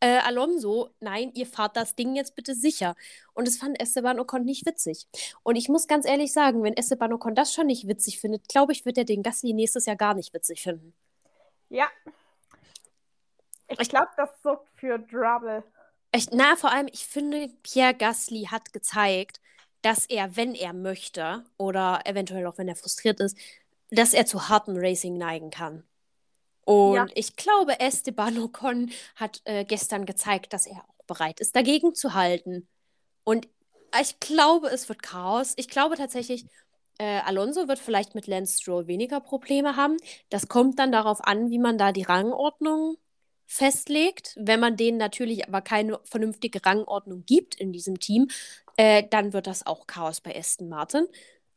äh, 0.00 0.18
Alonso. 0.18 0.90
Nein, 1.00 1.32
ihr 1.34 1.46
fahrt 1.46 1.76
das 1.76 1.94
Ding 1.94 2.14
jetzt 2.16 2.36
bitte 2.36 2.54
sicher. 2.54 2.96
Und 3.34 3.46
das 3.46 3.56
fand 3.56 3.80
Esteban 3.80 4.20
Ocon 4.20 4.44
nicht 4.44 4.66
witzig. 4.66 5.06
Und 5.42 5.56
ich 5.56 5.68
muss 5.68 5.86
ganz 5.86 6.06
ehrlich 6.06 6.32
sagen, 6.32 6.62
wenn 6.62 6.76
Esteban 6.76 7.12
Ocon 7.12 7.34
das 7.34 7.52
schon 7.54 7.66
nicht 7.66 7.88
witzig 7.88 8.20
findet, 8.20 8.48
glaube 8.48 8.72
ich, 8.72 8.84
wird 8.84 8.98
er 8.98 9.04
den 9.04 9.22
Gasly 9.22 9.52
nächstes 9.52 9.86
Jahr 9.86 9.96
gar 9.96 10.14
nicht 10.14 10.34
witzig 10.34 10.62
finden. 10.62 10.94
ja. 11.70 11.86
Ich 13.68 13.88
glaube, 13.88 14.08
das 14.16 14.30
sorgt 14.42 14.68
für 14.76 15.04
Trouble. 15.06 15.62
Na, 16.32 16.56
vor 16.56 16.72
allem, 16.72 16.88
ich 16.90 17.06
finde, 17.06 17.48
Pierre 17.62 17.94
Gasly 17.94 18.44
hat 18.50 18.72
gezeigt, 18.72 19.40
dass 19.82 20.06
er, 20.06 20.36
wenn 20.36 20.54
er 20.54 20.72
möchte, 20.72 21.44
oder 21.58 22.00
eventuell 22.04 22.46
auch 22.46 22.58
wenn 22.58 22.68
er 22.68 22.76
frustriert 22.76 23.20
ist, 23.20 23.36
dass 23.90 24.14
er 24.14 24.26
zu 24.26 24.48
hartem 24.48 24.76
Racing 24.76 25.16
neigen 25.16 25.50
kann. 25.50 25.84
Und 26.64 26.94
Ja. 26.94 27.06
ich 27.14 27.36
glaube, 27.36 27.80
Esteban 27.80 28.38
Ocon 28.38 28.90
hat 29.16 29.40
äh, 29.44 29.64
gestern 29.64 30.04
gezeigt, 30.06 30.52
dass 30.52 30.66
er 30.66 30.78
auch 30.78 31.04
bereit 31.06 31.40
ist, 31.40 31.56
dagegen 31.56 31.94
zu 31.94 32.14
halten. 32.14 32.68
Und 33.24 33.48
ich 34.00 34.20
glaube, 34.20 34.68
es 34.68 34.88
wird 34.88 35.02
Chaos. 35.02 35.54
Ich 35.56 35.68
glaube 35.68 35.96
tatsächlich, 35.96 36.44
äh, 36.98 37.20
Alonso 37.20 37.68
wird 37.68 37.78
vielleicht 37.78 38.14
mit 38.14 38.26
Lance 38.26 38.60
Stroll 38.60 38.86
weniger 38.86 39.20
Probleme 39.20 39.76
haben. 39.76 39.96
Das 40.30 40.48
kommt 40.48 40.78
dann 40.78 40.92
darauf 40.92 41.24
an, 41.24 41.50
wie 41.50 41.58
man 41.58 41.78
da 41.78 41.92
die 41.92 42.02
Rangordnung 42.02 42.98
festlegt. 43.48 44.34
Wenn 44.36 44.60
man 44.60 44.76
denen 44.76 44.98
natürlich 44.98 45.48
aber 45.48 45.62
keine 45.62 45.98
vernünftige 46.04 46.64
Rangordnung 46.64 47.24
gibt 47.24 47.54
in 47.54 47.72
diesem 47.72 47.98
Team, 47.98 48.28
äh, 48.76 49.02
dann 49.10 49.32
wird 49.32 49.46
das 49.46 49.66
auch 49.66 49.86
Chaos 49.86 50.20
bei 50.20 50.36
Aston 50.36 50.68
Martin. 50.68 51.08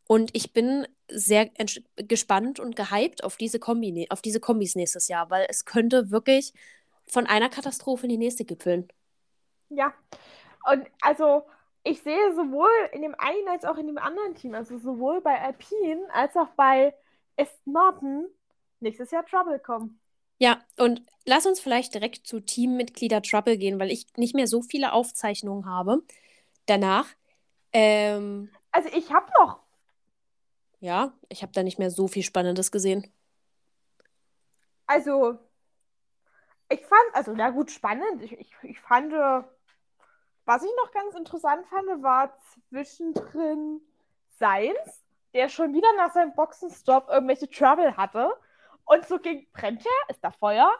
Und 0.08 0.32
ich 0.34 0.54
bin 0.54 0.88
sehr 1.10 1.50
gespannt 1.96 2.60
und 2.60 2.76
gehypt 2.76 3.24
auf 3.24 3.36
diese 3.36 3.60
Kombi, 3.60 4.08
auf 4.10 4.22
diese 4.22 4.40
Kombis 4.40 4.76
nächstes 4.76 5.10
Jahr, 5.10 5.30
weil 5.30 5.46
es 5.50 5.66
könnte 5.66 6.12
wirklich 6.12 6.54
von 7.08 7.28
einer 7.28 7.50
Katastrophe 7.50 8.06
in 8.06 8.10
die 8.10 8.18
nächste 8.18 8.46
gipfeln. 8.46 8.88
Ja. 9.70 9.94
Und 10.70 10.88
also, 11.02 11.44
ich 11.84 12.02
sehe 12.02 12.34
sowohl 12.36 12.70
in 12.94 13.02
dem 13.02 13.16
einen 13.18 13.48
als 13.50 13.66
auch 13.66 13.78
in 13.78 13.88
dem 13.88 13.98
anderen 13.98 14.36
Team, 14.36 14.54
also 14.54 14.78
sowohl 14.78 15.22
bei 15.22 15.40
Alpine 15.42 16.08
als 16.14 16.36
auch 16.38 16.50
bei 16.56 16.94
Aston 17.38 17.74
Martin, 17.74 18.28
nächstes 18.80 19.12
Jahr 19.12 19.26
Trouble 19.26 19.60
kommen. 19.60 20.00
Ja, 20.40 20.60
und 20.78 21.04
lass 21.26 21.46
uns 21.46 21.60
vielleicht 21.60 21.94
direkt 21.94 22.28
zu 22.28 22.40
Teammitglieder 22.40 23.22
Trouble 23.22 23.58
gehen, 23.58 23.80
weil 23.80 23.92
ich 23.92 24.08
nicht 24.18 24.36
mehr 24.36 24.48
so 24.48 24.62
viele 24.62 24.94
Aufzeichnungen 24.94 25.66
habe. 25.66 26.04
Danach, 26.66 27.08
ähm, 27.74 28.50
Also, 28.72 28.90
ich 28.94 29.12
habe 29.12 29.28
noch 29.40 29.60
ja, 30.82 31.14
ich 31.30 31.44
habe 31.44 31.54
da 31.54 31.64
nicht 31.64 31.80
mehr 31.80 31.92
so 31.92 32.08
viel 32.08 32.24
Spannendes 32.24 32.72
gesehen. 32.72 33.14
Also, 34.88 35.40
ich 36.70 36.86
fand, 36.86 37.02
also, 37.14 37.34
na 37.36 37.50
gut, 37.50 37.72
spannend. 37.72 38.22
Ich, 38.24 38.34
ich, 38.34 38.54
ich 38.64 38.80
fand, 38.80 39.12
äh, 39.14 39.44
was 40.46 40.64
ich 40.64 40.72
noch 40.84 40.92
ganz 40.92 41.16
interessant 41.16 41.66
fand, 41.68 42.04
war 42.04 42.38
zwischendrin 42.70 43.82
Sainz, 44.40 45.04
der 45.34 45.50
schon 45.50 45.74
wieder 45.74 45.88
nach 45.98 46.14
seinem 46.14 46.34
Boxenstopp 46.36 47.10
irgendwelche 47.10 47.50
Trouble 47.50 47.96
hatte. 47.98 48.32
Und 48.86 49.06
so 49.08 49.20
ging, 49.20 49.48
brennt 49.54 49.86
er? 49.86 50.10
Ist 50.10 50.24
da 50.24 50.32
Feuer? 50.32 50.72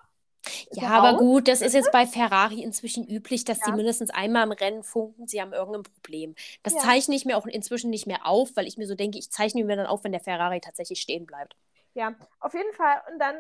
Ja, 0.72 0.84
er 0.84 0.94
aber 0.98 1.14
raus? 1.14 1.20
gut, 1.20 1.48
das 1.48 1.62
ist 1.62 1.74
jetzt 1.74 1.92
bei 1.92 2.06
Ferrari 2.08 2.62
inzwischen 2.64 3.06
üblich, 3.08 3.46
dass 3.46 3.62
die 3.62 3.72
Ja. 3.72 3.76
mindestens 3.76 4.10
einmal 4.10 4.44
im 4.46 4.52
Rennen 4.52 4.84
funken, 4.84 5.28
sie 5.28 5.42
haben 5.42 5.54
irgendein 5.54 5.84
Problem. 5.84 6.36
Das 6.64 6.74
Ja. 6.74 6.82
zeichne 6.82 7.16
ich 7.16 7.26
mir 7.26 7.38
auch 7.38 7.46
inzwischen 7.46 7.90
nicht 7.90 8.08
mehr 8.08 8.26
auf, 8.26 8.56
weil 8.56 8.68
ich 8.68 8.78
mir 8.78 8.88
so 8.88 8.96
denke, 8.96 9.18
ich 9.20 9.32
zeichne 9.32 9.64
mir 9.64 9.76
dann 9.76 9.86
auf, 9.88 10.04
wenn 10.04 10.12
der 10.12 10.22
Ferrari 10.22 10.60
tatsächlich 10.62 11.02
stehen 11.02 11.26
bleibt. 11.26 11.56
Ja, 11.94 12.16
auf 12.40 12.54
jeden 12.54 12.74
Fall. 12.74 13.02
Und 13.12 13.20
dann 13.20 13.36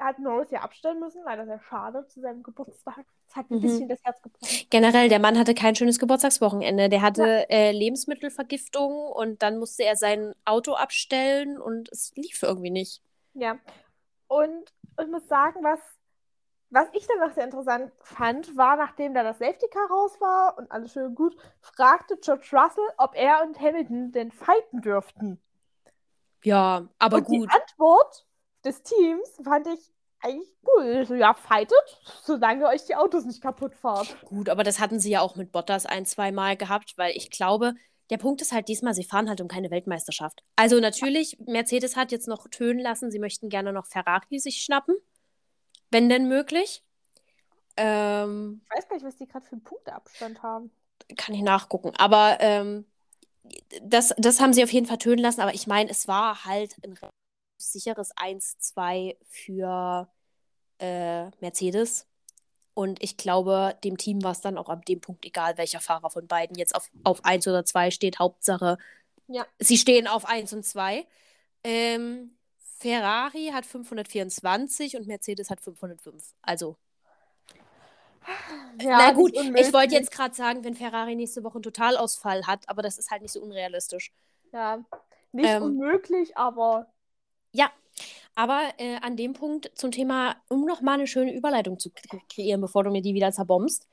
hat 0.00 0.18
Norris 0.18 0.50
ja 0.50 0.60
abstellen 0.60 1.00
müssen, 1.00 1.22
leider 1.24 1.46
sehr 1.46 1.60
schade 1.60 2.06
zu 2.08 2.20
seinem 2.20 2.42
Geburtstag. 2.42 3.04
Das 3.26 3.36
hat 3.36 3.50
ein 3.50 3.56
Mhm. 3.56 3.60
bisschen 3.60 3.88
das 3.88 4.02
Herz 4.04 4.20
gebrochen. 4.22 4.66
Generell, 4.70 5.08
der 5.08 5.18
Mann 5.18 5.38
hatte 5.38 5.54
kein 5.54 5.74
schönes 5.74 5.98
Geburtstagswochenende. 5.98 6.88
Der 6.88 7.02
hatte 7.02 7.48
äh, 7.50 7.72
Lebensmittelvergiftung 7.72 8.92
und 9.10 9.42
dann 9.42 9.58
musste 9.58 9.84
er 9.84 9.96
sein 9.96 10.34
Auto 10.44 10.74
abstellen 10.74 11.58
und 11.60 11.90
es 11.92 12.12
lief 12.16 12.42
irgendwie 12.42 12.70
nicht. 12.70 13.02
Ja. 13.34 13.58
Und 14.28 14.72
ich 15.00 15.08
muss 15.08 15.26
sagen, 15.28 15.62
was, 15.62 15.80
was 16.70 16.88
ich 16.92 17.06
dann 17.06 17.20
noch 17.20 17.34
sehr 17.34 17.44
interessant 17.44 17.92
fand, 18.00 18.56
war, 18.56 18.76
nachdem 18.76 19.14
da 19.14 19.22
das 19.22 19.38
Safety 19.38 19.68
Car 19.68 19.88
raus 19.88 20.20
war 20.20 20.58
und 20.58 20.70
alles 20.70 20.92
schön 20.92 21.06
und 21.06 21.14
gut, 21.14 21.36
fragte 21.60 22.16
George 22.16 22.48
Russell, 22.52 22.84
ob 22.98 23.14
er 23.14 23.42
und 23.44 23.60
Hamilton 23.60 24.12
denn 24.12 24.32
fighten 24.32 24.80
dürften. 24.80 25.40
Ja, 26.42 26.88
aber 26.98 27.18
und 27.18 27.24
gut. 27.24 27.48
die 27.50 27.54
Antwort 27.54 28.26
des 28.64 28.82
Teams 28.82 29.40
fand 29.42 29.66
ich 29.68 29.92
eigentlich 30.20 30.56
cool. 30.66 31.06
So, 31.06 31.14
ja, 31.14 31.34
fightet, 31.34 32.00
solange 32.22 32.66
euch 32.66 32.84
die 32.84 32.96
Autos 32.96 33.24
nicht 33.24 33.40
kaputt 33.40 33.74
fahrt. 33.74 34.16
Gut, 34.24 34.48
aber 34.48 34.64
das 34.64 34.80
hatten 34.80 34.98
sie 34.98 35.10
ja 35.10 35.20
auch 35.20 35.36
mit 35.36 35.52
Bottas 35.52 35.86
ein, 35.86 36.06
zwei 36.06 36.32
Mal 36.32 36.56
gehabt, 36.56 36.94
weil 36.96 37.12
ich 37.16 37.30
glaube, 37.30 37.74
der 38.10 38.18
Punkt 38.18 38.40
ist 38.40 38.52
halt 38.52 38.68
diesmal, 38.68 38.94
sie 38.94 39.04
fahren 39.04 39.28
halt 39.28 39.40
um 39.40 39.48
keine 39.48 39.70
Weltmeisterschaft. 39.70 40.42
Also 40.56 40.78
natürlich, 40.80 41.38
Mercedes 41.46 41.96
hat 41.96 42.12
jetzt 42.12 42.28
noch 42.28 42.48
tönen 42.48 42.80
lassen, 42.80 43.10
sie 43.10 43.18
möchten 43.18 43.48
gerne 43.48 43.72
noch 43.72 43.86
Ferrari 43.86 44.38
sich 44.38 44.62
schnappen, 44.62 44.96
wenn 45.96 46.10
denn 46.10 46.28
möglich. 46.28 46.82
Ähm, 47.78 48.60
Ich 48.70 48.76
weiß 48.76 48.88
gar 48.88 48.96
nicht, 48.96 49.06
was 49.06 49.16
die 49.16 49.26
gerade 49.26 49.46
für 49.46 49.52
einen 49.52 49.64
Punkteabstand 49.64 50.42
haben. 50.42 50.70
kann 51.16 51.34
ich 51.34 51.40
nachgucken. 51.42 51.92
Aber 51.96 52.36
ähm, 52.40 52.84
das, 53.82 54.14
das 54.18 54.40
haben 54.40 54.52
sie 54.52 54.62
auf 54.62 54.72
jeden 54.72 54.86
Fall 54.86 54.98
tönen 54.98 55.20
lassen. 55.20 55.40
Aber 55.40 55.54
ich 55.54 55.66
meine, 55.66 55.88
es 55.90 56.06
war 56.06 56.44
halt 56.44 56.74
ein 56.84 56.98
sicheres 57.58 58.14
1-2 58.16 59.16
für 59.24 60.08
äh, 60.80 61.30
Mercedes. 61.40 62.06
Und 62.74 63.02
ich 63.02 63.16
glaube, 63.16 63.74
dem 63.84 63.96
Team 63.96 64.22
war 64.22 64.32
es 64.32 64.42
dann 64.42 64.58
auch 64.58 64.68
ab 64.68 64.84
dem 64.84 65.00
Punkt 65.00 65.24
egal, 65.24 65.56
welcher 65.56 65.80
Fahrer 65.80 66.10
von 66.10 66.26
beiden 66.26 66.58
jetzt 66.58 66.74
auf, 66.74 66.90
auf 67.04 67.24
1 67.24 67.48
oder 67.48 67.64
2 67.64 67.90
steht. 67.90 68.18
Hauptsache, 68.18 68.76
Ja. 69.28 69.46
sie 69.58 69.78
stehen 69.78 70.06
auf 70.08 70.26
1 70.26 70.52
und 70.52 70.62
2. 70.66 71.06
Ähm, 71.64 72.35
Ferrari 72.78 73.50
hat 73.52 73.64
524 73.66 74.96
und 74.96 75.06
Mercedes 75.06 75.50
hat 75.50 75.60
505. 75.60 76.34
Also 76.42 76.76
Ja, 78.82 78.98
na 78.98 79.12
gut, 79.12 79.32
ich 79.34 79.72
wollte 79.72 79.94
jetzt 79.94 80.10
gerade 80.10 80.34
sagen, 80.34 80.62
wenn 80.64 80.74
Ferrari 80.74 81.14
nächste 81.14 81.42
Woche 81.42 81.54
einen 81.54 81.62
Totalausfall 81.62 82.46
hat, 82.46 82.68
aber 82.68 82.82
das 82.82 82.98
ist 82.98 83.10
halt 83.10 83.22
nicht 83.22 83.32
so 83.32 83.40
unrealistisch. 83.40 84.12
Ja, 84.52 84.84
nicht 85.32 85.48
Ähm, 85.48 85.62
unmöglich, 85.62 86.36
aber 86.36 86.86
Ja, 87.52 87.70
aber 88.34 88.60
äh, 88.78 88.96
an 88.96 89.16
dem 89.16 89.32
Punkt 89.32 89.70
zum 89.74 89.90
Thema, 89.90 90.36
um 90.48 90.66
nochmal 90.66 90.94
eine 90.94 91.06
schöne 91.06 91.34
Überleitung 91.34 91.78
zu 91.78 91.88
kre- 91.88 92.20
kreieren, 92.28 92.60
bevor 92.60 92.84
du 92.84 92.90
mir 92.90 93.00
die 93.00 93.14
wieder 93.14 93.32
zerbombst, 93.32 93.88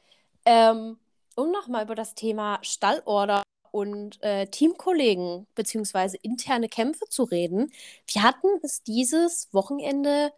ähm, 0.45 0.99
um 1.35 1.51
nochmal 1.51 1.85
über 1.85 1.95
das 1.95 2.13
Thema 2.13 2.59
Stallorder 2.61 3.42
und 3.73 4.21
äh, 4.21 4.45
Teamkollegen 4.47 5.47
beziehungsweise 5.55 6.15
interne 6.17 6.69
Kämpfe 6.69 7.05
zu 7.09 7.23
reden. 7.23 7.73
Wir 8.07 8.21
hatten 8.21 8.47
es 8.61 8.83
dieses 8.83 9.51
Wochenende 9.51 10.31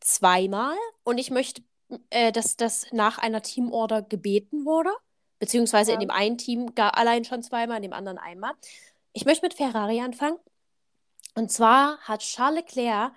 zweimal 0.00 0.76
und 1.04 1.18
ich 1.18 1.30
möchte, 1.30 1.62
äh, 2.10 2.32
dass 2.32 2.56
das 2.56 2.86
nach 2.92 3.18
einer 3.18 3.42
Teamorder 3.42 4.02
gebeten 4.02 4.64
wurde, 4.66 4.90
beziehungsweise 5.38 5.92
in 5.92 6.00
Ja. 6.00 6.06
dem 6.08 6.10
einen 6.10 6.36
Team 6.36 6.74
gar 6.74 6.96
allein 6.96 7.24
schon 7.24 7.44
zweimal, 7.44 7.76
in 7.76 7.84
dem 7.84 7.92
anderen 7.92 8.18
einmal. 8.18 8.54
Ich 9.12 9.24
möchte 9.24 9.46
mit 9.46 9.54
Ferrari 9.54 10.00
anfangen. 10.00 10.38
Und 11.36 11.52
zwar 11.52 11.98
hat 12.00 12.22
Charles 12.22 12.64
Leclerc, 12.64 13.12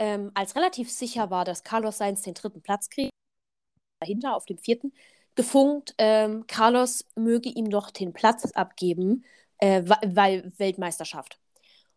ähm, 0.00 0.32
als 0.34 0.56
relativ 0.56 0.90
sicher 0.90 1.30
war, 1.30 1.44
dass 1.44 1.62
Carlos 1.62 1.98
Sainz 1.98 2.22
den 2.22 2.34
dritten 2.34 2.60
Platz 2.60 2.88
kriegt, 2.90 3.12
dahinter 4.00 4.34
auf 4.36 4.46
dem 4.46 4.58
vierten, 4.58 4.92
gefunkt, 5.36 5.94
ähm, 5.98 6.46
Carlos 6.46 7.04
möge 7.14 7.48
ihm 7.48 7.70
doch 7.70 7.90
den 7.90 8.12
Platz 8.12 8.50
abgeben, 8.52 9.24
äh, 9.58 9.82
weil 9.84 10.52
Weltmeisterschaft. 10.56 11.38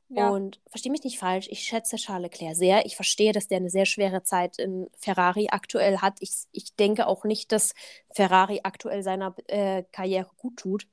ja. 0.10 0.30
Und 0.30 0.60
verstehe 0.68 0.92
mich 0.92 1.04
nicht 1.04 1.20
falsch, 1.20 1.48
ich 1.50 1.62
schätze 1.64 1.98
Charles 1.98 2.32
Leclerc 2.32 2.56
sehr. 2.56 2.86
Ich 2.86 2.96
verstehe, 2.96 3.32
dass 3.32 3.48
der 3.48 3.58
eine 3.58 3.70
sehr 3.70 3.86
schwere 3.86 4.24
Zeit 4.24 4.60
in 4.60 4.90
Ferrari 4.98 5.48
aktuell 5.52 6.00
hat. 6.00 6.18
Ich, 6.20 6.32
ich 6.52 6.76
denke 6.76 7.08
auch 7.08 7.24
nicht, 7.24 7.52
dass 7.52 7.74
Ferrari 8.14 8.62
aktuell 8.64 9.04
seiner 9.04 9.36
äh, 9.48 9.84
Karriere 9.92 10.30
gut 10.38 10.58
tut. 10.58 10.88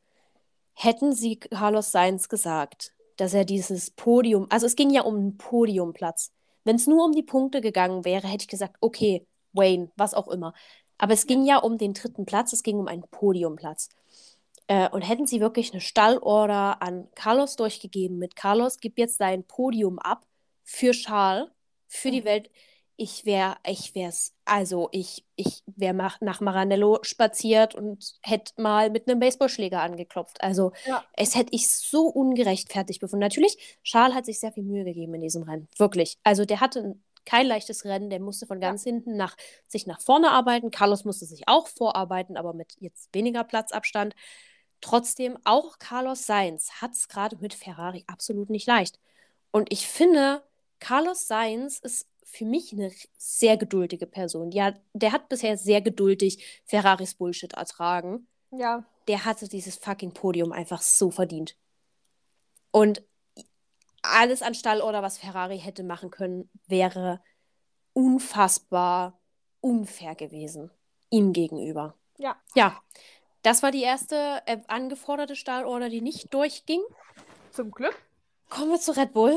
Hätten 0.74 1.12
sie 1.14 1.36
Carlos 1.36 1.92
Sainz 1.92 2.28
gesagt, 2.28 2.92
dass 3.16 3.32
er 3.34 3.44
dieses 3.46 3.90
Podium, 3.90 4.46
also 4.50 4.66
es 4.66 4.76
ging 4.76 4.90
ja 4.90 5.02
um 5.02 5.16
einen 5.16 5.38
Podiumplatz. 5.38 6.32
Wenn 6.64 6.76
es 6.76 6.86
nur 6.86 7.04
um 7.04 7.12
die 7.12 7.22
Punkte 7.22 7.60
gegangen 7.60 8.04
wäre, 8.04 8.28
hätte 8.28 8.42
ich 8.42 8.48
gesagt, 8.48 8.76
okay, 8.80 9.26
Wayne, 9.52 9.90
was 9.96 10.14
auch 10.14 10.28
immer. 10.28 10.52
Aber 10.98 11.12
es 11.12 11.26
ging 11.26 11.44
ja 11.44 11.58
um 11.58 11.78
den 11.78 11.94
dritten 11.94 12.26
Platz, 12.26 12.52
es 12.52 12.62
ging 12.62 12.78
um 12.78 12.88
einen 12.88 13.02
Podiumplatz. 13.10 13.88
Äh, 14.68 14.88
und 14.90 15.02
hätten 15.02 15.26
sie 15.26 15.40
wirklich 15.40 15.72
eine 15.72 15.80
Stallorder 15.80 16.82
an 16.82 17.08
Carlos 17.14 17.56
durchgegeben 17.56 18.18
mit 18.18 18.34
Carlos, 18.34 18.78
gib 18.80 18.98
jetzt 18.98 19.20
dein 19.20 19.44
Podium 19.44 19.98
ab 19.98 20.26
für 20.64 20.90
Charles, 20.92 21.48
für 21.86 22.10
die. 22.10 22.24
Welt. 22.24 22.50
Ich 22.98 23.26
wäre, 23.26 23.58
ich 23.66 23.94
wär's, 23.94 24.32
also 24.46 24.88
ich, 24.90 25.22
ich 25.36 25.62
wäre 25.66 25.92
nach 25.92 26.40
Maranello 26.40 26.98
spaziert 27.02 27.74
und 27.74 28.14
hätte 28.22 28.54
mal 28.56 28.88
mit 28.88 29.06
einem 29.06 29.20
Baseballschläger 29.20 29.82
angeklopft. 29.82 30.40
Also 30.42 30.72
Ja. 30.86 31.04
es 31.12 31.34
hätte 31.34 31.50
ich 31.54 31.68
so 31.68 32.06
ungerechtfertigt 32.06 33.00
befunden. 33.00 33.20
Natürlich, 33.20 33.78
Charles 33.84 34.14
hat 34.16 34.24
sich 34.24 34.40
sehr 34.40 34.50
viel 34.50 34.62
Mühe 34.62 34.84
gegeben 34.84 35.12
in 35.12 35.20
diesem 35.20 35.42
Rennen. 35.42 35.68
Wirklich. 35.76 36.16
Also 36.24 36.46
der 36.46 36.60
hatte 36.60 36.96
kein 37.26 37.46
leichtes 37.46 37.84
Rennen, 37.84 38.08
der 38.08 38.20
musste 38.20 38.46
von 38.46 38.60
Ja. 38.60 38.68
ganz 38.68 38.82
hinten 38.84 39.16
nach, 39.16 39.36
sich 39.66 39.86
nach 39.86 40.00
vorne 40.00 40.30
arbeiten. 40.30 40.70
Carlos 40.70 41.04
musste 41.04 41.26
sich 41.26 41.48
auch 41.48 41.68
vorarbeiten, 41.68 42.36
aber 42.36 42.54
mit 42.54 42.76
jetzt 42.80 43.10
weniger 43.12 43.44
Platzabstand. 43.44 44.14
Trotzdem, 44.80 45.38
auch 45.44 45.78
Carlos 45.78 46.26
Sainz 46.26 46.70
hat 46.80 46.92
es 46.92 47.08
gerade 47.08 47.36
mit 47.38 47.54
Ferrari 47.54 48.04
absolut 48.06 48.50
nicht 48.50 48.66
leicht. 48.66 48.98
Und 49.50 49.72
ich 49.72 49.86
finde, 49.88 50.42
Carlos 50.80 51.26
Sainz 51.26 51.78
ist 51.78 52.08
für 52.24 52.44
mich 52.44 52.72
eine 52.72 52.92
sehr 53.16 53.56
geduldige 53.56 54.06
Person. 54.06 54.50
Hat, 54.60 54.80
der 54.92 55.12
hat 55.12 55.28
bisher 55.28 55.56
sehr 55.56 55.80
geduldig 55.80 56.62
Ferraris 56.64 57.14
Bullshit 57.14 57.52
ertragen. 57.54 58.26
ja. 58.50 58.84
Der 59.08 59.24
hatte 59.24 59.48
dieses 59.48 59.76
fucking 59.76 60.12
Podium 60.12 60.50
einfach 60.50 60.82
so 60.82 61.12
verdient. 61.12 61.56
Und 62.72 63.02
alles 64.12 64.42
an 64.42 64.54
Stallorder, 64.54 65.02
was 65.02 65.18
Ferrari 65.18 65.58
hätte 65.58 65.82
machen 65.82 66.10
können, 66.10 66.48
wäre 66.66 67.20
unfassbar 67.92 69.18
unfair 69.60 70.14
gewesen. 70.14 70.70
Ihm 71.10 71.32
gegenüber. 71.32 71.94
Ja. 72.18 72.36
Ja, 72.54 72.80
das 73.42 73.62
war 73.62 73.70
die 73.70 73.82
erste 73.82 74.42
äh, 74.46 74.58
angeforderte 74.68 75.36
Stallorder, 75.36 75.88
die 75.88 76.00
nicht 76.00 76.32
durchging. 76.34 76.82
Zum 77.52 77.70
Glück. 77.70 77.96
Kommen 78.50 78.70
wir 78.70 78.80
zu 78.80 78.96
Red 78.96 79.12
Bull. 79.12 79.36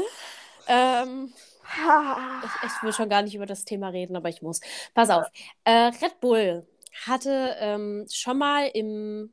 Ähm, 0.67 1.33
Ha. 1.77 2.41
ich, 2.43 2.69
ich 2.69 2.83
will 2.83 2.93
schon 2.93 3.09
gar 3.09 3.21
nicht 3.21 3.35
über 3.35 3.45
das 3.45 3.65
Thema 3.65 3.89
reden, 3.89 4.15
aber 4.15 4.29
ich 4.29 4.41
muss. 4.41 4.59
Pass 4.93 5.09
auf. 5.09 5.27
Äh, 5.63 5.91
Red 6.01 6.19
Bull 6.19 6.67
hatte 7.05 7.55
ähm, 7.59 8.07
schon 8.11 8.37
mal 8.37 8.67
im 8.73 9.31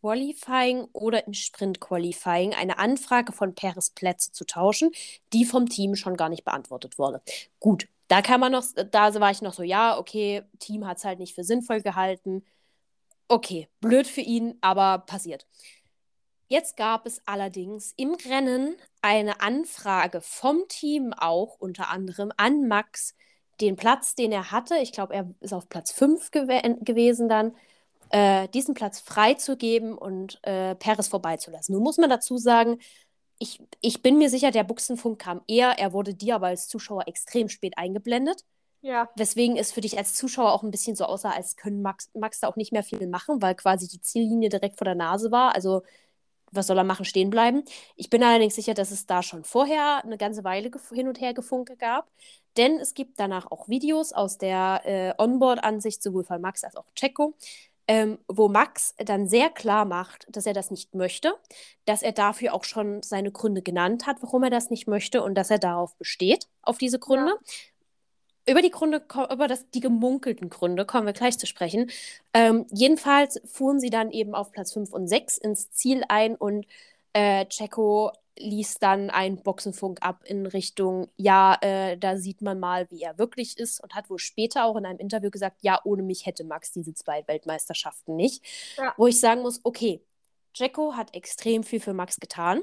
Qualifying 0.00 0.88
oder 0.92 1.26
im 1.26 1.34
Sprint-Qualifying 1.34 2.54
eine 2.54 2.78
Anfrage 2.78 3.32
von 3.32 3.54
Perez 3.54 3.90
Plätze 3.90 4.32
zu 4.32 4.44
tauschen, 4.44 4.90
die 5.32 5.44
vom 5.44 5.68
Team 5.68 5.94
schon 5.94 6.16
gar 6.16 6.28
nicht 6.28 6.44
beantwortet 6.44 6.98
wurde. 6.98 7.22
Gut, 7.58 7.88
da 8.08 8.22
kann 8.22 8.40
man 8.40 8.52
noch, 8.52 8.64
da 8.90 9.14
war 9.20 9.30
ich 9.30 9.42
noch 9.42 9.52
so, 9.52 9.62
ja, 9.62 9.98
okay, 9.98 10.42
Team 10.58 10.86
hat 10.86 10.98
es 10.98 11.04
halt 11.04 11.18
nicht 11.18 11.34
für 11.34 11.44
sinnvoll 11.44 11.80
gehalten. 11.82 12.44
Okay, 13.28 13.68
blöd 13.80 14.06
für 14.06 14.22
ihn, 14.22 14.58
aber 14.60 14.98
passiert. 14.98 15.46
Jetzt 16.48 16.76
gab 16.76 17.06
es 17.06 17.22
allerdings 17.26 17.94
im 17.96 18.14
Rennen 18.14 18.74
eine 19.02 19.40
Anfrage 19.40 20.20
vom 20.20 20.66
Team 20.66 21.12
auch 21.12 21.56
unter 21.60 21.90
anderem 21.90 22.32
an 22.36 22.66
Max, 22.66 23.14
den 23.60 23.76
Platz, 23.76 24.16
den 24.16 24.32
er 24.32 24.50
hatte, 24.50 24.78
ich 24.78 24.90
glaube, 24.90 25.14
er 25.14 25.32
ist 25.40 25.52
auf 25.52 25.68
Platz 25.68 25.92
5 25.92 26.30
gew 26.32 26.46
gewesen 26.80 27.28
dann, 27.28 27.54
äh, 28.10 28.48
diesen 28.48 28.74
Platz 28.74 29.00
freizugeben 29.00 29.96
und 29.96 30.38
äh, 30.42 30.74
Perez 30.74 31.08
vorbeizulassen. 31.08 31.74
Nun 31.74 31.82
muss 31.82 31.98
man 31.98 32.10
dazu 32.10 32.36
sagen, 32.36 32.78
ich, 33.38 33.62
ich 33.80 34.02
bin 34.02 34.18
mir 34.18 34.28
sicher, 34.28 34.50
der 34.50 34.64
Buchsenfunk 34.64 35.18
kam 35.18 35.40
eher, 35.48 35.78
er 35.78 35.92
wurde 35.92 36.14
dir 36.14 36.34
aber 36.34 36.48
als 36.48 36.68
Zuschauer 36.68 37.08
extrem 37.08 37.48
spät 37.48 37.78
eingeblendet. 37.78 38.44
Ja. 38.82 39.08
Weswegen 39.16 39.56
es 39.56 39.72
für 39.72 39.80
dich 39.80 39.98
als 39.98 40.14
Zuschauer 40.14 40.52
auch 40.52 40.62
ein 40.62 40.70
bisschen 40.70 40.96
so 40.96 41.04
aussah, 41.04 41.30
als 41.30 41.56
können 41.56 41.82
Max, 41.82 42.10
Max 42.14 42.40
da 42.40 42.48
auch 42.48 42.56
nicht 42.56 42.72
mehr 42.72 42.82
viel 42.82 43.06
machen, 43.06 43.42
weil 43.42 43.54
quasi 43.54 43.88
die 43.88 44.00
Ziellinie 44.00 44.48
direkt 44.48 44.78
vor 44.78 44.86
der 44.86 44.94
Nase 44.94 45.30
war. 45.30 45.54
Also, 45.54 45.82
was 46.50 46.66
soll 46.66 46.78
er 46.78 46.84
machen? 46.84 47.04
Stehen 47.04 47.30
bleiben. 47.30 47.62
Ich 47.96 48.10
bin 48.10 48.22
allerdings 48.22 48.54
sicher, 48.54 48.74
dass 48.74 48.90
es 48.90 49.06
da 49.06 49.22
schon 49.22 49.44
vorher 49.44 50.02
eine 50.04 50.18
ganze 50.18 50.44
Weile 50.44 50.70
hin 50.92 51.08
und 51.08 51.20
her 51.20 51.34
gefunke 51.34 51.76
gab. 51.76 52.10
Denn 52.56 52.78
es 52.78 52.94
gibt 52.94 53.20
danach 53.20 53.50
auch 53.50 53.68
Videos 53.68 54.12
aus 54.12 54.38
der 54.38 54.82
äh, 54.84 55.14
Onboard-Ansicht, 55.22 56.02
sowohl 56.02 56.24
von 56.24 56.40
Max 56.40 56.64
als 56.64 56.76
auch 56.76 56.86
Checo, 56.94 57.34
ähm, 57.90 58.18
wo 58.28 58.48
Max 58.48 58.94
dann 58.98 59.28
sehr 59.28 59.50
klar 59.50 59.84
macht, 59.84 60.24
dass 60.30 60.46
er 60.46 60.54
das 60.54 60.70
nicht 60.70 60.94
möchte, 60.94 61.34
dass 61.86 62.02
er 62.02 62.12
dafür 62.12 62.54
auch 62.54 62.62
schon 62.62 63.02
seine 63.02 63.32
Gründe 63.32 63.62
genannt 63.62 64.06
hat, 64.06 64.22
warum 64.22 64.44
er 64.44 64.50
das 64.50 64.70
nicht 64.70 64.86
möchte 64.86 65.24
und 65.24 65.34
dass 65.34 65.50
er 65.50 65.58
darauf 65.58 65.96
besteht, 65.96 66.46
auf 66.62 66.78
diese 66.78 67.00
Gründe. 67.00 67.34
Über 68.46 68.62
die 68.62 68.70
Gründe, 68.70 69.02
über 69.32 69.48
das, 69.48 69.68
die 69.70 69.80
gemunkelten 69.80 70.50
Gründe 70.50 70.86
kommen 70.86 71.04
wir 71.04 71.12
gleich 71.12 71.36
zu 71.36 71.48
sprechen. 71.48 71.90
Ähm, 72.32 72.64
jedenfalls 72.70 73.40
fuhren 73.44 73.80
sie 73.80 73.90
dann 73.90 74.12
eben 74.12 74.36
auf 74.36 74.52
Platz 74.52 74.72
5 74.72 74.92
und 74.92 75.08
6 75.08 75.38
ins 75.38 75.72
Ziel 75.72 76.04
ein 76.08 76.36
und 76.36 76.66
äh, 77.12 77.44
Checo 77.46 78.12
ließ 78.38 78.78
dann 78.78 79.10
einen 79.10 79.42
Boxenfunk 79.42 79.98
ab 80.02 80.22
in 80.24 80.46
Richtung, 80.46 81.08
ja, 81.16 81.56
äh, 81.60 81.96
da 81.98 82.16
sieht 82.16 82.42
man 82.42 82.58
mal, 82.60 82.90
wie 82.90 83.02
er 83.02 83.18
wirklich 83.18 83.58
ist 83.58 83.82
und 83.82 83.94
hat 83.94 84.08
wohl 84.10 84.18
später 84.18 84.64
auch 84.64 84.76
in 84.76 84.86
einem 84.86 84.98
Interview 84.98 85.30
gesagt, 85.30 85.58
ja, 85.62 85.80
ohne 85.84 86.02
mich 86.02 86.26
hätte 86.26 86.44
Max 86.44 86.72
diese 86.72 86.94
zwei 86.94 87.26
Weltmeisterschaften 87.28 88.16
nicht. 88.16 88.44
Ja. 88.78 88.94
Wo 88.96 89.06
ich 89.06 89.20
sagen 89.20 89.42
muss, 89.42 89.60
okay, 89.64 90.02
Checo 90.54 90.94
hat 90.96 91.14
extrem 91.14 91.62
viel 91.64 91.80
für 91.80 91.92
Max 91.94 92.18
getan 92.18 92.62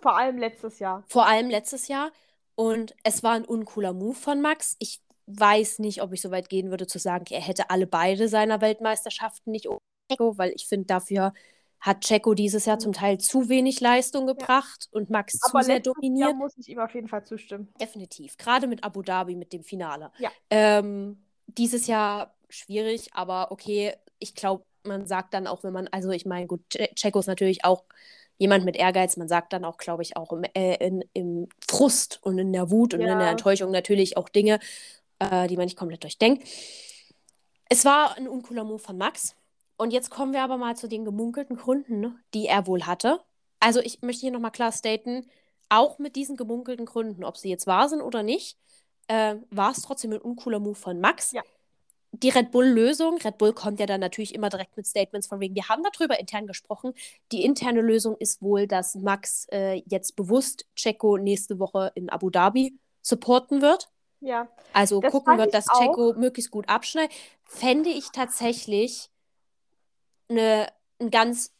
Vor 0.00 0.16
allem 0.16 0.38
letztes 0.38 0.78
Jahr. 0.78 1.04
vor 1.08 1.26
allem 1.26 1.50
letztes 1.50 1.88
Jahr. 1.88 2.12
Und 2.54 2.94
es 3.02 3.22
war 3.22 3.32
ein 3.32 3.44
uncooler 3.44 3.92
Move 3.92 4.14
von 4.14 4.40
Max. 4.40 4.76
Ich 4.78 5.00
weiß 5.26 5.78
nicht, 5.80 6.02
ob 6.02 6.12
ich 6.12 6.20
so 6.20 6.30
weit 6.30 6.48
gehen 6.48 6.70
würde, 6.70 6.86
zu 6.86 6.98
sagen, 6.98 7.24
er 7.30 7.40
hätte 7.40 7.70
alle 7.70 7.86
beide 7.86 8.28
seiner 8.28 8.60
Weltmeisterschaften 8.60 9.50
nicht 9.52 9.68
ohne 9.68 9.78
Checo, 10.10 10.38
weil 10.38 10.52
ich 10.54 10.66
finde, 10.66 10.86
dafür 10.86 11.32
hat 11.84 12.00
Checo 12.00 12.32
dieses 12.32 12.64
Jahr 12.64 12.78
zum 12.78 12.94
Teil 12.94 13.18
zu 13.18 13.50
wenig 13.50 13.78
Leistung 13.80 14.26
gebracht 14.26 14.86
ja. 14.86 14.98
und 14.98 15.10
Max 15.10 15.38
Aber 15.42 15.60
zu 15.60 15.66
sehr 15.66 15.80
dominiert. 15.80 16.30
Jahr 16.30 16.34
muss 16.34 16.56
ich 16.56 16.70
ihm 16.70 16.78
auf 16.78 16.94
jeden 16.94 17.08
Fall 17.08 17.26
zustimmen. 17.26 17.68
Definitiv. 17.78 18.38
Gerade 18.38 18.66
mit 18.66 18.82
Abu 18.82 19.02
Dhabi, 19.02 19.36
mit 19.36 19.52
dem 19.52 19.62
Finale. 19.62 20.10
Ja. 20.18 20.30
Ähm, 20.48 21.22
dieses 21.46 21.86
Jahr 21.86 22.34
schwierig, 22.48 23.12
aber 23.12 23.52
okay, 23.52 23.92
ich 24.18 24.34
glaube, 24.34 24.64
man 24.82 25.06
sagt 25.06 25.34
dann 25.34 25.46
auch, 25.46 25.62
wenn 25.62 25.74
man, 25.74 25.88
also 25.88 26.08
ich 26.08 26.24
meine, 26.24 26.46
gut, 26.46 26.62
Checo 26.70 27.18
ist 27.18 27.26
natürlich 27.26 27.66
auch 27.66 27.84
jemand 28.38 28.64
mit 28.64 28.76
Ehrgeiz, 28.76 29.18
man 29.18 29.28
sagt 29.28 29.52
dann 29.52 29.66
auch, 29.66 29.76
glaube 29.76 30.02
ich, 30.02 30.16
auch 30.16 30.32
im, 30.32 30.42
äh, 30.54 30.76
in, 30.76 31.04
im 31.12 31.48
Frust 31.68 32.18
und 32.22 32.38
in 32.38 32.54
der 32.54 32.70
Wut 32.70 32.94
und 32.94 33.02
ja. 33.02 33.12
in 33.12 33.18
der 33.18 33.28
Enttäuschung 33.28 33.70
natürlich 33.70 34.16
auch 34.16 34.30
Dinge, 34.30 34.58
äh, 35.18 35.48
die 35.48 35.58
man 35.58 35.66
nicht 35.66 35.76
komplett 35.76 36.02
durchdenkt. 36.02 36.48
Es 37.68 37.84
war 37.84 38.16
ein 38.16 38.26
uncooler 38.26 38.64
Move 38.64 38.78
von 38.78 38.96
Max. 38.96 39.36
Und 39.76 39.92
jetzt 39.92 40.10
kommen 40.10 40.32
wir 40.32 40.42
aber 40.42 40.56
mal 40.56 40.76
zu 40.76 40.88
den 40.88 41.04
gemunkelten 41.04 41.56
Gründen, 41.56 42.18
die 42.32 42.46
er 42.46 42.66
wohl 42.66 42.84
hatte. 42.86 43.20
Also 43.60 43.80
ich 43.80 44.02
möchte 44.02 44.20
hier 44.20 44.30
nochmal 44.30 44.50
klar 44.50 44.72
staten, 44.72 45.26
auch 45.68 45.98
mit 45.98 46.16
diesen 46.16 46.36
gemunkelten 46.36 46.86
Gründen, 46.86 47.24
ob 47.24 47.36
sie 47.36 47.48
jetzt 47.48 47.66
wahr 47.66 47.88
sind 47.88 48.02
oder 48.02 48.22
nicht, 48.22 48.58
äh, 49.08 49.36
war 49.50 49.72
es 49.72 49.82
trotzdem 49.82 50.12
ein 50.12 50.20
uncooler 50.20 50.60
Move 50.60 50.74
von 50.74 51.00
Max. 51.00 51.32
Ja. 51.32 51.42
Die 52.12 52.28
Red 52.28 52.52
Bull-Lösung, 52.52 53.18
Red 53.18 53.38
Bull 53.38 53.52
kommt 53.52 53.80
ja 53.80 53.86
dann 53.86 54.00
natürlich 54.00 54.34
immer 54.34 54.48
direkt 54.48 54.76
mit 54.76 54.86
Statements 54.86 55.26
von 55.26 55.40
wegen, 55.40 55.56
wir 55.56 55.68
haben 55.68 55.82
darüber 55.82 56.20
intern 56.20 56.46
gesprochen. 56.46 56.94
Die 57.32 57.44
interne 57.44 57.80
Lösung 57.80 58.16
ist 58.18 58.40
wohl, 58.40 58.68
dass 58.68 58.94
Max 58.94 59.46
äh, 59.50 59.82
jetzt 59.86 60.14
bewusst 60.14 60.66
Checo 60.76 61.18
nächste 61.18 61.58
Woche 61.58 61.90
in 61.96 62.10
Abu 62.10 62.30
Dhabi 62.30 62.78
supporten 63.02 63.62
wird. 63.62 63.88
Ja. 64.20 64.48
Also 64.72 65.00
gucken 65.00 65.38
wird, 65.38 65.52
dass 65.52 65.66
Checo 65.66 66.14
möglichst 66.16 66.52
gut 66.52 66.68
abschneidet. 66.68 67.12
Fände 67.44 67.90
ich 67.90 68.10
tatsächlich 68.10 69.10
eine, 70.28 70.68
ein 71.00 71.10
ganz, 71.10 71.54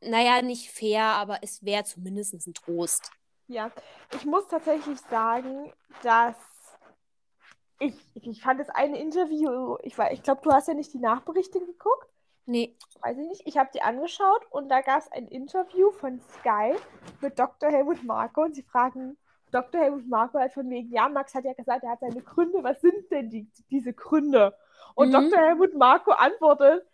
naja, 0.00 0.42
nicht 0.42 0.70
fair, 0.70 1.04
aber 1.04 1.38
es 1.42 1.64
wäre 1.64 1.84
zumindest 1.84 2.34
ein 2.46 2.54
Trost. 2.54 3.10
Ja, 3.46 3.70
ich 4.14 4.24
muss 4.24 4.46
tatsächlich 4.48 4.98
sagen, 5.10 5.72
dass 6.02 6.36
ich, 7.78 7.94
ich 8.14 8.42
fand 8.42 8.60
das 8.60 8.70
eine 8.70 8.98
Interview, 8.98 9.76
ich, 9.82 9.98
ich 9.98 10.22
glaube, 10.22 10.40
du 10.42 10.52
hast 10.52 10.68
ja 10.68 10.74
nicht 10.74 10.92
die 10.92 10.98
Nachberichte 10.98 11.60
geguckt. 11.60 12.08
Nee. 12.46 12.76
Weiß 13.00 13.16
ich 13.16 13.26
nicht. 13.26 13.42
Ich 13.46 13.56
habe 13.56 13.70
die 13.74 13.82
angeschaut 13.82 14.42
und 14.50 14.68
da 14.68 14.82
gab 14.82 15.00
es 15.00 15.10
ein 15.12 15.26
Interview 15.28 15.90
von 15.92 16.20
Sky 16.20 16.74
mit 17.20 17.38
Dr. 17.38 17.70
Helmut 17.70 18.04
Marko 18.04 18.42
und 18.42 18.54
sie 18.54 18.62
fragen 18.62 19.16
Dr. 19.50 19.80
Helmut 19.80 20.08
Marko 20.08 20.38
halt 20.38 20.52
von 20.52 20.68
wegen, 20.68 20.90
ja, 20.92 21.08
Max 21.08 21.34
hat 21.34 21.44
ja 21.44 21.54
gesagt, 21.54 21.84
er 21.84 21.92
hat 21.92 22.00
seine 22.00 22.20
Gründe. 22.22 22.62
Was 22.62 22.80
sind 22.80 23.10
denn 23.10 23.30
die, 23.30 23.48
diese 23.70 23.92
Gründe? 23.92 24.54
Und 24.94 25.08
mhm. 25.08 25.12
Dr. 25.12 25.38
Helmut 25.38 25.74
Marko 25.74 26.10
antwortet, 26.10 26.84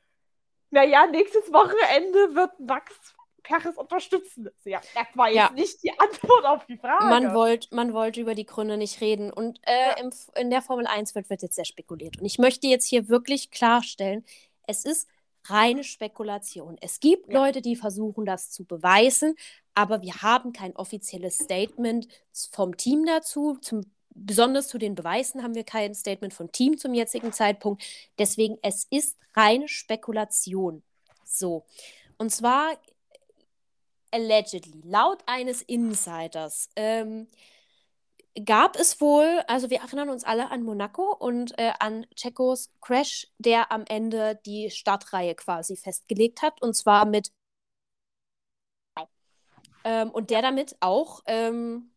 naja, 0.70 1.06
nächstes 1.06 1.52
Wochenende 1.52 2.34
wird 2.34 2.58
Max 2.60 2.94
Perez 3.42 3.76
unterstützen. 3.76 4.48
Ja, 4.64 4.80
das 4.94 5.06
war 5.14 5.28
jetzt 5.28 5.36
ja. 5.36 5.50
nicht 5.52 5.82
die 5.82 5.98
Antwort 5.98 6.44
auf 6.44 6.66
die 6.66 6.76
Frage. 6.76 7.06
Man 7.06 7.34
wollte 7.34 7.74
man 7.74 7.92
wollt 7.92 8.16
über 8.16 8.34
die 8.34 8.46
Gründe 8.46 8.76
nicht 8.76 9.00
reden. 9.00 9.32
Und 9.32 9.58
äh, 9.62 9.72
ja. 9.72 9.92
im, 9.98 10.10
in 10.36 10.50
der 10.50 10.62
Formel 10.62 10.86
1 10.86 11.14
wird, 11.14 11.30
wird 11.30 11.42
jetzt 11.42 11.56
sehr 11.56 11.64
spekuliert. 11.64 12.18
Und 12.18 12.26
ich 12.26 12.38
möchte 12.38 12.66
jetzt 12.66 12.86
hier 12.86 13.08
wirklich 13.08 13.50
klarstellen, 13.50 14.24
es 14.66 14.84
ist 14.84 15.08
reine 15.46 15.84
Spekulation. 15.84 16.76
Es 16.80 17.00
gibt 17.00 17.32
ja. 17.32 17.40
Leute, 17.40 17.62
die 17.62 17.76
versuchen, 17.76 18.24
das 18.24 18.50
zu 18.50 18.64
beweisen, 18.64 19.34
aber 19.74 20.02
wir 20.02 20.22
haben 20.22 20.52
kein 20.52 20.76
offizielles 20.76 21.38
Statement 21.38 22.08
vom 22.52 22.76
Team 22.76 23.06
dazu. 23.06 23.56
Zum 23.60 23.82
besonders 24.20 24.68
zu 24.68 24.78
den 24.78 24.94
Beweisen 24.94 25.42
haben 25.42 25.54
wir 25.54 25.64
kein 25.64 25.94
Statement 25.94 26.34
vom 26.34 26.52
Team 26.52 26.78
zum 26.78 26.94
jetzigen 26.94 27.32
Zeitpunkt. 27.32 27.82
Deswegen, 28.18 28.58
es 28.62 28.86
ist 28.90 29.18
reine 29.34 29.68
Spekulation. 29.68 30.82
So. 31.24 31.64
Und 32.18 32.30
zwar 32.30 32.76
allegedly, 34.10 34.82
laut 34.84 35.22
eines 35.26 35.62
Insiders, 35.62 36.68
ähm, 36.76 37.28
gab 38.44 38.76
es 38.76 39.00
wohl, 39.00 39.42
also 39.46 39.70
wir 39.70 39.80
erinnern 39.80 40.08
uns 40.08 40.24
alle 40.24 40.50
an 40.50 40.62
Monaco 40.62 41.14
und 41.14 41.58
äh, 41.58 41.72
an 41.78 42.06
Checos 42.14 42.70
Crash, 42.80 43.28
der 43.38 43.72
am 43.72 43.84
Ende 43.88 44.40
die 44.46 44.70
Startreihe 44.70 45.34
quasi 45.34 45.76
festgelegt 45.76 46.42
hat, 46.42 46.60
und 46.62 46.74
zwar 46.74 47.06
mit 47.06 47.32
ähm, 49.84 50.10
und 50.10 50.30
der 50.30 50.42
damit 50.42 50.76
auch 50.80 51.22
ähm, 51.26 51.90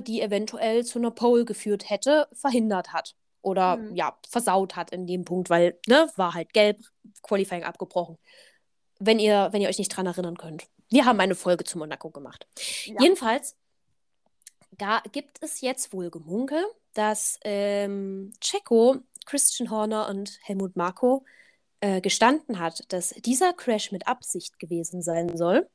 die 0.00 0.20
eventuell 0.20 0.84
zu 0.84 0.98
einer 0.98 1.10
Pole 1.10 1.44
geführt 1.44 1.88
hätte, 1.88 2.28
verhindert 2.32 2.92
hat. 2.92 3.14
Oder 3.42 3.76
mhm. 3.76 3.94
ja, 3.94 4.18
versaut 4.28 4.76
hat 4.76 4.90
in 4.90 5.06
dem 5.06 5.24
Punkt, 5.24 5.48
weil, 5.50 5.78
ne, 5.86 6.10
war 6.16 6.34
halt 6.34 6.52
gelb, 6.52 6.78
Qualifying 7.22 7.64
abgebrochen. 7.64 8.18
Wenn 8.98 9.18
ihr, 9.18 9.48
wenn 9.52 9.62
ihr 9.62 9.68
euch 9.68 9.78
nicht 9.78 9.96
dran 9.96 10.06
erinnern 10.06 10.36
könnt. 10.36 10.66
Wir 10.90 11.04
haben 11.04 11.20
eine 11.20 11.34
Folge 11.34 11.64
zu 11.64 11.78
Monaco 11.78 12.10
gemacht. 12.10 12.46
Ja. 12.86 12.96
Jedenfalls 13.00 13.56
da 14.78 15.02
gibt 15.12 15.38
es 15.42 15.60
jetzt 15.60 15.92
wohl 15.92 16.10
Gemunkel, 16.10 16.64
dass 16.94 17.38
ähm, 17.44 18.32
Checo, 18.40 18.96
Christian 19.26 19.70
Horner 19.70 20.08
und 20.08 20.38
Helmut 20.42 20.76
Marko 20.76 21.24
äh, 21.80 22.00
gestanden 22.00 22.58
hat, 22.58 22.84
dass 22.92 23.10
dieser 23.10 23.52
Crash 23.52 23.92
mit 23.92 24.06
Absicht 24.06 24.58
gewesen 24.58 25.02
sein 25.02 25.36
soll. 25.36 25.68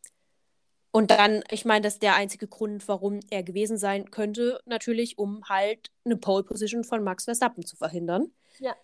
Und 0.95 1.09
dann, 1.09 1.43
ich 1.49 1.65
meine, 1.65 1.81
das 1.81 1.93
ist 1.93 2.03
der 2.03 2.15
einzige 2.15 2.47
Grund, 2.47 2.87
warum 2.87 3.19
er 3.31 3.41
gewesen 3.41 3.79
sein 3.79 4.11
könnte, 4.11 4.59
natürlich, 4.65 5.17
um 5.17 5.43
halt 5.49 5.89
eine 6.05 6.17
Pole 6.17 6.43
Position 6.43 6.83
von 6.83 7.03
Max 7.03 7.23
Verstappen 7.23 7.65
zu 7.65 7.75
verhindern. 7.75 8.31
Ja. 8.59 8.75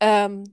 Ähm, 0.00 0.44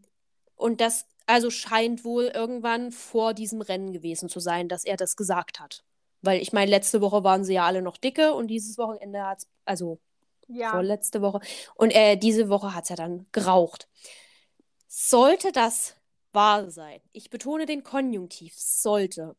und 0.58 0.82
das 0.82 1.06
also 1.26 1.50
scheint 1.50 2.04
wohl 2.04 2.26
irgendwann 2.26 2.92
vor 2.92 3.34
diesem 3.34 3.62
Rennen 3.62 3.94
gewesen 3.94 4.28
zu 4.28 4.42
sein, 4.42 4.68
dass 4.68 4.84
er 4.84 4.98
das 4.98 5.16
gesagt 5.16 5.62
hat. 5.62 5.86
Weil 6.22 6.42
ich 6.42 6.52
meine, 6.52 6.70
letzte 6.70 7.00
Woche 7.00 7.24
waren 7.24 7.46
sie 7.46 7.54
ja 7.54 7.66
alle 7.66 7.82
noch 7.82 7.96
dicke 7.96 8.34
und 8.34 8.48
dieses 8.48 8.78
Wochenende 8.78 9.26
hat 9.26 9.38
es, 9.38 9.48
also 9.64 10.00
ja. 10.50 10.72
vorletzte 10.72 11.22
Woche, 11.22 11.40
und 11.76 11.92
äh, 11.92 12.18
diese 12.18 12.50
Woche 12.50 12.76
hat 12.76 12.84
es 12.84 12.90
ja 12.90 12.98
dann 12.98 13.26
geraucht. 13.32 13.88
Sollte 14.88 15.54
das 15.54 15.96
wahr 16.34 16.70
sein, 16.70 17.00
ich 17.14 17.30
betone 17.30 17.66
den 17.66 17.84
Konjunktiv, 17.84 18.54
sollte, 18.58 19.38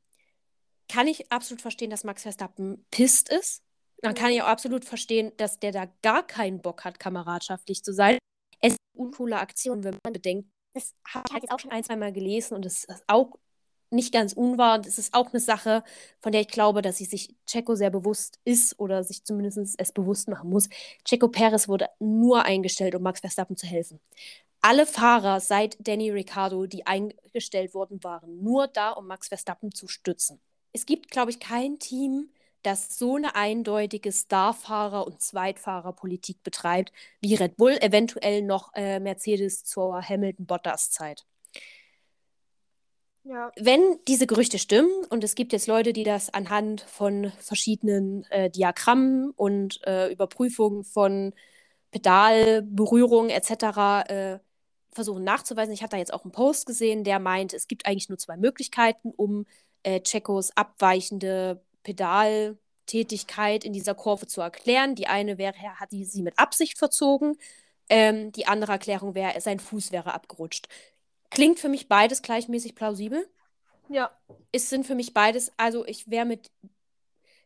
kann 0.88 1.08
ich 1.08 1.30
absolut 1.32 1.60
verstehen, 1.60 1.90
dass 1.90 2.04
Max 2.04 2.22
Verstappen 2.22 2.84
pisst 2.90 3.28
ist. 3.28 3.62
Dann 4.02 4.14
kann 4.14 4.30
ich 4.30 4.42
auch 4.42 4.46
absolut 4.46 4.84
verstehen, 4.84 5.32
dass 5.36 5.58
der 5.58 5.72
da 5.72 5.86
gar 6.02 6.26
keinen 6.26 6.60
Bock 6.60 6.84
hat, 6.84 6.98
kameradschaftlich 6.98 7.82
zu 7.82 7.92
sein. 7.92 8.18
Es 8.60 8.72
ist 8.72 8.78
eine 8.94 9.06
uncoole 9.06 9.38
Aktion, 9.38 9.84
wenn 9.84 9.96
man 10.04 10.12
bedenkt, 10.12 10.48
das 10.74 10.94
habe 11.08 11.24
ich 11.26 11.32
halt 11.32 11.42
jetzt 11.44 11.52
auch 11.52 11.58
schon 11.58 11.70
ein, 11.70 11.84
zwei 11.84 11.96
Mal 11.96 12.12
gelesen 12.12 12.54
und 12.54 12.66
es 12.66 12.84
ist 12.84 13.04
auch 13.06 13.38
nicht 13.90 14.12
ganz 14.12 14.34
unwahr. 14.34 14.76
Und 14.76 14.86
es 14.86 14.98
ist 14.98 15.14
auch 15.14 15.32
eine 15.32 15.40
Sache, 15.40 15.82
von 16.20 16.32
der 16.32 16.42
ich 16.42 16.48
glaube, 16.48 16.82
dass 16.82 16.98
sie 16.98 17.06
sich 17.06 17.34
Checo 17.46 17.74
sehr 17.74 17.90
bewusst 17.90 18.38
ist 18.44 18.78
oder 18.78 19.02
sich 19.02 19.24
zumindest 19.24 19.76
es 19.78 19.92
bewusst 19.92 20.28
machen 20.28 20.50
muss. 20.50 20.68
Checo 21.04 21.28
Perez 21.28 21.68
wurde 21.68 21.88
nur 21.98 22.44
eingestellt, 22.44 22.94
um 22.94 23.02
Max 23.02 23.20
Verstappen 23.20 23.56
zu 23.56 23.66
helfen. 23.66 24.00
Alle 24.60 24.86
Fahrer 24.86 25.40
seit 25.40 25.76
Danny 25.80 26.10
Ricciardo, 26.10 26.66
die 26.66 26.86
eingestellt 26.86 27.72
worden 27.72 28.02
waren, 28.02 28.42
nur 28.42 28.66
da, 28.68 28.90
um 28.90 29.06
Max 29.06 29.28
Verstappen 29.28 29.72
zu 29.72 29.88
stützen 29.88 30.40
es 30.72 30.86
gibt, 30.86 31.10
glaube 31.10 31.30
ich, 31.30 31.40
kein 31.40 31.78
Team, 31.78 32.30
das 32.62 32.98
so 32.98 33.16
eine 33.16 33.36
eindeutige 33.36 34.10
Starfahrer- 34.10 35.06
und 35.06 35.20
Zweitfahrerpolitik 35.20 36.42
betreibt 36.42 36.92
wie 37.20 37.34
Red 37.34 37.56
Bull, 37.56 37.78
eventuell 37.80 38.42
noch 38.42 38.72
äh, 38.74 38.98
Mercedes 38.98 39.64
zur 39.64 40.02
Hamilton-Bottas-Zeit. 40.02 41.24
Ja. 43.22 43.50
Wenn 43.56 43.98
diese 44.06 44.26
Gerüchte 44.26 44.58
stimmen, 44.58 44.90
und 45.10 45.24
es 45.24 45.34
gibt 45.34 45.52
jetzt 45.52 45.66
Leute, 45.66 45.92
die 45.92 46.04
das 46.04 46.32
anhand 46.32 46.82
von 46.82 47.32
verschiedenen 47.40 48.24
äh, 48.30 48.50
Diagrammen 48.50 49.30
und 49.30 49.80
äh, 49.84 50.12
Überprüfungen 50.12 50.84
von 50.84 51.34
Pedalberührungen 51.90 53.30
etc. 53.30 54.08
Äh, 54.08 54.38
versuchen 54.92 55.24
nachzuweisen. 55.24 55.74
Ich 55.74 55.82
habe 55.82 55.90
da 55.90 55.96
jetzt 55.96 56.12
auch 56.12 56.24
einen 56.24 56.32
Post 56.32 56.66
gesehen, 56.66 57.04
der 57.04 57.18
meint, 57.18 57.52
es 57.52 57.66
gibt 57.66 57.86
eigentlich 57.86 58.08
nur 58.08 58.18
zwei 58.18 58.36
Möglichkeiten, 58.36 59.12
um 59.16 59.46
äh, 59.86 60.00
Checos 60.00 60.50
abweichende 60.56 61.62
Pedaltätigkeit 61.84 63.64
in 63.64 63.72
dieser 63.72 63.94
Kurve 63.94 64.26
zu 64.26 64.40
erklären. 64.40 64.96
Die 64.96 65.06
eine 65.06 65.38
wäre, 65.38 65.54
er 65.62 65.78
hat 65.78 65.90
sie 65.90 66.22
mit 66.22 66.38
Absicht 66.40 66.76
verzogen. 66.76 67.38
Ähm, 67.88 68.32
die 68.32 68.46
andere 68.46 68.72
Erklärung 68.72 69.14
wäre, 69.14 69.40
sein 69.40 69.60
Fuß 69.60 69.92
wäre 69.92 70.12
abgerutscht. 70.12 70.66
Klingt 71.30 71.60
für 71.60 71.68
mich 71.68 71.86
beides 71.86 72.22
gleichmäßig 72.22 72.74
plausibel. 72.74 73.30
Ja. 73.88 74.10
Es 74.50 74.68
sind 74.68 74.88
für 74.88 74.96
mich 74.96 75.14
beides, 75.14 75.52
also 75.56 75.86
ich 75.86 76.10
wäre 76.10 76.26
mit, 76.26 76.50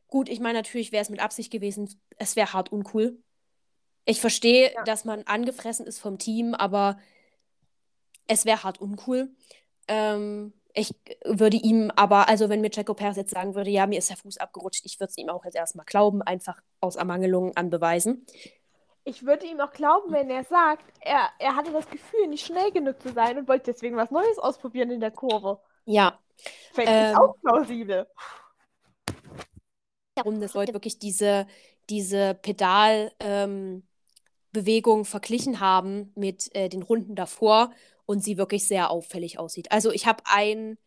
gut, 0.09 0.30
ich 0.30 0.41
meine, 0.41 0.61
natürlich 0.61 0.93
wäre 0.93 1.03
es 1.03 1.11
mit 1.11 1.20
Absicht 1.20 1.53
gewesen, 1.53 1.95
es 2.16 2.36
wäre 2.36 2.55
hart 2.55 2.72
uncool. 2.72 3.18
Ich 4.07 4.18
verstehe, 4.18 4.72
ja. 4.72 4.82
dass 4.84 5.05
man 5.05 5.24
angefressen 5.24 5.86
ist 5.86 5.99
vom 5.99 6.16
Team, 6.16 6.55
aber 6.55 6.99
es 8.26 8.47
wäre 8.47 8.62
hart 8.62 8.80
uncool. 8.80 9.28
Ähm, 9.88 10.55
ich 10.74 10.94
würde 11.24 11.56
ihm 11.56 11.90
aber, 11.96 12.28
also 12.28 12.48
wenn 12.48 12.60
mir 12.60 12.70
Checo 12.70 12.94
Perez 12.94 13.16
jetzt 13.16 13.32
sagen 13.32 13.54
würde, 13.54 13.70
ja, 13.70 13.86
mir 13.86 13.98
ist 13.98 14.10
der 14.10 14.16
Fuß 14.16 14.38
abgerutscht, 14.38 14.84
ich 14.84 15.00
würde 15.00 15.10
es 15.10 15.18
ihm 15.18 15.28
auch 15.28 15.44
jetzt 15.44 15.56
erstmal 15.56 15.86
glauben, 15.86 16.22
einfach 16.22 16.60
aus 16.80 16.96
Ermangelung 16.96 17.56
an 17.56 17.70
Beweisen. 17.70 18.26
Ich 19.04 19.24
würde 19.24 19.46
ihm 19.46 19.60
auch 19.60 19.72
glauben, 19.72 20.12
wenn 20.12 20.30
er 20.30 20.44
sagt, 20.44 20.84
er, 21.00 21.30
er 21.38 21.56
hatte 21.56 21.72
das 21.72 21.88
Gefühl, 21.88 22.28
nicht 22.28 22.44
schnell 22.44 22.70
genug 22.70 23.00
zu 23.00 23.12
sein 23.12 23.38
und 23.38 23.48
wollte 23.48 23.72
deswegen 23.72 23.96
was 23.96 24.10
Neues 24.10 24.38
ausprobieren 24.38 24.90
in 24.90 25.00
der 25.00 25.10
Kurve. 25.10 25.58
Ja. 25.86 26.18
Fände 26.72 26.92
ich 26.92 26.98
Ähm. 26.98 27.16
auch 27.16 27.36
plausibel. 27.40 28.06
Darum, 30.14 30.40
dass 30.40 30.54
Leute 30.54 30.74
wirklich 30.74 30.98
diese, 30.98 31.46
diese 31.88 32.34
Pedalbewegung 32.34 33.84
ähm, 35.00 35.04
verglichen 35.04 35.60
haben 35.60 36.12
mit 36.14 36.54
äh, 36.54 36.68
den 36.68 36.82
Runden 36.82 37.14
davor 37.14 37.70
und 38.11 38.24
sie 38.24 38.38
wirklich 38.38 38.64
sehr 38.66 38.90
auffällig 38.90 39.38
aussieht. 39.38 39.70
Also 39.70 39.92
ich 39.92 40.04
habe 40.04 40.24
ein, 40.24 40.78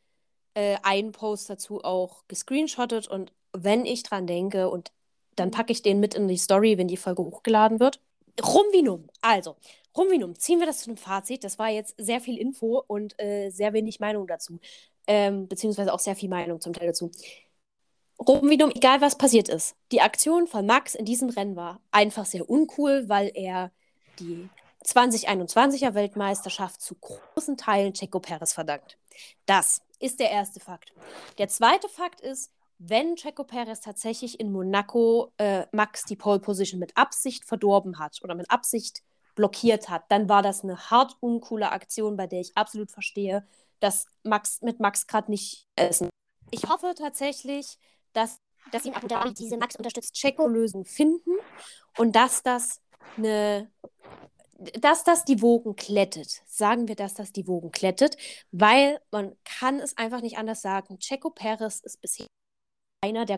äh, 0.56 0.76
einen 0.84 1.14
Post 1.14 1.50
dazu 1.50 1.82
auch 1.82 2.26
gescreenshottet 2.28 3.08
und 3.08 3.32
wenn 3.54 3.86
ich 3.86 4.04
dran 4.04 4.28
denke 4.28 4.70
und 4.70 4.92
dann 5.38 5.50
packe 5.50 5.72
ich 5.72 5.82
den 5.82 6.02
mit 6.02 6.16
in 6.16 6.28
die 6.28 6.36
Story, 6.36 6.78
wenn 6.78 6.90
die 6.90 6.98
Folge 6.98 7.24
hochgeladen 7.24 7.80
wird. 7.80 8.02
Rum 8.44 8.66
wie 8.74 8.82
numm. 8.82 9.08
Also, 9.22 9.56
rum 9.96 10.08
wie 10.12 10.18
numm. 10.18 10.38
Ziehen 10.38 10.60
wir 10.60 10.66
das 10.66 10.80
zu 10.80 10.90
einem 10.90 10.98
Fazit. 10.98 11.46
Das 11.46 11.58
war 11.58 11.70
jetzt 11.70 11.96
sehr 11.98 12.20
viel 12.20 12.38
Info 12.38 12.84
und 12.86 13.18
äh, 13.22 13.52
sehr 13.52 13.72
wenig 13.72 14.02
Meinung 14.02 14.28
dazu. 14.28 14.60
Ähm, 15.08 15.48
beziehungsweise 15.48 15.94
auch 15.94 16.00
sehr 16.00 16.18
viel 16.18 16.30
Meinung 16.30 16.60
zum 16.60 16.74
Teil 16.74 16.88
dazu. 16.88 17.10
Rum 18.20 18.50
wie 18.50 18.58
numm, 18.58 18.72
egal 18.76 19.00
was 19.00 19.18
passiert 19.18 19.48
ist. 19.48 19.78
Die 19.94 20.02
Aktion 20.02 20.48
von 20.48 20.66
Max 20.66 20.94
in 20.94 21.06
diesem 21.06 21.30
Rennen 21.30 21.56
war 21.56 21.80
einfach 21.90 22.26
sehr 22.26 22.50
uncool, 22.50 23.08
weil 23.08 23.32
er 23.34 23.72
die 24.20 24.50
2021er 24.84 25.94
Weltmeisterschaft 25.94 26.82
zu 26.82 26.96
großen 26.96 27.58
Teilen 27.58 27.94
Checo 27.94 28.20
Perez 28.20 28.54
verdankt. 28.54 28.98
Das 29.46 29.82
ist 30.00 30.20
der 30.20 30.32
erste 30.32 30.60
Fakt. 30.60 30.94
Der 31.38 31.48
zweite 31.48 31.90
Fakt 31.90 32.22
ist, 32.22 32.52
wenn 32.80 33.16
Checo 33.16 33.44
Perez 33.44 33.80
tatsächlich 33.80 34.40
in 34.40 34.52
Monaco 34.52 35.32
äh, 35.38 35.66
Max 35.72 36.04
die 36.04 36.16
Pole 36.16 36.40
Position 36.40 36.80
mit 36.80 36.98
Absicht 36.98 37.46
verdorben 37.46 38.00
hat 38.00 38.20
oder 38.24 38.36
mit 38.36 38.52
Absicht 38.52 39.04
blockiert 39.36 39.90
hat, 39.90 40.04
dann 40.10 40.28
war 40.30 40.42
das 40.42 40.64
eine 40.64 40.78
hart 40.90 41.16
uncoole 41.20 41.72
Aktion, 41.72 42.18
bei 42.18 42.28
der 42.28 42.42
ich 42.42 42.56
absolut 42.56 42.92
verstehe, 42.92 43.48
dass 43.80 44.06
Max 44.24 44.62
mit 44.62 44.80
Max 44.80 45.08
gerade 45.08 45.32
nicht 45.32 45.68
essen. 45.76 46.10
Ich 46.52 46.70
hoffe 46.70 46.94
tatsächlich, 46.96 47.78
dass, 48.14 48.38
dass 48.72 48.84
sie 48.84 48.90
in 48.90 48.96
Abu 48.96 49.08
Dhabi 49.08 49.34
diese 49.34 49.58
Max 49.58 49.76
unterstützt 49.76 50.14
Checo-Lösung 50.14 50.86
finden 50.86 51.32
und 51.98 52.16
dass 52.16 52.44
das 52.44 52.82
eine 53.18 53.72
dass 54.82 55.04
das 55.04 55.26
die 55.26 55.42
Wogen 55.42 55.76
klettet. 55.76 56.42
Sagen 56.46 56.88
wir, 56.88 56.96
dass 56.96 57.14
das 57.14 57.32
die 57.32 57.48
Wogen 57.48 57.72
klettet, 57.72 58.18
weil 58.52 59.00
man 59.12 59.36
kann 59.44 59.80
es 59.80 59.98
einfach 59.98 60.22
nicht 60.22 60.38
anders 60.38 60.62
sagen. 60.62 61.00
Checo 61.00 61.30
Perez 61.30 61.80
ist 61.82 62.02
bisher 62.02 62.28
einer 63.02 63.26
der 63.26 63.38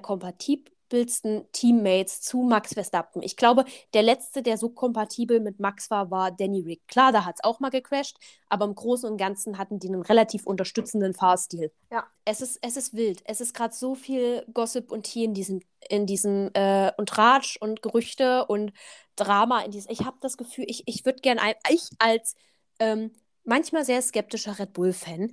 kompatibelsten 0.95 1.45
Teammates 1.51 2.21
zu 2.21 2.41
Max 2.41 2.73
Verstappen. 2.73 3.21
Ich 3.21 3.35
glaube, 3.35 3.65
der 3.93 4.03
letzte, 4.03 4.41
der 4.41 4.57
so 4.57 4.69
kompatibel 4.69 5.39
mit 5.39 5.59
Max 5.59 5.91
war, 5.91 6.09
war 6.09 6.31
Danny 6.31 6.61
Rick. 6.61 6.87
Klar, 6.87 7.11
da 7.11 7.25
hat 7.25 7.35
es 7.35 7.43
auch 7.43 7.59
mal 7.59 7.69
gecrashed, 7.69 8.17
aber 8.47 8.65
im 8.65 8.75
Großen 8.75 9.09
und 9.09 9.17
Ganzen 9.17 9.57
hatten 9.57 9.79
die 9.79 9.89
einen 9.89 10.01
relativ 10.01 10.45
unterstützenden 10.45 11.13
Fahrstil. 11.13 11.71
Ja. 11.91 12.05
Es 12.23 12.41
ist, 12.41 12.59
es 12.61 12.77
ist 12.77 12.93
wild. 12.93 13.21
Es 13.25 13.41
ist 13.41 13.53
gerade 13.53 13.73
so 13.73 13.95
viel 13.95 14.45
Gossip 14.53 14.91
und 14.91 15.03
Tee 15.03 15.25
in 15.25 15.33
diesem, 15.33 15.61
in 15.89 16.05
diesem 16.05 16.49
äh, 16.53 16.91
und 16.97 17.17
Ratsch 17.17 17.57
und 17.59 17.81
Gerüchte 17.81 18.45
und 18.45 18.71
Drama 19.15 19.61
in 19.61 19.71
diesem. 19.71 19.91
Ich 19.91 20.01
habe 20.05 20.17
das 20.21 20.37
Gefühl, 20.37 20.65
ich, 20.67 20.83
ich 20.87 21.05
würde 21.05 21.19
gerne, 21.19 21.41
ich 21.69 21.89
als 21.99 22.35
ähm, 22.79 23.11
manchmal 23.43 23.85
sehr 23.85 24.01
skeptischer 24.01 24.57
Red 24.57 24.73
Bull-Fan, 24.73 25.31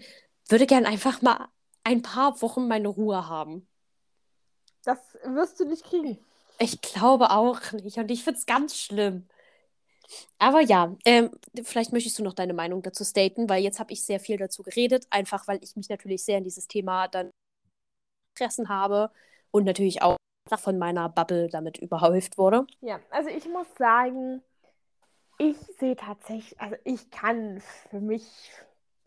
würde 0.48 0.66
gerne 0.66 0.88
einfach 0.88 1.22
mal 1.22 1.48
ein 1.84 2.02
paar 2.02 2.42
Wochen 2.42 2.68
meine 2.68 2.88
Ruhe 2.88 3.28
haben. 3.28 3.66
Das 4.85 4.99
wirst 5.24 5.61
du 5.61 5.64
nicht 5.64 5.85
kriegen. 5.85 6.18
Ich 6.59 6.80
glaube 6.80 7.30
auch 7.30 7.72
nicht 7.72 7.99
und 7.99 8.11
ich 8.11 8.24
finde 8.24 8.39
es 8.39 8.47
ganz 8.47 8.76
schlimm. 8.76 9.26
Aber 10.39 10.61
ja, 10.61 10.95
ähm, 11.05 11.30
vielleicht 11.62 11.93
möchtest 11.93 12.18
du 12.18 12.22
noch 12.22 12.35
deine 12.35 12.55
Meinung 12.55 12.83
dazu 12.83 13.05
staten, 13.05 13.49
weil 13.49 13.62
jetzt 13.62 13.80
habe 13.80 13.93
ich 13.93 14.05
sehr 14.05 14.20
viel 14.20 14.37
dazu 14.37 14.62
geredet, 14.62 15.07
einfach 15.11 15.49
weil 15.49 15.59
ich 15.62 15.76
mich 15.76 15.89
natürlich 15.89 16.24
sehr 16.24 16.39
in 16.39 16.45
dieses 16.45 16.68
Thema 16.68 17.09
dann 17.09 17.30
gefressen 18.35 18.68
habe 18.68 19.11
und 19.51 19.64
natürlich 19.64 20.03
auch 20.03 20.16
von 20.57 20.78
meiner 20.78 21.09
Bubble 21.09 21.49
damit 21.49 21.78
überhäuft 21.78 22.37
wurde. 22.37 22.66
Ja, 22.80 23.01
also 23.11 23.30
ich 23.30 23.47
muss 23.47 23.66
sagen, 23.78 24.43
ich 25.39 25.57
sehe 25.78 25.97
tatsächlich, 25.97 26.61
also 26.61 26.76
ich 26.85 27.11
kann 27.11 27.62
für 27.91 28.01
mich, 28.01 28.24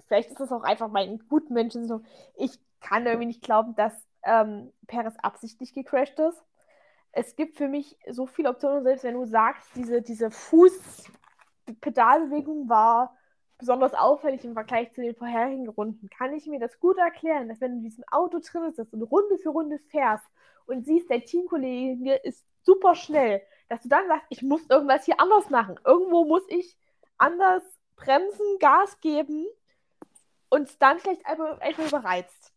vielleicht 0.07 0.30
ist 0.30 0.39
das 0.39 0.51
auch 0.51 0.63
einfach 0.63 0.89
mein 0.89 1.19
Gutmenschen 1.28 1.88
so, 1.88 2.01
ich 2.36 2.51
kann 2.80 3.05
irgendwie 3.05 3.28
nicht 3.28 3.41
glauben, 3.41 3.76
dass 3.76 3.93
ähm, 4.26 4.73
Perez 4.88 5.15
absichtlich 5.21 5.73
gecrashed 5.73 6.17
ist. 6.19 6.43
Es 7.11 7.36
gibt 7.36 7.57
für 7.57 7.67
mich 7.67 7.97
so 8.09 8.26
viele 8.26 8.49
Optionen, 8.49 8.84
selbst 8.84 9.03
wenn 9.03 9.13
du 9.13 9.26
sagst, 9.26 9.69
diese, 9.76 10.01
diese 10.01 10.32
Fuß-Pedalbewegung 10.32 12.67
war 12.67 13.15
besonders 13.57 13.93
auffällig 13.93 14.43
im 14.43 14.53
Vergleich 14.53 14.91
zu 14.91 15.01
den 15.01 15.15
vorherigen 15.15 15.69
Runden, 15.69 16.09
kann 16.09 16.34
ich 16.34 16.45
mir 16.45 16.59
das 16.59 16.80
gut 16.80 16.97
erklären, 16.97 17.47
dass 17.47 17.61
wenn 17.61 17.71
du 17.71 17.78
in 17.78 17.84
diesem 17.84 18.03
Auto 18.11 18.39
drin 18.39 18.73
sitzt 18.73 18.93
und 18.93 19.03
Runde 19.03 19.38
für 19.38 19.49
Runde 19.49 19.80
fährst 19.80 20.26
und 20.65 20.86
siehst, 20.86 21.09
der 21.09 21.23
Teamkollege 21.23 22.15
ist 22.15 22.45
super 22.63 22.95
schnell, 22.95 23.41
dass 23.69 23.82
du 23.82 23.89
dann 23.89 24.07
sagst, 24.07 24.26
ich 24.30 24.41
muss 24.41 24.69
irgendwas 24.69 25.05
hier 25.05 25.19
anders 25.19 25.49
machen. 25.49 25.80
Irgendwo 25.86 26.26
muss 26.26 26.43
ich 26.49 26.78
anders 27.17 27.63
bremsen, 27.95 28.59
Gas 28.59 28.99
geben 28.99 29.45
und 30.49 30.82
dann 30.82 30.99
vielleicht 30.99 31.26
einfach, 31.26 31.59
einfach 31.61 31.88
überreizt. 31.88 32.53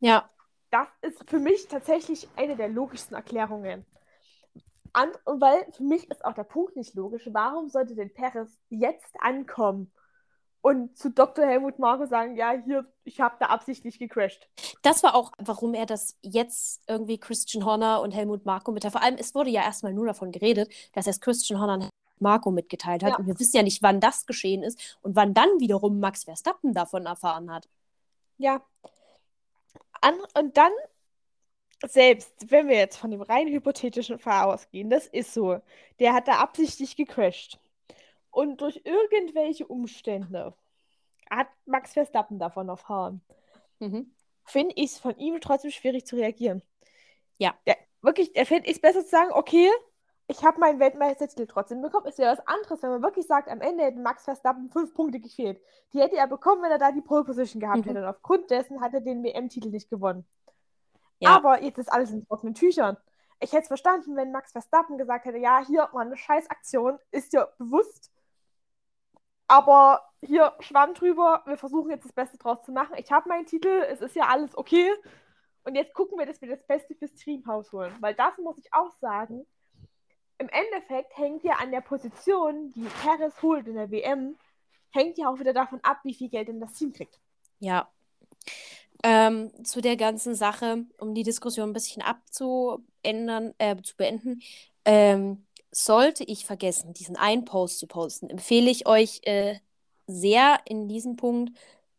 Ja. 0.00 0.28
Das 0.70 0.88
ist 1.02 1.28
für 1.28 1.38
mich 1.38 1.68
tatsächlich 1.68 2.28
eine 2.36 2.56
der 2.56 2.68
logischsten 2.68 3.16
Erklärungen. 3.16 3.84
Und 4.94 5.40
weil 5.40 5.66
für 5.72 5.84
mich 5.84 6.10
ist 6.10 6.24
auch 6.24 6.34
der 6.34 6.44
Punkt 6.44 6.76
nicht 6.76 6.94
logisch, 6.94 7.28
warum 7.32 7.68
sollte 7.68 7.94
denn 7.94 8.12
Perez 8.12 8.50
jetzt 8.68 9.14
ankommen 9.20 9.92
und 10.62 10.96
zu 10.98 11.10
Dr. 11.10 11.46
Helmut 11.46 11.78
Marko 11.78 12.06
sagen, 12.06 12.36
ja, 12.36 12.52
hier, 12.64 12.86
ich 13.04 13.20
habe 13.20 13.36
da 13.40 13.46
absichtlich 13.46 13.98
gecrashed. 13.98 14.48
Das 14.82 15.02
war 15.02 15.14
auch, 15.14 15.32
warum 15.38 15.74
er 15.74 15.86
das 15.86 16.18
jetzt 16.22 16.82
irgendwie 16.86 17.18
Christian 17.18 17.64
Horner 17.64 18.02
und 18.02 18.12
Helmut 18.12 18.44
Marko 18.44 18.70
mit 18.72 18.84
Vor 18.84 19.02
allem, 19.02 19.16
es 19.16 19.34
wurde 19.34 19.50
ja 19.50 19.62
erstmal 19.62 19.94
nur 19.94 20.06
davon 20.06 20.32
geredet, 20.32 20.70
dass 20.92 21.06
er 21.06 21.12
es 21.12 21.20
Christian 21.20 21.60
Horner 21.60 21.74
und 21.74 21.90
Marco 22.18 22.50
mitgeteilt 22.50 23.02
hat. 23.02 23.12
Ja. 23.12 23.16
Und 23.16 23.26
wir 23.26 23.38
wissen 23.38 23.56
ja 23.56 23.62
nicht, 23.62 23.82
wann 23.82 24.00
das 24.00 24.26
geschehen 24.26 24.62
ist 24.62 24.98
und 25.00 25.16
wann 25.16 25.32
dann 25.32 25.48
wiederum 25.58 25.98
Max 25.98 26.24
Verstappen 26.24 26.74
davon 26.74 27.06
erfahren 27.06 27.50
hat. 27.50 27.68
Ja. 28.36 28.62
An, 30.10 30.20
und 30.34 30.56
dann, 30.56 30.72
selbst 31.86 32.50
wenn 32.50 32.68
wir 32.68 32.76
jetzt 32.76 32.96
von 32.96 33.10
dem 33.10 33.22
rein 33.22 33.48
hypothetischen 33.48 34.18
Fall 34.18 34.44
ausgehen, 34.44 34.90
das 34.90 35.06
ist 35.06 35.34
so, 35.34 35.60
der 35.98 36.12
hat 36.12 36.28
da 36.28 36.38
absichtlich 36.38 36.96
gecrashed. 36.96 37.58
Und 38.30 38.60
durch 38.60 38.80
irgendwelche 38.84 39.66
Umstände 39.66 40.54
hat 41.30 41.48
Max 41.66 41.92
Verstappen 41.92 42.38
davon 42.38 42.68
erfahren. 42.68 43.20
Mhm. 43.78 44.14
Finde 44.44 44.74
ich 44.76 44.92
es 44.92 44.98
von 44.98 45.16
ihm 45.18 45.40
trotzdem 45.40 45.70
schwierig 45.70 46.06
zu 46.06 46.16
reagieren. 46.16 46.62
Ja. 47.38 47.54
Der, 47.66 47.76
wirklich, 48.02 48.34
er 48.36 48.46
finde 48.46 48.68
ich 48.68 48.76
es 48.76 48.80
besser 48.80 49.02
zu 49.02 49.10
sagen, 49.10 49.32
okay, 49.32 49.68
ich 50.30 50.44
habe 50.44 50.60
meinen 50.60 50.78
Weltmeistertitel 50.78 51.46
trotzdem 51.48 51.82
bekommen. 51.82 52.06
Ist 52.06 52.18
ja 52.18 52.30
was 52.30 52.46
anderes, 52.46 52.80
wenn 52.82 52.90
man 52.90 53.02
wirklich 53.02 53.26
sagt, 53.26 53.48
am 53.48 53.60
Ende 53.60 53.82
hätten 53.82 54.02
Max 54.02 54.22
Verstappen 54.24 54.70
fünf 54.70 54.94
Punkte 54.94 55.18
gefehlt. 55.18 55.60
Die 55.92 56.00
hätte 56.00 56.16
er 56.16 56.28
bekommen, 56.28 56.62
wenn 56.62 56.70
er 56.70 56.78
da 56.78 56.92
die 56.92 57.00
Pole 57.00 57.24
Position 57.24 57.60
gehabt 57.60 57.78
Mhm. 57.80 57.84
hätte. 57.88 57.98
Und 57.98 58.06
aufgrund 58.06 58.48
dessen 58.48 58.80
hat 58.80 58.94
er 58.94 59.00
den 59.00 59.24
WM-Titel 59.24 59.70
nicht 59.70 59.90
gewonnen. 59.90 60.24
Ja. 61.18 61.34
Aber 61.34 61.60
jetzt 61.62 61.78
ist 61.78 61.92
alles 61.92 62.12
in 62.12 62.24
trockenen 62.24 62.54
Tüchern. 62.54 62.96
Ich 63.40 63.52
hätte 63.52 63.62
es 63.62 63.68
verstanden, 63.68 64.14
wenn 64.14 64.30
Max 64.30 64.52
Verstappen 64.52 64.98
gesagt 64.98 65.24
hätte, 65.24 65.38
ja, 65.38 65.64
hier 65.66 65.88
war 65.92 66.02
eine 66.02 66.16
Scheißaktion, 66.16 66.98
ist 67.10 67.32
dir 67.32 67.48
bewusst. 67.58 68.12
Aber 69.48 70.02
hier 70.22 70.54
Schwamm 70.60 70.94
drüber, 70.94 71.42
wir 71.46 71.56
versuchen 71.56 71.90
jetzt 71.90 72.04
das 72.04 72.12
Beste 72.12 72.38
draus 72.38 72.62
zu 72.62 72.70
machen. 72.70 72.94
Ich 72.98 73.10
habe 73.10 73.28
meinen 73.28 73.46
Titel, 73.46 73.84
es 73.88 74.00
ist 74.00 74.14
ja 74.14 74.28
alles 74.28 74.56
okay. 74.56 74.92
Und 75.64 75.74
jetzt 75.74 75.92
gucken 75.92 76.18
wir, 76.18 76.26
dass 76.26 76.40
wir 76.40 76.48
das 76.48 76.64
Beste 76.66 76.94
fürs 76.94 77.14
Team 77.14 77.42
rausholen. 77.46 77.92
Weil 78.00 78.14
das 78.14 78.38
muss 78.38 78.58
ich 78.58 78.72
auch 78.72 78.92
sagen, 79.00 79.44
im 80.40 80.48
Endeffekt 80.48 81.16
hängt 81.16 81.44
ja 81.44 81.54
an 81.54 81.70
der 81.70 81.82
Position, 81.82 82.72
die 82.72 82.88
Perez 83.02 83.40
holt 83.42 83.66
in 83.66 83.74
der 83.74 83.90
WM, 83.90 84.36
hängt 84.90 85.18
ja 85.18 85.28
auch 85.28 85.38
wieder 85.38 85.52
davon 85.52 85.80
ab, 85.82 85.98
wie 86.02 86.14
viel 86.14 86.28
Geld 86.28 86.48
denn 86.48 86.60
das 86.60 86.72
Team 86.72 86.92
kriegt. 86.92 87.20
Ja. 87.58 87.88
Ähm, 89.02 89.52
zu 89.64 89.80
der 89.80 89.96
ganzen 89.96 90.34
Sache, 90.34 90.84
um 90.98 91.14
die 91.14 91.22
Diskussion 91.22 91.70
ein 91.70 91.74
bisschen 91.74 92.02
abzuändern, 92.02 93.54
äh, 93.58 93.76
zu 93.82 93.96
beenden, 93.96 94.42
ähm, 94.84 95.46
sollte 95.70 96.24
ich 96.24 96.46
vergessen, 96.46 96.94
diesen 96.94 97.16
einen 97.16 97.44
Post 97.44 97.78
zu 97.78 97.86
posten, 97.86 98.28
empfehle 98.28 98.70
ich 98.70 98.86
euch 98.86 99.20
äh, 99.24 99.60
sehr 100.06 100.58
in 100.64 100.88
diesem 100.88 101.16
Punkt 101.16 101.52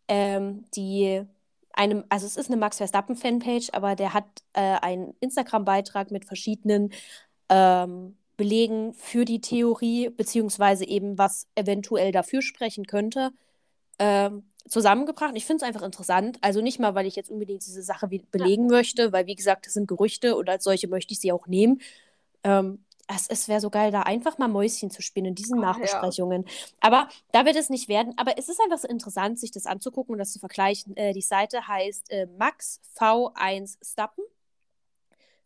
ähm, 0.07 0.65
die 0.75 1.25
einem, 1.73 2.03
also 2.09 2.25
es 2.25 2.35
ist 2.35 2.47
eine 2.47 2.57
Max 2.57 2.77
Verstappen 2.77 3.15
Fanpage, 3.15 3.69
aber 3.71 3.95
der 3.95 4.13
hat 4.13 4.25
äh, 4.53 4.59
einen 4.59 5.15
Instagram-Beitrag 5.21 6.11
mit 6.11 6.25
verschiedenen 6.25 6.91
ähm, 7.47 8.17
Belegen 8.41 8.95
für 8.95 9.23
die 9.23 9.39
Theorie, 9.39 10.09
beziehungsweise 10.09 10.83
eben 10.83 11.19
was 11.19 11.45
eventuell 11.53 12.11
dafür 12.11 12.41
sprechen 12.41 12.87
könnte, 12.87 13.29
ähm, 13.99 14.45
zusammengebracht. 14.67 15.33
Ich 15.35 15.45
finde 15.45 15.63
es 15.63 15.67
einfach 15.67 15.83
interessant. 15.83 16.39
Also 16.41 16.59
nicht 16.59 16.79
mal, 16.79 16.95
weil 16.95 17.05
ich 17.05 17.15
jetzt 17.15 17.29
unbedingt 17.29 17.63
diese 17.63 17.83
Sache 17.83 18.07
belegen 18.07 18.65
möchte, 18.65 19.13
weil 19.13 19.27
wie 19.27 19.35
gesagt, 19.35 19.67
das 19.67 19.73
sind 19.73 19.87
Gerüchte 19.87 20.35
und 20.35 20.49
als 20.49 20.63
solche 20.63 20.87
möchte 20.87 21.13
ich 21.13 21.19
sie 21.19 21.31
auch 21.31 21.45
nehmen. 21.45 21.81
Ähm, 22.43 22.83
es, 23.07 23.27
es 23.27 23.47
wäre 23.47 23.59
so 23.59 23.69
geil, 23.69 23.91
da 23.91 24.01
einfach 24.01 24.39
mal 24.39 24.47
Mäuschen 24.47 24.89
zu 24.89 25.03
spielen 25.03 25.27
in 25.27 25.35
diesen 25.35 25.59
Oh, 25.59 25.61
ja. 25.61 25.67
Nachbesprechungen. 25.67 26.45
Aber 26.79 27.09
da 27.33 27.45
wird 27.45 27.57
es 27.57 27.69
nicht 27.69 27.89
werden. 27.89 28.15
Aber 28.17 28.39
es 28.39 28.49
ist 28.49 28.59
einfach 28.59 28.79
so 28.79 28.87
interessant, 28.87 29.39
sich 29.39 29.51
das 29.51 29.67
anzugucken 29.67 30.13
und 30.13 30.17
das 30.17 30.33
zu 30.33 30.39
vergleichen. 30.39 30.97
Äh, 30.97 31.13
die 31.13 31.21
Seite 31.21 31.67
heißt 31.67 32.09
äh, 32.09 32.25
Max 32.39 32.81
V1 32.97 33.77
Stappen. 33.83 34.23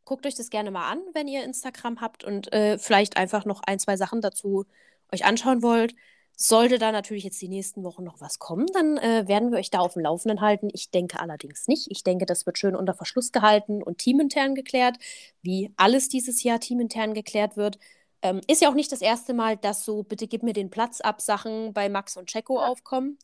Guckt 0.05 0.25
euch 0.25 0.35
das 0.35 0.49
gerne 0.49 0.71
mal 0.71 0.89
an, 0.89 1.01
wenn 1.13 1.27
ihr 1.27 1.43
Instagram 1.43 1.99
habt 1.99 2.23
und 2.23 2.53
äh, 2.53 2.77
vielleicht 2.77 3.17
einfach 3.17 3.45
noch 3.45 3.61
ein, 3.65 3.79
zwei 3.79 3.97
Sachen 3.97 4.21
dazu 4.21 4.65
euch 5.11 5.25
anschauen 5.25 5.61
wollt. 5.63 5.95
Sollte 6.37 6.77
da 6.79 6.91
natürlich 6.91 7.23
jetzt 7.23 7.41
die 7.41 7.47
nächsten 7.47 7.83
Wochen 7.83 8.03
noch 8.03 8.19
was 8.19 8.39
kommen, 8.39 8.67
dann 8.73 8.97
äh, 8.97 9.25
werden 9.27 9.51
wir 9.51 9.57
euch 9.57 9.69
da 9.69 9.79
auf 9.79 9.93
dem 9.93 10.03
Laufenden 10.03 10.41
halten. 10.41 10.69
Ich 10.73 10.91
denke 10.91 11.19
allerdings 11.19 11.67
nicht. 11.67 11.89
Ich 11.89 12.03
denke, 12.03 12.25
das 12.25 12.45
wird 12.45 12.57
schön 12.57 12.75
unter 12.75 12.93
Verschluss 12.93 13.31
gehalten 13.31 13.81
und 13.81 13.99
teamintern 13.99 14.53
geklärt, 14.53 14.97
wie 15.41 15.71
alles 15.77 16.09
dieses 16.09 16.43
Jahr 16.43 16.59
teamintern 16.59 17.13
geklärt 17.13 17.55
wird. 17.55 17.79
Ähm, 18.21 18.41
ist 18.47 18.61
ja 18.61 18.69
auch 18.69 18.73
nicht 18.73 18.91
das 18.91 19.01
erste 19.01 19.33
Mal, 19.33 19.55
dass 19.55 19.85
so, 19.85 20.03
bitte 20.03 20.27
gib 20.27 20.43
mir 20.43 20.53
den 20.53 20.69
Platz 20.69 20.99
ab, 20.99 21.21
Sachen 21.21 21.73
bei 21.73 21.87
Max 21.89 22.17
und 22.17 22.27
Checo 22.27 22.59
aufkommen. 22.59 23.17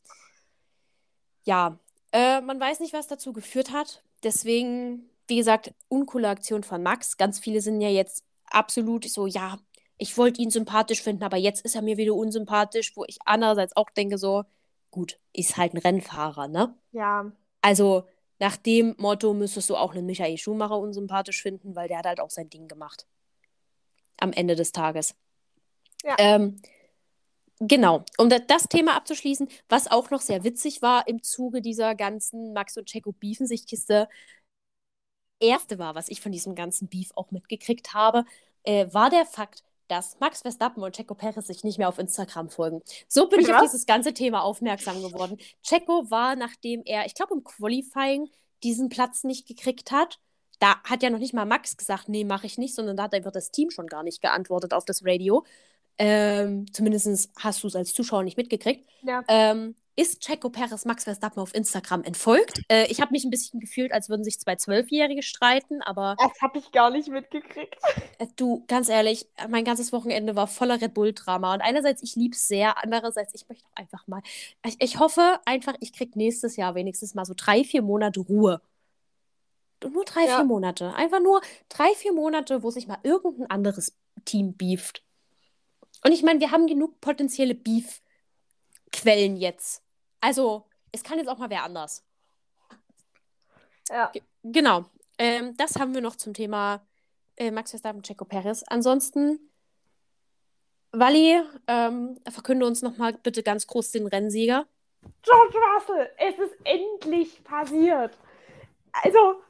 Ja, 1.43 1.79
äh, 2.13 2.39
man 2.41 2.59
weiß 2.59 2.79
nicht, 2.79 2.93
was 2.93 3.07
dazu 3.07 3.33
geführt 3.33 3.71
hat. 3.73 4.03
Deswegen, 4.23 5.09
wie 5.31 5.37
gesagt, 5.37 5.73
uncoole 5.87 6.27
Aktion 6.27 6.61
von 6.61 6.83
Max. 6.83 7.15
Ganz 7.15 7.39
viele 7.39 7.61
sind 7.61 7.79
ja 7.79 7.87
jetzt 7.87 8.25
absolut 8.45 9.05
so, 9.05 9.27
ja, 9.27 9.57
ich 9.97 10.17
wollte 10.17 10.41
ihn 10.41 10.49
sympathisch 10.49 11.01
finden, 11.01 11.23
aber 11.23 11.37
jetzt 11.37 11.63
ist 11.63 11.75
er 11.75 11.81
mir 11.81 11.95
wieder 11.95 12.13
unsympathisch, 12.13 12.97
wo 12.97 13.05
ich 13.07 13.17
andererseits 13.25 13.77
auch 13.77 13.89
denke, 13.91 14.17
so, 14.17 14.43
gut, 14.89 15.19
ist 15.31 15.55
halt 15.55 15.73
ein 15.73 15.77
Rennfahrer, 15.77 16.49
ne? 16.49 16.75
Ja, 16.91 17.31
Also 17.61 18.03
nach 18.39 18.57
dem 18.57 18.93
Motto 18.97 19.33
müsstest 19.33 19.69
du 19.69 19.77
auch 19.77 19.93
einen 19.93 20.05
Michael 20.05 20.37
Schumacher 20.37 20.77
unsympathisch 20.77 21.41
finden, 21.41 21.75
weil 21.77 21.87
der 21.87 21.99
hat 21.99 22.07
halt 22.07 22.19
auch 22.19 22.29
sein 22.29 22.49
Ding 22.49 22.67
gemacht. 22.67 23.07
Am 24.19 24.33
Ende 24.33 24.55
des 24.55 24.73
Tages. 24.73 25.15
Ja. 26.03 26.15
Ähm, 26.17 26.61
genau, 27.59 28.03
um 28.17 28.29
da, 28.29 28.39
das 28.39 28.63
Thema 28.63 28.97
abzuschließen, 28.97 29.47
was 29.69 29.89
auch 29.89 30.09
noch 30.09 30.21
sehr 30.21 30.43
witzig 30.43 30.81
war 30.81 31.07
im 31.07 31.23
Zuge 31.23 31.61
dieser 31.61 31.95
ganzen 31.95 32.51
Max 32.51 32.75
und 32.77 32.87
Checo 32.87 33.13
beefen 33.13 33.47
sich 33.47 33.65
Kiste, 33.65 34.09
erste 35.41 35.79
war, 35.79 35.95
was 35.95 36.09
ich 36.09 36.21
von 36.21 36.31
diesem 36.31 36.55
ganzen 36.55 36.87
Beef 36.87 37.11
auch 37.15 37.31
mitgekriegt 37.31 37.93
habe, 37.93 38.25
äh, 38.63 38.87
war 38.91 39.09
der 39.09 39.25
Fakt, 39.25 39.63
dass 39.87 40.17
Max 40.19 40.41
Verstappen 40.41 40.81
und 40.83 40.95
Checo 40.95 41.15
Perez 41.15 41.47
sich 41.47 41.63
nicht 41.63 41.77
mehr 41.77 41.89
auf 41.89 41.99
Instagram 41.99 42.49
folgen. 42.49 42.81
So 43.09 43.27
bin 43.27 43.41
ich 43.41 43.47
Bitte 43.47 43.57
auf 43.57 43.63
dieses 43.63 43.85
ganze 43.85 44.13
Thema 44.13 44.41
aufmerksam 44.41 45.01
geworden. 45.01 45.37
Checo 45.63 46.09
war, 46.09 46.35
nachdem 46.37 46.81
er, 46.85 47.05
ich 47.05 47.13
glaube, 47.13 47.33
im 47.33 47.43
Qualifying 47.43 48.29
diesen 48.63 48.89
Platz 48.89 49.23
nicht 49.23 49.47
gekriegt 49.47 49.91
hat, 49.91 50.19
da 50.59 50.81
hat 50.83 51.03
ja 51.03 51.09
noch 51.09 51.19
nicht 51.19 51.33
mal 51.33 51.45
Max 51.45 51.75
gesagt, 51.75 52.07
nee, 52.07 52.23
mache 52.23 52.45
ich 52.45 52.57
nicht, 52.57 52.75
sondern 52.75 52.95
da 52.95 53.03
hat 53.03 53.13
einfach 53.13 53.31
das 53.31 53.51
Team 53.51 53.71
schon 53.71 53.87
gar 53.87 54.03
nicht 54.03 54.21
geantwortet 54.21 54.73
auf 54.73 54.85
das 54.85 55.03
Radio. 55.05 55.43
Ähm, 55.97 56.71
Zumindest 56.71 57.31
hast 57.37 57.63
du 57.63 57.67
es 57.67 57.75
als 57.75 57.93
Zuschauer 57.93 58.23
nicht 58.23 58.37
mitgekriegt. 58.37 58.87
ja. 59.01 59.23
Ähm, 59.27 59.75
ist 59.95 60.21
Checo 60.21 60.49
Perez 60.49 60.85
Max 60.85 61.03
Verstappen 61.03 61.39
auf 61.41 61.53
Instagram 61.53 62.03
entfolgt? 62.03 62.61
Äh, 62.69 62.87
ich 62.91 63.01
habe 63.01 63.11
mich 63.11 63.23
ein 63.25 63.29
bisschen 63.29 63.59
gefühlt, 63.59 63.91
als 63.91 64.09
würden 64.09 64.23
sich 64.23 64.39
zwei 64.39 64.55
Zwölfjährige 64.55 65.21
streiten, 65.21 65.81
aber 65.81 66.15
Das 66.17 66.41
habe 66.41 66.57
ich 66.59 66.71
gar 66.71 66.89
nicht 66.91 67.09
mitgekriegt. 67.09 67.75
äh, 68.17 68.27
du, 68.37 68.63
ganz 68.67 68.89
ehrlich, 68.89 69.27
äh, 69.37 69.47
mein 69.47 69.65
ganzes 69.65 69.91
Wochenende 69.91 70.35
war 70.35 70.47
voller 70.47 70.81
Red 70.81 70.93
Bull-Drama. 70.93 71.53
Und 71.53 71.61
einerseits, 71.61 72.01
ich 72.03 72.15
liebe 72.15 72.35
es 72.35 72.47
sehr, 72.47 72.81
andererseits, 72.83 73.33
ich 73.35 73.47
möchte 73.49 73.65
einfach 73.75 74.07
mal. 74.07 74.21
Ich, 74.65 74.77
ich 74.79 74.99
hoffe 74.99 75.39
einfach, 75.45 75.75
ich 75.81 75.93
kriege 75.93 76.17
nächstes 76.17 76.55
Jahr 76.55 76.73
wenigstens 76.75 77.13
mal 77.13 77.25
so 77.25 77.33
drei, 77.35 77.63
vier 77.63 77.81
Monate 77.81 78.21
Ruhe. 78.21 78.61
Nur 79.83 80.05
drei, 80.05 80.25
Ja. 80.25 80.37
vier 80.37 80.45
Monate. 80.45 80.93
Einfach 80.95 81.19
nur 81.19 81.41
drei, 81.69 81.89
vier 81.95 82.13
Monate, 82.13 82.63
wo 82.63 82.69
sich 82.71 82.87
mal 82.87 82.99
irgendein 83.03 83.49
anderes 83.49 83.95
Team 84.25 84.55
beeft. 84.55 85.03
Und 86.03 86.11
ich 86.11 86.23
meine, 86.23 86.39
wir 86.39 86.51
haben 86.51 86.67
genug 86.67 87.01
potenzielle 87.01 87.55
Beef-Quellen 88.91 89.37
jetzt. 89.37 89.83
Also, 90.19 90.65
es 90.91 91.03
kann 91.03 91.17
jetzt 91.17 91.27
auch 91.27 91.37
mal 91.37 91.49
wer 91.49 91.63
anders. 91.63 92.03
Ja. 93.89 94.07
Ge- 94.11 94.21
Genau. 94.43 94.85
Ähm, 95.19 95.55
das 95.57 95.75
haben 95.75 95.93
wir 95.93 96.01
noch 96.01 96.15
zum 96.15 96.33
Thema 96.33 96.81
äh, 97.37 97.51
Max 97.51 97.69
Verstappen, 97.71 98.01
Checo 98.01 98.25
Perez. 98.25 98.63
Ansonsten, 98.67 99.39
Wally, 100.91 101.41
ähm, 101.67 102.19
verkünde 102.27 102.65
uns 102.65 102.81
nochmal 102.81 103.13
bitte 103.13 103.43
ganz 103.43 103.67
groß 103.67 103.91
den 103.91 104.07
Rennsieger. 104.07 104.65
George 105.21 105.57
Russell, 105.75 106.09
es 106.17 106.39
ist 106.39 106.55
endlich 106.63 107.43
passiert. 107.43 108.17
Also, 109.03 109.41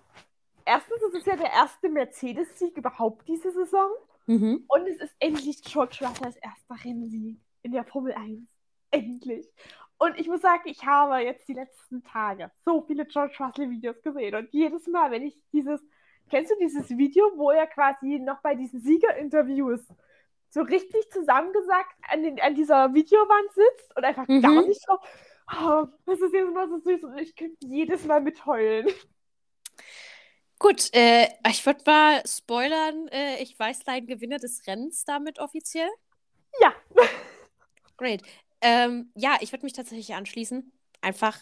erstens, 0.66 1.02
es 1.10 1.14
ist 1.20 1.28
ja 1.28 1.36
der 1.38 1.52
erste 1.52 1.88
Mercedes-Sieg 1.90 2.76
überhaupt 2.78 3.28
diese 3.30 3.52
Saison. 3.52 3.90
Mhm. 4.28 4.66
Und 4.68 4.88
es 4.88 4.98
ist 5.02 5.14
endlich 5.20 5.62
George 5.64 6.00
Russells 6.02 6.36
erster 6.38 6.84
Rennsieg 6.86 7.40
in 7.64 7.72
der 7.72 7.86
Formel 7.86 8.14
1. 8.14 8.42
Endlich. 8.92 9.48
Und 9.98 10.20
ich 10.20 10.28
muss 10.28 10.42
sagen, 10.42 10.64
ich 10.66 10.86
habe 10.86 11.20
jetzt 11.20 11.48
die 11.48 11.54
letzten 11.54 12.04
Tage 12.04 12.52
so 12.66 12.82
viele 12.82 13.06
George 13.06 13.36
Russell-Videos 13.40 14.02
gesehen. 14.02 14.36
Und 14.36 14.50
jedes 14.52 14.88
Mal, 14.88 15.12
wenn 15.12 15.24
ich 15.24 15.36
dieses, 15.52 15.82
kennst 16.30 16.52
du 16.52 16.56
dieses 16.60 16.90
Video, 16.90 17.32
wo 17.36 17.52
er 17.52 17.68
quasi 17.68 18.20
noch 18.20 18.42
bei 18.42 18.56
diesen 18.56 18.82
Siegerinterviews 18.82 19.82
so 20.50 20.62
richtig 20.62 21.10
zusammengesagt 21.12 21.96
an, 22.10 22.24
den, 22.24 22.40
an 22.42 22.56
dieser 22.56 22.94
Videowand 22.94 23.52
sitzt 23.54 23.96
und 23.96 24.04
einfach 24.04 24.28
Mhm. 24.28 24.42
gar 24.42 24.68
nicht 24.68 24.86
drauf. 24.88 25.00
Oh, 25.54 25.86
das 26.06 26.20
ist 26.20 26.34
jetzt 26.34 26.54
mal 26.54 26.68
so 26.68 26.80
süß 26.80 27.04
und 27.04 27.18
ich 27.20 27.36
könnte 27.36 27.66
jedes 27.68 28.06
Mal 28.06 28.22
mitheulen. 28.22 28.88
Gut, 30.60 30.94
äh, 30.94 31.28
ich 31.50 31.66
würde 31.66 31.82
mal 31.86 32.24
spoilern. 32.28 33.08
Äh, 33.08 33.42
ich 33.42 33.58
weiß 33.58 33.80
deinen 33.84 34.08
Gewinner 34.08 34.38
des 34.38 34.66
Rennens 34.68 35.04
damit 35.06 35.40
offiziell. 35.40 35.90
Ja. 36.62 36.74
Great. 37.98 38.22
Ähm, 38.62 39.12
ja, 39.16 39.38
ich 39.42 39.52
würde 39.52 39.66
mich 39.66 39.74
tatsächlich 39.74 40.14
anschließen. 40.14 40.72
Einfach, 41.02 41.40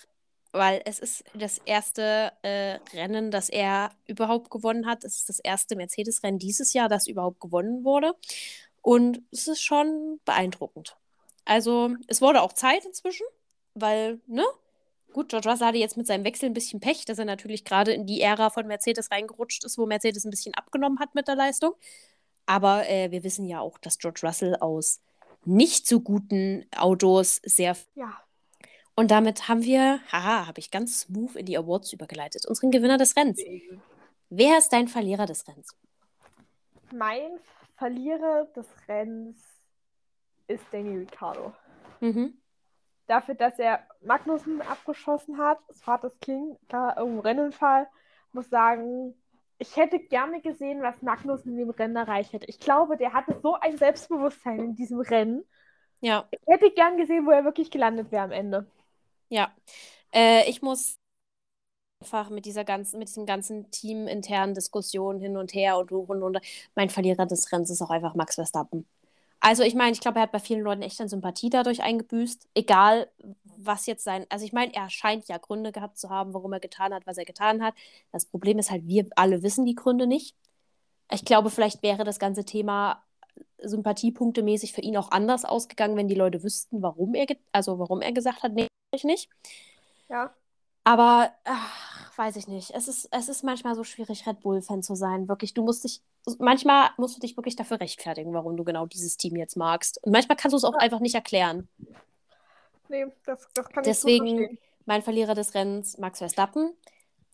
weil 0.51 0.81
es 0.85 0.99
ist 0.99 1.23
das 1.33 1.59
erste 1.59 2.31
äh, 2.41 2.79
Rennen, 2.93 3.31
das 3.31 3.49
er 3.49 3.91
überhaupt 4.07 4.49
gewonnen 4.49 4.85
hat. 4.87 5.03
Es 5.03 5.17
ist 5.17 5.29
das 5.29 5.39
erste 5.39 5.75
Mercedes-Rennen 5.75 6.39
dieses 6.39 6.73
Jahr, 6.73 6.89
das 6.89 7.07
überhaupt 7.07 7.39
gewonnen 7.39 7.83
wurde. 7.83 8.13
Und 8.81 9.21
es 9.31 9.47
ist 9.47 9.61
schon 9.61 10.19
beeindruckend. 10.25 10.97
Also, 11.45 11.95
es 12.07 12.21
wurde 12.21 12.41
auch 12.41 12.53
Zeit 12.53 12.85
inzwischen, 12.85 13.25
weil, 13.73 14.21
ne? 14.27 14.45
Gut, 15.13 15.29
George 15.29 15.49
Russell 15.49 15.67
hatte 15.67 15.77
jetzt 15.79 15.97
mit 15.97 16.05
seinem 16.05 16.23
Wechsel 16.23 16.45
ein 16.45 16.53
bisschen 16.53 16.79
Pech, 16.79 17.05
dass 17.05 17.17
er 17.17 17.25
natürlich 17.25 17.65
gerade 17.65 17.91
in 17.93 18.05
die 18.05 18.21
Ära 18.21 18.51
von 18.51 18.67
Mercedes 18.67 19.09
reingerutscht 19.11 19.63
ist, 19.65 19.77
wo 19.77 19.87
Mercedes 19.87 20.23
ein 20.23 20.29
bisschen 20.29 20.53
abgenommen 20.53 20.99
hat 20.99 21.15
mit 21.15 21.27
der 21.27 21.35
Leistung. 21.35 21.73
Aber 22.45 22.87
äh, 22.89 23.11
wir 23.11 23.23
wissen 23.23 23.45
ja 23.45 23.59
auch, 23.59 23.77
dass 23.79 23.97
George 23.97 24.21
Russell 24.23 24.55
aus 24.57 25.01
nicht 25.45 25.87
so 25.87 26.01
guten 26.01 26.65
Autos 26.75 27.41
sehr. 27.43 27.75
Ja. 27.95 28.17
Und 28.95 29.11
damit 29.11 29.47
haben 29.47 29.63
wir, 29.63 30.01
haha, 30.11 30.47
habe 30.47 30.59
ich 30.59 30.71
ganz 30.71 31.01
smooth 31.01 31.35
in 31.35 31.45
die 31.45 31.57
Awards 31.57 31.93
übergeleitet, 31.93 32.45
unseren 32.45 32.71
Gewinner 32.71 32.97
des 32.97 33.15
Rennens. 33.15 33.41
Wer 34.29 34.57
ist 34.57 34.73
dein 34.73 34.87
Verlierer 34.87 35.25
des 35.25 35.47
Rennens? 35.47 35.75
Mein 36.91 37.39
Verlierer 37.77 38.45
des 38.55 38.67
Rennens 38.87 39.41
ist 40.47 40.63
Danny 40.71 40.97
Ricciardo. 40.97 41.53
Mhm. 42.01 42.33
Dafür, 43.07 43.35
dass 43.35 43.57
er 43.57 43.87
Magnussen 44.01 44.61
abgeschossen 44.61 45.37
hat, 45.37 45.59
es 45.69 45.85
war 45.87 45.99
das 45.99 46.19
King, 46.19 46.57
da 46.67 46.95
irgendein 46.97 47.37
Rennunfall, 47.37 47.87
muss 48.33 48.49
sagen, 48.49 49.15
ich 49.59 49.75
hätte 49.77 49.99
gerne 49.99 50.41
gesehen, 50.41 50.81
was 50.83 51.01
Magnussen 51.03 51.51
in 51.53 51.57
dem 51.59 51.69
Rennen 51.71 51.95
erreicht 51.95 52.33
hätte. 52.33 52.47
Ich 52.47 52.59
glaube, 52.59 52.97
der 52.97 53.13
hatte 53.13 53.33
so 53.41 53.55
ein 53.55 53.77
Selbstbewusstsein 53.77 54.59
in 54.59 54.75
diesem 54.75 54.99
Rennen. 55.01 55.43
Ja, 56.01 56.29
Ich 56.31 56.39
hätte 56.47 56.71
gern 56.71 56.97
gesehen, 56.97 57.25
wo 57.27 57.31
er 57.31 57.45
wirklich 57.45 57.71
gelandet 57.71 58.11
wäre 58.11 58.23
am 58.25 58.31
Ende. 58.31 58.67
ja. 59.29 59.51
Äh, 60.13 60.49
ich 60.49 60.61
muss 60.61 60.99
einfach 62.01 62.29
mit 62.29 62.45
dieser 62.45 62.63
ganzen, 62.65 62.99
mit 62.99 63.07
diesem 63.09 63.25
ganzen 63.25 63.69
teaminternen 63.71 64.53
Diskussion 64.55 65.19
hin 65.19 65.37
und 65.37 65.53
her 65.53 65.77
und 65.77 65.91
hoch 65.91 66.09
und 66.09 66.21
runter. 66.21 66.41
Mein 66.75 66.89
Verlierer 66.89 67.25
des 67.25 67.51
Rennens 67.51 67.69
ist 67.69 67.81
auch 67.81 67.89
einfach 67.89 68.15
Max 68.15 68.35
Verstappen. 68.35 68.85
Also 69.41 69.63
ich 69.63 69.75
meine, 69.75 69.93
ich 69.93 70.01
glaube, 70.01 70.19
er 70.19 70.23
hat 70.23 70.31
bei 70.31 70.39
vielen 70.39 70.61
Leuten 70.61 70.81
echt 70.81 70.99
an 71.01 71.07
Sympathie 71.09 71.49
dadurch 71.49 71.81
eingebüßt. 71.81 72.47
Egal, 72.55 73.09
was 73.65 73.85
jetzt 73.85 74.03
sein. 74.03 74.25
Also 74.29 74.45
ich 74.45 74.53
meine, 74.53 74.73
er 74.73 74.89
scheint 74.89 75.27
ja 75.27 75.37
Gründe 75.37 75.71
gehabt 75.71 75.97
zu 75.97 76.09
haben, 76.09 76.33
warum 76.33 76.53
er 76.53 76.59
getan 76.59 76.93
hat, 76.93 77.05
was 77.05 77.17
er 77.17 77.25
getan 77.25 77.63
hat. 77.63 77.73
Das 78.11 78.25
Problem 78.25 78.59
ist 78.59 78.71
halt, 78.71 78.87
wir 78.87 79.07
alle 79.15 79.43
wissen 79.43 79.65
die 79.65 79.75
Gründe 79.75 80.07
nicht. 80.07 80.35
Ich 81.11 81.25
glaube, 81.25 81.49
vielleicht 81.49 81.83
wäre 81.83 82.03
das 82.03 82.19
ganze 82.19 82.45
Thema 82.45 83.03
sympathiepunktemäßig 83.61 84.73
für 84.73 84.81
ihn 84.81 84.97
auch 84.97 85.11
anders 85.11 85.45
ausgegangen, 85.45 85.97
wenn 85.97 86.07
die 86.07 86.15
Leute 86.15 86.43
wüssten, 86.43 86.81
warum 86.81 87.15
er, 87.15 87.27
also 87.51 87.79
warum 87.79 88.01
er 88.01 88.11
gesagt 88.11 88.43
hat, 88.43 88.53
nee, 88.53 88.67
ich 88.91 89.03
nicht. 89.03 89.29
Ja. 90.09 90.33
Aber 90.83 91.31
ach, 91.43 92.17
weiß 92.17 92.35
ich 92.37 92.47
nicht. 92.47 92.71
Es 92.71 92.87
ist, 92.87 93.09
es 93.11 93.29
ist 93.29 93.43
manchmal 93.43 93.75
so 93.75 93.83
schwierig, 93.83 94.25
Red 94.25 94.39
Bull-Fan 94.41 94.81
zu 94.81 94.95
sein. 94.95 95.27
Wirklich, 95.27 95.53
du 95.53 95.63
musst 95.63 95.83
dich, 95.83 96.01
manchmal 96.39 96.89
musst 96.97 97.15
du 97.15 97.19
dich 97.19 97.37
wirklich 97.37 97.55
dafür 97.55 97.79
rechtfertigen, 97.79 98.33
warum 98.33 98.57
du 98.57 98.63
genau 98.63 98.85
dieses 98.85 99.17
Team 99.17 99.35
jetzt 99.35 99.57
magst. 99.57 100.03
Und 100.03 100.11
manchmal 100.11 100.37
kannst 100.37 100.53
du 100.53 100.57
es 100.57 100.63
auch 100.63 100.75
einfach 100.75 100.99
nicht 100.99 101.15
erklären. 101.15 101.67
Nee, 102.89 103.05
das, 103.25 103.47
das 103.53 103.69
kann 103.69 103.85
Deswegen 103.85 104.01
ich 104.11 104.15
verstehen. 104.15 104.59
mein 104.85 105.01
Verlierer 105.01 105.35
des 105.35 105.53
Rennens, 105.53 105.97
Max 105.97 106.19
Verstappen. 106.19 106.73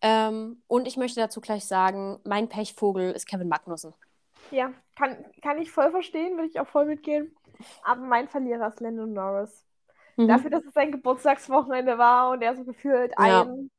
Ähm, 0.02 0.62
und 0.68 0.88
ich 0.88 0.98
möchte 0.98 1.20
dazu 1.20 1.42
gleich 1.42 1.66
sagen, 1.66 2.20
mein 2.26 2.50
Pechvogel 2.50 3.12
ist 3.12 3.28
Kevin 3.28 3.48
Magnussen. 3.50 3.94
Ja, 4.52 4.74
kann, 4.96 5.26
kann 5.42 5.58
ich 5.60 5.72
voll 5.72 5.92
verstehen, 5.92 6.36
würde 6.38 6.48
ich 6.50 6.60
auch 6.60 6.68
voll 6.68 6.86
mitgehen. 6.86 7.36
Aber 7.84 8.02
mein 8.02 8.28
Verlierer 8.30 8.68
ist 8.68 8.80
Lando 8.80 9.06
Norris. 9.06 9.66
Mhm. 10.18 10.26
Dafür, 10.28 10.52
dass 10.52 10.66
es 10.66 10.74
sein 10.74 10.92
Geburtstagswochenende 10.92 11.98
war 11.98 12.32
und 12.32 12.42
er 12.44 12.56
so 12.58 12.66
gefühlt 12.66 13.14
Ja. 13.18 13.54
ein, 13.54 13.72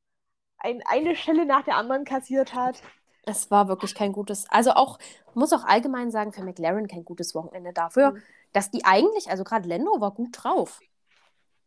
ein, 0.58 0.82
eine 0.86 1.16
Schelle 1.16 1.46
nach 1.46 1.64
der 1.64 1.76
anderen 1.76 2.04
kassiert 2.04 2.54
hat. 2.54 2.82
Es 3.24 3.50
war 3.50 3.68
wirklich 3.68 3.94
kein 3.94 4.12
gutes, 4.12 4.46
also 4.50 4.70
auch, 4.72 4.98
muss 5.34 5.52
auch 5.52 5.64
allgemein 5.64 6.10
sagen, 6.10 6.32
für 6.32 6.42
McLaren 6.44 6.86
kein 6.88 7.04
gutes 7.04 7.34
Wochenende 7.34 7.72
dafür, 7.72 8.14
Mhm. 8.14 8.22
dass 8.52 8.70
die 8.70 8.84
eigentlich, 8.84 9.28
also 9.30 9.42
gerade 9.44 9.68
Lando 9.68 10.00
war 10.00 10.12
gut 10.14 10.30
drauf. 10.32 10.80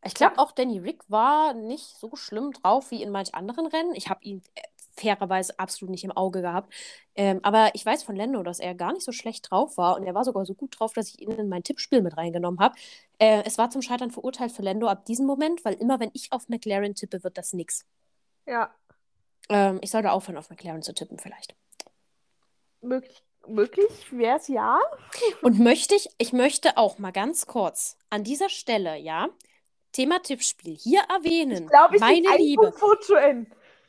Ich 0.03 0.13
glaube 0.13 0.39
auch 0.39 0.51
Danny 0.53 0.79
Rick 0.79 1.03
war 1.09 1.53
nicht 1.53 1.97
so 1.99 2.15
schlimm 2.15 2.53
drauf 2.53 2.91
wie 2.91 3.03
in 3.03 3.11
manch 3.11 3.35
anderen 3.35 3.67
Rennen. 3.67 3.95
Ich 3.95 4.09
habe 4.09 4.23
ihn 4.23 4.41
äh, 4.55 4.61
fairerweise 4.91 5.59
absolut 5.59 5.91
nicht 5.91 6.03
im 6.05 6.11
Auge 6.11 6.41
gehabt. 6.41 6.73
Ähm, 7.15 7.39
aber 7.43 7.71
ich 7.75 7.85
weiß 7.85 8.03
von 8.03 8.15
Lando, 8.15 8.43
dass 8.43 8.59
er 8.59 8.75
gar 8.75 8.93
nicht 8.93 9.05
so 9.05 9.11
schlecht 9.11 9.51
drauf 9.51 9.77
war 9.77 9.97
und 9.97 10.03
er 10.05 10.13
war 10.15 10.25
sogar 10.25 10.45
so 10.45 10.53
gut 10.55 10.79
drauf, 10.79 10.93
dass 10.93 11.09
ich 11.09 11.21
ihn 11.21 11.31
in 11.31 11.49
mein 11.49 11.63
Tippspiel 11.63 12.01
mit 12.01 12.17
reingenommen 12.17 12.59
habe. 12.59 12.75
Äh, 13.19 13.43
es 13.45 13.57
war 13.57 13.69
zum 13.69 13.81
Scheitern 13.81 14.11
verurteilt 14.11 14.51
für 14.53 14.61
Lando 14.63 14.87
ab 14.87 15.05
diesem 15.05 15.25
Moment, 15.25 15.65
weil 15.65 15.73
immer 15.75 15.99
wenn 15.99 16.11
ich 16.13 16.31
auf 16.31 16.49
McLaren 16.49 16.95
tippe, 16.95 17.23
wird 17.23 17.37
das 17.37 17.53
nix. 17.53 17.85
Ja, 18.45 18.75
Ähm, 19.49 19.79
ich 19.81 19.91
sollte 19.91 20.11
aufhören, 20.11 20.37
auf 20.37 20.49
McLaren 20.49 20.81
zu 20.81 20.93
tippen 20.93 21.19
vielleicht. 21.19 21.55
möglich, 22.81 23.23
möglich 23.47 24.11
wäre 24.11 24.37
es 24.37 24.47
ja. 24.47 24.79
Und 25.41 25.59
möchte 25.59 25.95
ich, 25.95 26.09
ich 26.17 26.33
möchte 26.33 26.77
auch 26.77 26.97
mal 26.99 27.11
ganz 27.11 27.45
kurz 27.47 27.97
an 28.09 28.23
dieser 28.23 28.49
Stelle, 28.49 28.97
ja, 28.97 29.29
Thema 29.91 30.21
Tippspiel 30.21 30.75
hier 30.77 31.01
erwähnen. 31.09 31.67
Glaube 31.67 31.95
ich, 31.95 32.01
meine 32.01 32.37
Liebe, 32.37 32.73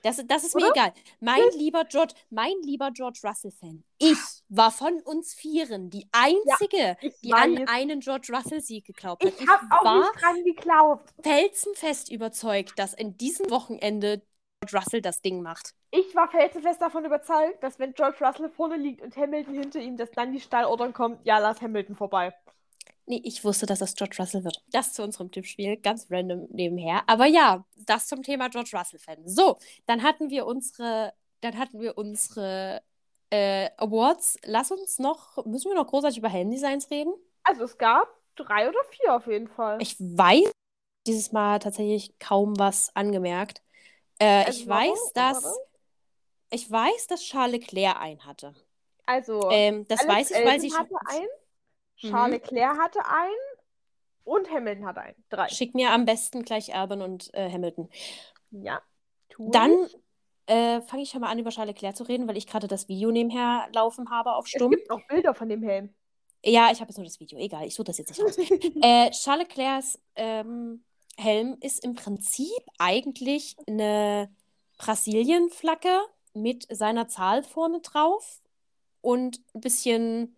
das, 0.03 0.23
das 0.27 0.45
ist 0.45 0.55
mir 0.55 0.63
Oder? 0.63 0.73
egal. 0.73 0.93
Mein 1.21 1.43
lieber 1.57 1.85
George, 1.85 2.15
mein 2.31 2.55
lieber 2.63 2.91
George 2.91 3.21
Russell-Fan. 3.23 3.85
Ich 3.99 4.19
war 4.49 4.71
von 4.71 5.01
uns 5.03 5.35
Vieren 5.35 5.91
die 5.91 6.07
einzige, 6.13 6.97
Ich 7.01 7.21
die 7.21 7.33
an 7.33 7.69
einen 7.69 8.01
George 8.01 8.33
Russell-Sieg 8.33 8.87
geglaubt 8.87 9.25
hat. 9.25 9.33
Ich 9.39 9.47
habe 9.47 9.67
auch 9.71 9.95
nicht 9.99 10.23
dran 10.23 10.45
geglaubt. 10.45 11.11
felsenfest 11.23 12.11
überzeugt, 12.11 12.79
dass 12.79 12.95
in 12.95 13.17
diesem 13.19 13.51
Wochenende 13.51 14.23
George 14.61 14.79
Russell 14.79 15.03
das 15.03 15.21
Ding 15.21 15.43
macht. 15.43 15.75
Ich 15.91 16.15
war 16.15 16.31
felsenfest 16.31 16.81
davon 16.81 17.05
überzeugt, 17.05 17.63
dass 17.63 17.79
wenn 17.79 17.93
George 17.95 18.19
Russell 18.21 18.49
vorne 18.49 18.77
liegt 18.77 19.03
und 19.03 19.17
Hamilton 19.17 19.55
hinter 19.55 19.81
ihm, 19.81 19.97
dass 19.97 20.11
dann 20.13 20.33
die 20.33 20.41
Stallordern 20.41 20.93
kommt, 20.93 21.25
ja, 21.25 21.39
lass 21.39 21.61
Hamilton 21.61 21.97
vorbei. 21.97 22.35
Nee, 23.11 23.21
ich 23.25 23.43
wusste, 23.45 23.67
dass 23.67 23.81
das 23.81 23.97
George 23.97 24.17
Russell 24.21 24.45
wird. 24.45 24.63
Das 24.71 24.93
zu 24.93 25.03
unserem 25.03 25.33
Tippspiel, 25.33 25.77
ganz 25.77 26.07
random 26.11 26.47
nebenher. 26.51 27.03
Aber 27.09 27.27
ja, 27.27 27.65
das 27.77 28.07
zum 28.07 28.23
Thema 28.23 28.49
George 28.49 28.71
Russell-Fan. 28.73 29.27
So, 29.27 29.59
dann 29.87 30.05
hatten 30.05 30.31
wir 30.31 30.47
unsere, 30.47 31.13
dann 31.41 31.59
hatten 31.59 31.81
wir 31.81 31.99
unsere 31.99 32.83
äh, 33.31 33.69
Awards. 33.79 34.39
Lass 34.45 34.71
uns 34.71 35.01
noch, 35.01 35.45
müssen 35.45 35.71
wir 35.71 35.75
noch 35.75 35.89
großartig 35.89 36.19
über 36.19 36.29
Helmdesigns 36.29 36.89
reden? 36.93 37.13
Also 37.43 37.65
es 37.65 37.77
gab 37.79 38.07
drei 38.37 38.69
oder 38.69 38.79
vier 38.91 39.17
auf 39.17 39.27
jeden 39.27 39.49
Fall. 39.49 39.83
Ich 39.83 39.97
weiß 39.99 40.53
dieses 41.09 41.33
Mal 41.33 41.59
tatsächlich 41.59 42.17
kaum 42.21 42.57
was 42.61 42.95
angemerkt. 42.95 43.61
Äh, 44.21 44.45
Also 44.45 44.61
ich 44.61 44.69
warte, 44.69 44.91
weiß, 44.91 45.13
dass 45.15 45.45
warte. 45.45 45.59
ich 46.51 46.71
weiß, 46.71 47.07
dass 47.09 47.23
Charles 47.23 47.53
Leclerc 47.53 47.97
einen 48.01 48.25
hatte. 48.25 48.55
Also 49.07 49.51
Ähm, 49.51 49.85
das 49.89 50.01
Alex 50.01 50.31
weiß 50.31 50.31
ich, 50.31 50.47
weil 50.47 50.61
sie 50.61 50.73
hatte 50.73 50.95
einen, 51.07 51.29
Mhm. 52.03 52.09
Charles 52.09 52.33
Leclerc 52.41 52.79
hatte 52.79 53.01
einen 53.05 53.35
und 54.25 54.51
Hamilton 54.51 54.87
hatte 54.87 55.01
einen. 55.01 55.25
Drei. 55.29 55.49
Schick 55.49 55.75
mir 55.75 55.91
am 55.91 56.05
besten 56.05 56.43
gleich 56.43 56.75
Albon 56.75 57.03
und 57.03 57.33
äh, 57.35 57.51
Hamilton. 57.51 57.89
Ja. 58.51 58.81
Tu 59.29 59.51
Dann 59.51 59.87
äh, 60.47 60.81
fange 60.83 61.03
ich 61.03 61.11
schon 61.11 61.21
mal 61.21 61.31
an, 61.31 61.39
über 61.39 61.51
Charles 61.51 61.75
Leclerc 61.75 61.97
zu 61.97 62.05
reden, 62.05 62.27
weil 62.29 62.37
ich 62.37 62.47
gerade 62.47 62.67
das 62.67 62.89
Video 62.89 63.11
nebenher 63.11 63.69
laufen 63.73 64.11
habe 64.11 64.33
auf 64.33 64.47
Es 64.47 64.51
Stumm. 64.51 64.71
gibt 64.71 64.89
noch 64.89 65.07
Bilder 65.07 65.35
von 65.35 65.49
dem 65.49 65.63
Helm. 65.63 65.95
Ja, 66.45 66.71
ich 66.73 66.81
habe 66.81 66.91
jetzt 66.91 66.97
nur 66.97 67.05
das 67.05 67.21
Video. 67.21 67.39
Egal, 67.39 67.67
ich 67.67 67.75
suche 67.75 67.85
das 67.85 67.99
jetzt 67.99 68.11
nicht 68.11 68.23
raus. 68.23 68.37
äh, 68.83 69.11
Charles 69.11 69.49
Leclercs 69.49 69.99
ähm, 70.17 70.85
Helm 71.17 71.57
ist 71.61 71.85
im 71.85 71.95
Prinzip 71.95 72.63
eigentlich 72.79 73.57
eine 73.67 74.35
Brasilien-Flagge 74.79 76.01
mit 76.33 76.67
seiner 76.75 77.09
Zahl 77.09 77.43
vorne 77.43 77.81
drauf 77.81 78.41
und 79.03 79.41
ein 79.55 79.61
bisschen, 79.61 80.37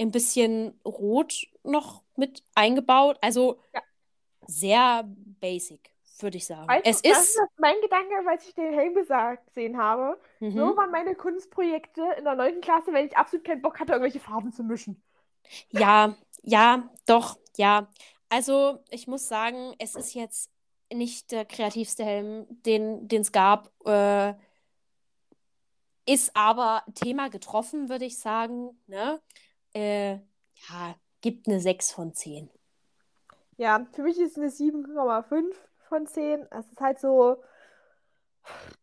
ein 0.00 0.10
bisschen 0.10 0.78
rot 0.84 1.46
noch 1.62 2.02
mit 2.16 2.42
eingebaut. 2.54 3.18
Also 3.20 3.58
Ja. 3.74 3.82
sehr 4.46 5.04
basic, 5.40 5.90
würde 6.20 6.36
ich 6.36 6.46
sagen. 6.46 6.68
Weißt 6.68 6.86
es 6.86 7.02
du, 7.02 7.08
das 7.08 7.18
ist. 7.24 7.28
ist 7.36 7.58
mein 7.58 7.80
Gedanke, 7.82 8.14
als 8.28 8.46
ich 8.48 8.54
den 8.54 8.72
Helm 8.72 8.94
gesehen 8.94 9.76
habe. 9.78 10.18
Mhm. 10.40 10.52
So 10.52 10.76
waren 10.76 10.90
meine 10.90 11.14
Kunstprojekte 11.14 12.02
in 12.18 12.24
der 12.24 12.34
9. 12.34 12.60
Klasse, 12.60 12.92
wenn 12.92 13.06
ich 13.06 13.16
absolut 13.16 13.44
keinen 13.46 13.62
Bock 13.62 13.78
hatte, 13.80 13.92
irgendwelche 13.92 14.20
Farben 14.20 14.52
zu 14.52 14.62
mischen. 14.62 15.02
Ja, 15.70 16.16
ja, 16.42 16.88
doch, 17.06 17.38
ja. 17.56 17.88
Also 18.28 18.82
ich 18.90 19.06
muss 19.06 19.28
sagen, 19.28 19.74
es 19.78 19.94
ist 19.94 20.14
jetzt 20.14 20.50
nicht 20.92 21.30
der 21.32 21.44
kreativste 21.44 22.04
Helm, 22.04 22.46
den 22.48 23.08
es 23.10 23.32
gab. 23.32 23.70
Äh, 23.86 24.34
ist 26.08 26.36
aber 26.36 26.84
Thema 26.94 27.28
getroffen, 27.30 27.88
würde 27.88 28.04
ich 28.04 28.18
sagen. 28.18 28.80
Ne? 28.86 29.20
Äh, 29.76 30.12
ja, 30.70 30.96
gibt 31.20 31.46
eine 31.48 31.60
6 31.60 31.92
von 31.92 32.14
10. 32.14 32.48
Ja, 33.58 33.86
für 33.92 34.02
mich 34.02 34.18
ist 34.18 34.32
es 34.32 34.38
eine 34.38 34.50
7,5 34.50 35.54
von 35.88 36.06
10. 36.06 36.46
Es 36.50 36.66
ist 36.70 36.80
halt 36.80 36.98
so 36.98 37.36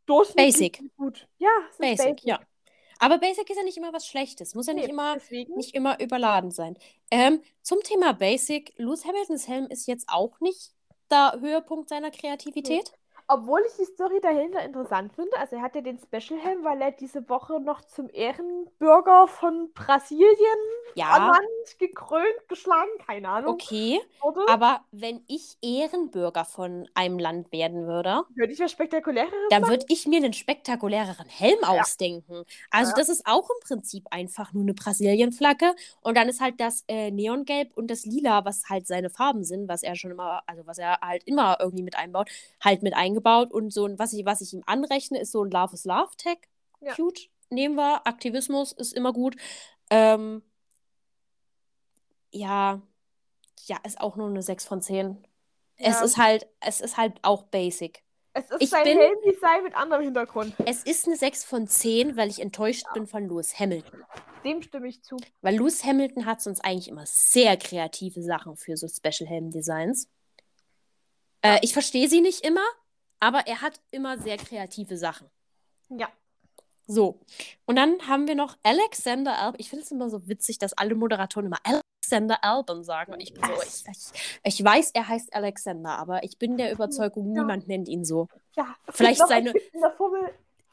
durchschnittlich 0.06 0.72
Basic. 0.78 0.84
gut. 0.98 1.28
Ja, 1.38 1.50
Basic, 1.78 2.18
basic. 2.18 2.24
ja. 2.24 2.40
Aber 3.00 3.18
Basic 3.18 3.50
ist 3.50 3.58
ja 3.58 3.64
nicht 3.64 3.78
immer 3.78 3.92
was 3.94 4.08
Schlechtes. 4.08 4.56
Muss 4.56 4.68
ja 4.68 4.74
nicht 4.74 4.86
Nee, 4.86 4.92
immer, 4.92 5.16
deswegen. 5.16 5.56
nicht 5.56 5.76
immer 5.76 6.00
überladen 6.00 6.52
sein. 6.52 6.78
Ähm, 7.12 7.42
zum 7.62 7.82
Thema 7.82 8.14
Basic, 8.14 8.74
Lewis 8.78 9.06
Hamiltons 9.06 9.48
Helm 9.48 9.68
ist 9.68 9.88
jetzt 9.88 10.08
auch 10.10 10.40
nicht 10.40 10.74
der 11.12 11.38
Höhepunkt 11.40 11.90
seiner 11.90 12.12
Kreativität. 12.12 12.94
Obwohl 13.28 13.62
ich 13.68 13.74
die 13.78 13.86
Story 13.86 14.20
dahinter 14.22 14.64
interessant 14.64 15.14
finde. 15.14 15.36
Also 15.38 15.56
er 15.56 15.62
hat 15.62 15.76
ja 15.76 15.82
den 15.82 15.98
Special 16.00 16.40
Helm, 16.40 16.64
weil 16.64 16.82
er 16.82 16.92
diese 16.92 17.28
Woche 17.30 17.60
noch 17.60 17.82
zum 17.82 18.10
Ehrenbürger 18.10 19.28
von 19.28 19.72
Brasilien 19.74 20.60
Ja, 20.96 21.06
ernannt, 21.16 21.80
gekrönt, 21.80 22.48
geschlagen, 22.48 22.90
keine 23.06 23.30
Ahnung. 23.30 23.54
okay. 23.54 24.00
Wurde. 24.22 24.42
Aber 24.46 24.82
wenn 24.92 25.24
ich 25.28 25.58
Ehrenbürger 25.62 26.46
von 26.46 26.88
einem 26.94 27.18
Land 27.20 27.52
werden 27.52 27.88
würde, 27.88 28.24
Würde 28.36 28.52
ich 28.54 28.60
was 28.60 28.72
Spektakuläres 28.72 29.32
dann 29.50 29.68
würde 29.68 29.86
ich 29.90 30.08
mir 30.08 30.18
einen 30.18 30.34
spektakuläreren 30.34 31.28
Helm 31.28 31.64
ausdenken. 31.64 32.44
Also 32.72 32.92
Ja. 32.92 32.96
das 32.96 33.10
ist 33.10 33.26
auch 33.28 33.50
im 33.50 33.60
Prinzip 33.68 34.06
einfach 34.10 34.52
nur 34.54 34.64
eine 34.64 34.74
Brasilien-Flagge 34.74 35.76
und 36.02 36.18
dann 36.18 36.28
ist 36.30 36.42
halt 36.42 36.60
das 36.60 36.84
äh, 36.88 37.12
Neongelb 37.12 37.76
und 37.78 37.92
das 37.92 38.06
Lila, 38.06 38.46
was 38.46 38.70
halt 38.70 38.88
seine 38.88 39.10
Farben 39.12 39.44
sind, 39.44 39.68
was 39.68 39.84
er 39.84 39.96
schon 39.96 40.12
immer, 40.12 40.42
also 40.48 40.66
was 40.66 40.80
er 40.80 41.00
halt 41.02 41.24
immer 41.26 41.58
irgendwie 41.60 41.84
mit 41.84 41.96
einbaut, 41.96 42.30
halt 42.64 42.82
mit 42.82 42.96
eingebaut 42.96 43.13
und 43.22 43.72
so 43.74 43.86
ein, 43.86 43.98
was 44.00 44.14
ich, 44.14 44.26
was 44.26 44.42
ich 44.42 44.54
ihm 44.54 44.64
anrechne, 44.66 45.20
ist 45.20 45.32
so 45.32 45.44
ein 45.44 45.52
Love 45.52 45.74
is 45.74 45.86
Love 45.86 46.12
Tag. 46.18 46.38
Ja. 46.82 46.94
Cute, 46.96 47.30
nehmen 47.50 47.76
wir. 47.76 48.06
Aktivismus 48.08 48.72
ist 48.72 48.94
immer 48.94 49.14
gut. 49.14 49.36
Ähm, 49.90 50.42
ja, 52.32 52.82
ja, 53.66 53.78
ist 53.86 54.00
auch 54.02 54.16
nur 54.16 54.28
eine 54.28 54.42
6 54.42 54.66
von 54.66 54.82
10. 54.82 55.26
Es 55.78 56.00
Ja. 56.00 56.04
ist 56.04 56.18
halt, 56.18 56.48
es 56.60 56.82
ist 56.82 56.98
halt 56.98 57.18
auch 57.22 57.44
basic. 57.44 58.04
Es 58.34 58.50
ist 58.50 58.62
Ich 58.62 58.70
sein 58.72 58.84
bin- 58.84 58.98
Helmdesign 58.98 59.64
mit 59.64 59.76
anderem 59.76 60.04
Hintergrund. 60.04 60.56
Es 60.66 60.84
ist 60.84 61.06
eine 61.06 61.16
6 61.16 61.44
von 61.44 61.68
10, 61.68 62.18
weil 62.18 62.30
ich 62.30 62.40
enttäuscht 62.42 62.86
bin 62.94 63.06
von 63.06 63.28
Lewis 63.28 63.60
Hamilton. 63.60 64.04
Dem 64.44 64.62
stimme 64.64 64.88
ich 64.88 65.04
zu. 65.04 65.18
Weil 65.42 65.56
Lewis 65.56 65.84
Hamilton 65.86 66.26
hat 66.26 66.42
sonst 66.42 66.62
eigentlich 66.62 66.88
immer 66.90 67.06
sehr 67.06 67.56
kreative 67.58 68.24
Sachen 68.24 68.58
für 68.58 68.76
so 68.76 68.88
Special 68.88 69.30
Helm 69.30 69.52
Designs. 69.52 70.10
Äh, 71.44 71.60
ich 71.62 71.74
verstehe 71.74 72.10
sie 72.10 72.22
nicht 72.22 72.44
immer, 72.44 72.66
aber 73.24 73.48
er 73.48 73.62
hat 73.62 73.80
immer 73.92 74.18
sehr 74.18 74.38
kreative 74.38 74.98
Sachen. 74.98 75.30
Ja. 75.90 76.10
So. 76.86 77.20
Und 77.66 77.78
dann 77.78 78.08
haben 78.08 78.28
wir 78.28 78.36
noch 78.36 78.58
Alexander 78.64 79.40
Albon. 79.40 79.60
Ich 79.60 79.70
finde 79.70 79.84
es 79.86 79.92
immer 79.92 80.10
so 80.10 80.28
witzig, 80.28 80.58
dass 80.58 80.74
alle 80.74 80.96
Moderatoren 80.96 81.46
immer 81.46 81.60
Alexander 81.64 82.44
Albon 82.44 82.84
sagen. 82.84 83.14
Und 83.14 83.22
ich 83.22 83.34
bin 83.34 83.44
so, 83.44 83.52
ich, 83.62 83.84
ich, 83.90 84.34
ich 84.44 84.64
weiß, 84.66 84.92
er 84.94 85.08
heißt 85.08 85.34
Alexander, 85.34 85.98
aber 85.98 86.24
ich 86.24 86.38
bin 86.38 86.58
der 86.58 86.72
Überzeugung, 86.74 87.34
Ja. 87.34 87.42
niemand 87.42 87.68
nennt 87.70 87.88
ihn 87.88 88.04
so. 88.04 88.28
Ja. 88.56 88.76
Vielleicht 88.90 89.26
seine- 89.28 89.54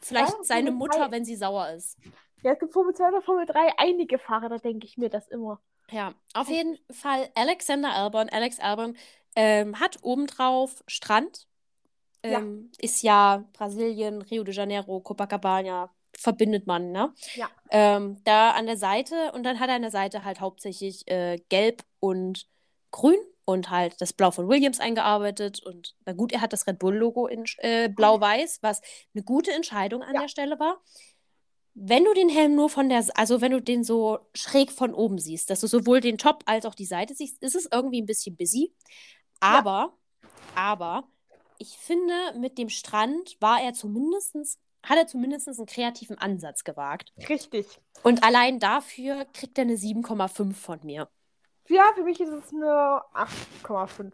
Vielleicht 0.03 0.33
Ja, 0.33 0.45
seine 0.45 0.71
Mutter, 0.73 0.99
drei. 0.99 1.11
wenn 1.13 1.25
sie 1.25 1.37
sauer 1.37 1.71
ist. 1.71 1.97
ja, 2.43 2.53
es 2.53 2.59
gibt 2.59 2.73
Formel 2.73 2.95
2 2.95 3.09
oder 3.09 3.23
Formel 3.23 3.47
3 3.47 3.79
einige 3.79 4.19
Fahrer, 4.19 4.49
da 4.49 4.57
denke 4.59 4.87
ich 4.87 4.97
mir 4.97 5.11
das 5.11 5.29
immer. 5.29 5.61
Ja, 5.91 6.15
auf 6.35 6.49
jeden 6.49 6.79
Fall 6.91 7.29
Alexander 7.35 7.93
Albon. 7.95 8.29
Alex 8.31 8.59
Albon 8.61 8.97
ähm, 9.37 9.79
hat 9.79 9.99
obendrauf 10.03 10.83
Strand. 10.87 11.47
Ja. 12.25 12.39
Ähm, 12.39 12.71
Ist 12.79 13.03
ja 13.03 13.45
Brasilien, 13.53 14.23
Rio 14.23 14.45
de 14.45 14.55
Janeiro, 14.55 15.01
Copacabana, 15.01 15.91
verbindet 16.17 16.67
man, 16.67 16.93
ne? 16.93 17.15
Ja. 17.35 17.49
Ähm, 17.71 18.19
da 18.25 18.51
an 18.51 18.67
der 18.67 18.77
Seite 18.77 19.33
und 19.33 19.43
dann 19.45 19.59
hat 19.61 19.69
er 19.69 19.77
an 19.77 19.83
der 19.83 19.91
Seite 19.91 20.25
halt 20.25 20.41
hauptsächlich 20.41 21.09
äh, 21.09 21.39
gelb 21.49 21.83
und 21.99 22.47
grün 22.91 23.19
und 23.45 23.71
halt 23.71 24.01
das 24.01 24.13
Blau 24.13 24.31
von 24.31 24.49
Williams 24.49 24.81
eingearbeitet. 24.81 25.63
Und 25.65 25.95
na 26.05 26.13
gut, 26.13 26.33
er 26.33 26.41
hat 26.41 26.53
das 26.53 26.67
Red 26.67 26.79
Bull-Logo 26.79 27.27
in 27.27 27.45
äh, 27.59 27.89
blau-weiß, 27.89 28.59
was 28.63 28.81
eine 29.15 29.23
gute 29.25 29.53
Entscheidung 29.53 30.03
an 30.03 30.15
Ja. 30.15 30.21
der 30.23 30.29
Stelle 30.29 30.59
war. 30.61 30.81
wenn 31.75 32.05
du 32.05 32.13
den 32.15 32.29
Helm 32.29 32.55
nur 32.57 32.69
von 32.69 32.89
der, 32.89 33.05
also 33.15 33.41
wenn 33.41 33.53
du 33.53 33.63
den 33.63 33.85
so 33.85 34.19
schräg 34.35 34.71
von 34.73 34.93
oben 34.93 35.19
siehst, 35.19 35.49
dass 35.51 35.61
du 35.61 35.69
sowohl 35.69 36.01
den 36.01 36.19
Top 36.19 36.43
als 36.47 36.67
auch 36.67 36.75
die 36.75 36.85
Seite 36.85 37.15
siehst, 37.15 37.41
ist 37.43 37.55
es 37.55 37.69
irgendwie 37.73 38.03
ein 38.03 38.07
bisschen 38.07 38.37
busy. 38.37 38.75
Aber, 39.39 39.95
ja. 40.23 40.29
aber, 40.55 41.05
ich 41.61 41.77
finde, 41.77 42.15
mit 42.39 42.59
dem 42.59 42.71
Strand 42.71 43.37
war 43.41 43.61
er 43.61 43.75
zumindestens 43.75 44.59
hat 44.83 44.97
er 44.97 45.07
zumindest 45.07 45.47
einen 45.47 45.67
kreativen 45.67 46.17
Ansatz 46.17 46.65
gewagt. 46.65 47.13
Richtig. 47.29 47.81
Und 48.03 48.25
allein 48.25 48.59
dafür 48.59 49.27
kriegt 49.27 49.59
er 49.59 49.63
eine 49.63 49.75
7,5 49.75 50.55
von 50.55 50.81
mir. 50.83 51.11
Ja, 51.69 51.93
für 51.95 52.03
mich 52.03 52.19
ist 52.19 52.31
es 52.31 52.53
eine 52.53 53.03
8,5. 53.15 54.13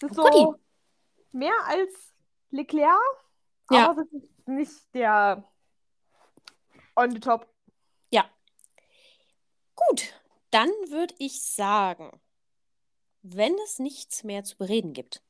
Das 0.00 0.10
ist 0.10 0.16
so 0.16 0.22
Goodie. 0.22 0.58
mehr 1.32 1.54
als 1.66 2.14
Leclerc, 2.50 2.98
ja. 3.70 3.90
aber 3.90 4.02
es 4.02 4.12
ist 4.12 4.48
nicht 4.48 4.94
der 4.94 5.44
on 6.96 7.10
the 7.10 7.20
top. 7.20 7.46
Ja. 8.10 8.24
Gut, 9.76 10.14
dann 10.50 10.70
würde 10.88 11.14
ich 11.18 11.42
sagen, 11.42 12.20
wenn 13.22 13.54
es 13.64 13.78
nichts 13.78 14.24
mehr 14.24 14.44
zu 14.44 14.56
bereden 14.56 14.94
gibt, 14.94 15.22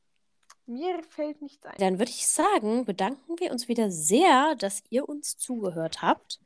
mir 0.66 1.02
fällt 1.02 1.42
nichts 1.42 1.64
ein. 1.66 1.74
Dann 1.78 1.98
würde 1.98 2.10
ich 2.10 2.26
sagen, 2.26 2.84
bedanken 2.84 3.38
wir 3.38 3.50
uns 3.50 3.68
wieder 3.68 3.90
sehr, 3.90 4.54
dass 4.56 4.82
ihr 4.90 5.08
uns 5.08 5.36
zugehört 5.36 6.02
habt. 6.02 6.40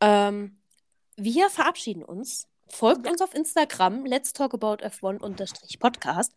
Ähm, 0.00 0.58
wir 1.16 1.50
verabschieden 1.50 2.04
uns. 2.04 2.48
Folgt 2.68 3.04
ja. 3.04 3.12
uns 3.12 3.20
auf 3.20 3.34
Instagram, 3.34 4.06
let's 4.06 4.32
talk 4.32 4.54
about 4.54 4.84
F1-Podcast. 4.84 6.32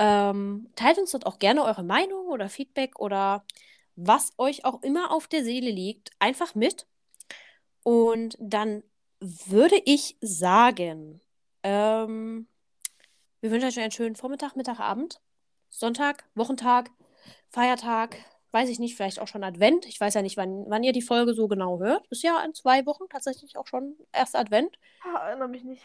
Ähm, 0.00 0.70
teilt 0.74 0.98
uns 0.98 1.12
dort 1.12 1.26
auch 1.26 1.38
gerne 1.38 1.62
eure 1.62 1.84
Meinung 1.84 2.26
oder 2.26 2.48
Feedback 2.48 2.98
oder 2.98 3.44
was 3.96 4.32
euch 4.38 4.64
auch 4.64 4.82
immer 4.82 5.12
auf 5.12 5.28
der 5.28 5.44
Seele 5.44 5.70
liegt, 5.70 6.10
einfach 6.18 6.54
mit. 6.56 6.86
Und 7.84 8.36
dann 8.40 8.82
würde 9.20 9.80
ich 9.84 10.16
sagen, 10.20 11.20
ähm, 11.62 12.48
wir 13.40 13.50
wünschen 13.50 13.68
euch 13.68 13.78
einen 13.78 13.92
schönen 13.92 14.16
Vormittag, 14.16 14.56
Mittag, 14.56 14.80
Abend. 14.80 15.20
Sonntag, 15.76 16.24
Wochentag, 16.36 16.90
Feiertag, 17.50 18.16
weiß 18.52 18.68
ich 18.68 18.78
nicht, 18.78 18.96
vielleicht 18.96 19.18
auch 19.18 19.26
schon 19.26 19.42
Advent. 19.42 19.86
Ich 19.86 20.00
weiß 20.00 20.14
ja 20.14 20.22
nicht, 20.22 20.36
wann, 20.36 20.64
wann 20.68 20.84
ihr 20.84 20.92
die 20.92 21.02
Folge 21.02 21.34
so 21.34 21.48
genau 21.48 21.80
hört. 21.80 22.06
Ist 22.10 22.22
ja 22.22 22.40
in 22.44 22.54
zwei 22.54 22.86
Wochen 22.86 23.08
tatsächlich 23.10 23.56
auch 23.58 23.66
schon 23.66 23.96
erst 24.12 24.36
Advent. 24.36 24.78
Ah, 25.02 25.28
erinnere 25.28 25.48
mich 25.48 25.64
nicht. 25.64 25.82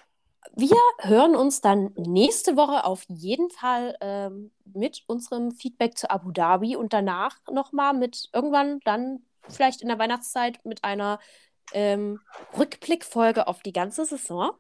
Wir 0.56 0.78
hören 1.00 1.36
uns 1.36 1.62
dann 1.62 1.92
nächste 1.96 2.56
Woche 2.56 2.86
auf 2.86 3.04
jeden 3.08 3.50
Fall 3.50 3.98
ähm, 4.00 4.52
mit 4.64 5.04
unserem 5.08 5.52
Feedback 5.52 5.98
zu 5.98 6.10
Abu 6.12 6.32
Dhabi 6.32 6.76
und 6.76 6.94
danach 6.94 7.38
nochmal 7.52 7.96
mit 7.96 8.30
irgendwann 8.32 8.80
dann 8.86 9.26
vielleicht 9.50 9.82
in 9.82 9.88
der 9.88 9.98
Weihnachtszeit 9.98 10.64
mit 10.64 10.84
einer 10.84 11.20
ähm, 11.74 12.20
Rückblickfolge 12.56 13.48
auf 13.48 13.64
die 13.64 13.74
ganze 13.74 14.06
Saison. 14.06 14.52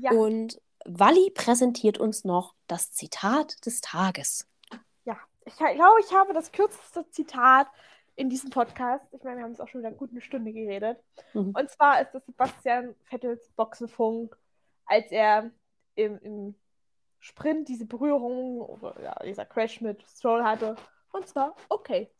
Ja. 0.00 0.12
Und 0.12 0.58
Walli 0.86 1.30
präsentiert 1.34 1.98
uns 1.98 2.24
noch 2.24 2.54
das 2.66 2.92
Zitat 2.92 3.64
des 3.66 3.82
Tages 3.82 4.46
ich 5.44 5.56
glaube, 5.56 6.00
ich 6.00 6.12
habe 6.12 6.32
das 6.32 6.52
kürzeste 6.52 7.08
Zitat 7.10 7.68
in 8.16 8.30
diesem 8.30 8.50
Podcast. 8.50 9.04
Ich 9.12 9.22
meine, 9.22 9.38
wir 9.38 9.44
haben 9.44 9.52
es 9.52 9.60
auch 9.60 9.68
schon 9.68 9.80
wieder 9.80 9.88
eine 9.88 9.96
gute 9.96 10.20
Stunde 10.20 10.52
geredet. 10.52 10.98
Mhm. 11.32 11.54
Und 11.56 11.70
zwar 11.70 12.00
ist 12.00 12.12
das 12.12 12.24
Sebastian 12.26 12.94
Vettels 13.04 13.50
Boxenfunk, 13.56 14.36
als 14.86 15.10
er 15.10 15.50
im, 15.94 16.18
im 16.20 16.54
Sprint 17.18 17.68
diese 17.68 17.86
Berührung 17.86 18.60
oder 18.60 19.00
ja, 19.02 19.14
dieser 19.24 19.46
Crash 19.46 19.80
mit 19.80 20.02
Stroll 20.02 20.44
hatte. 20.44 20.76
Und 21.12 21.26
zwar, 21.26 21.56
okay, 21.68 22.10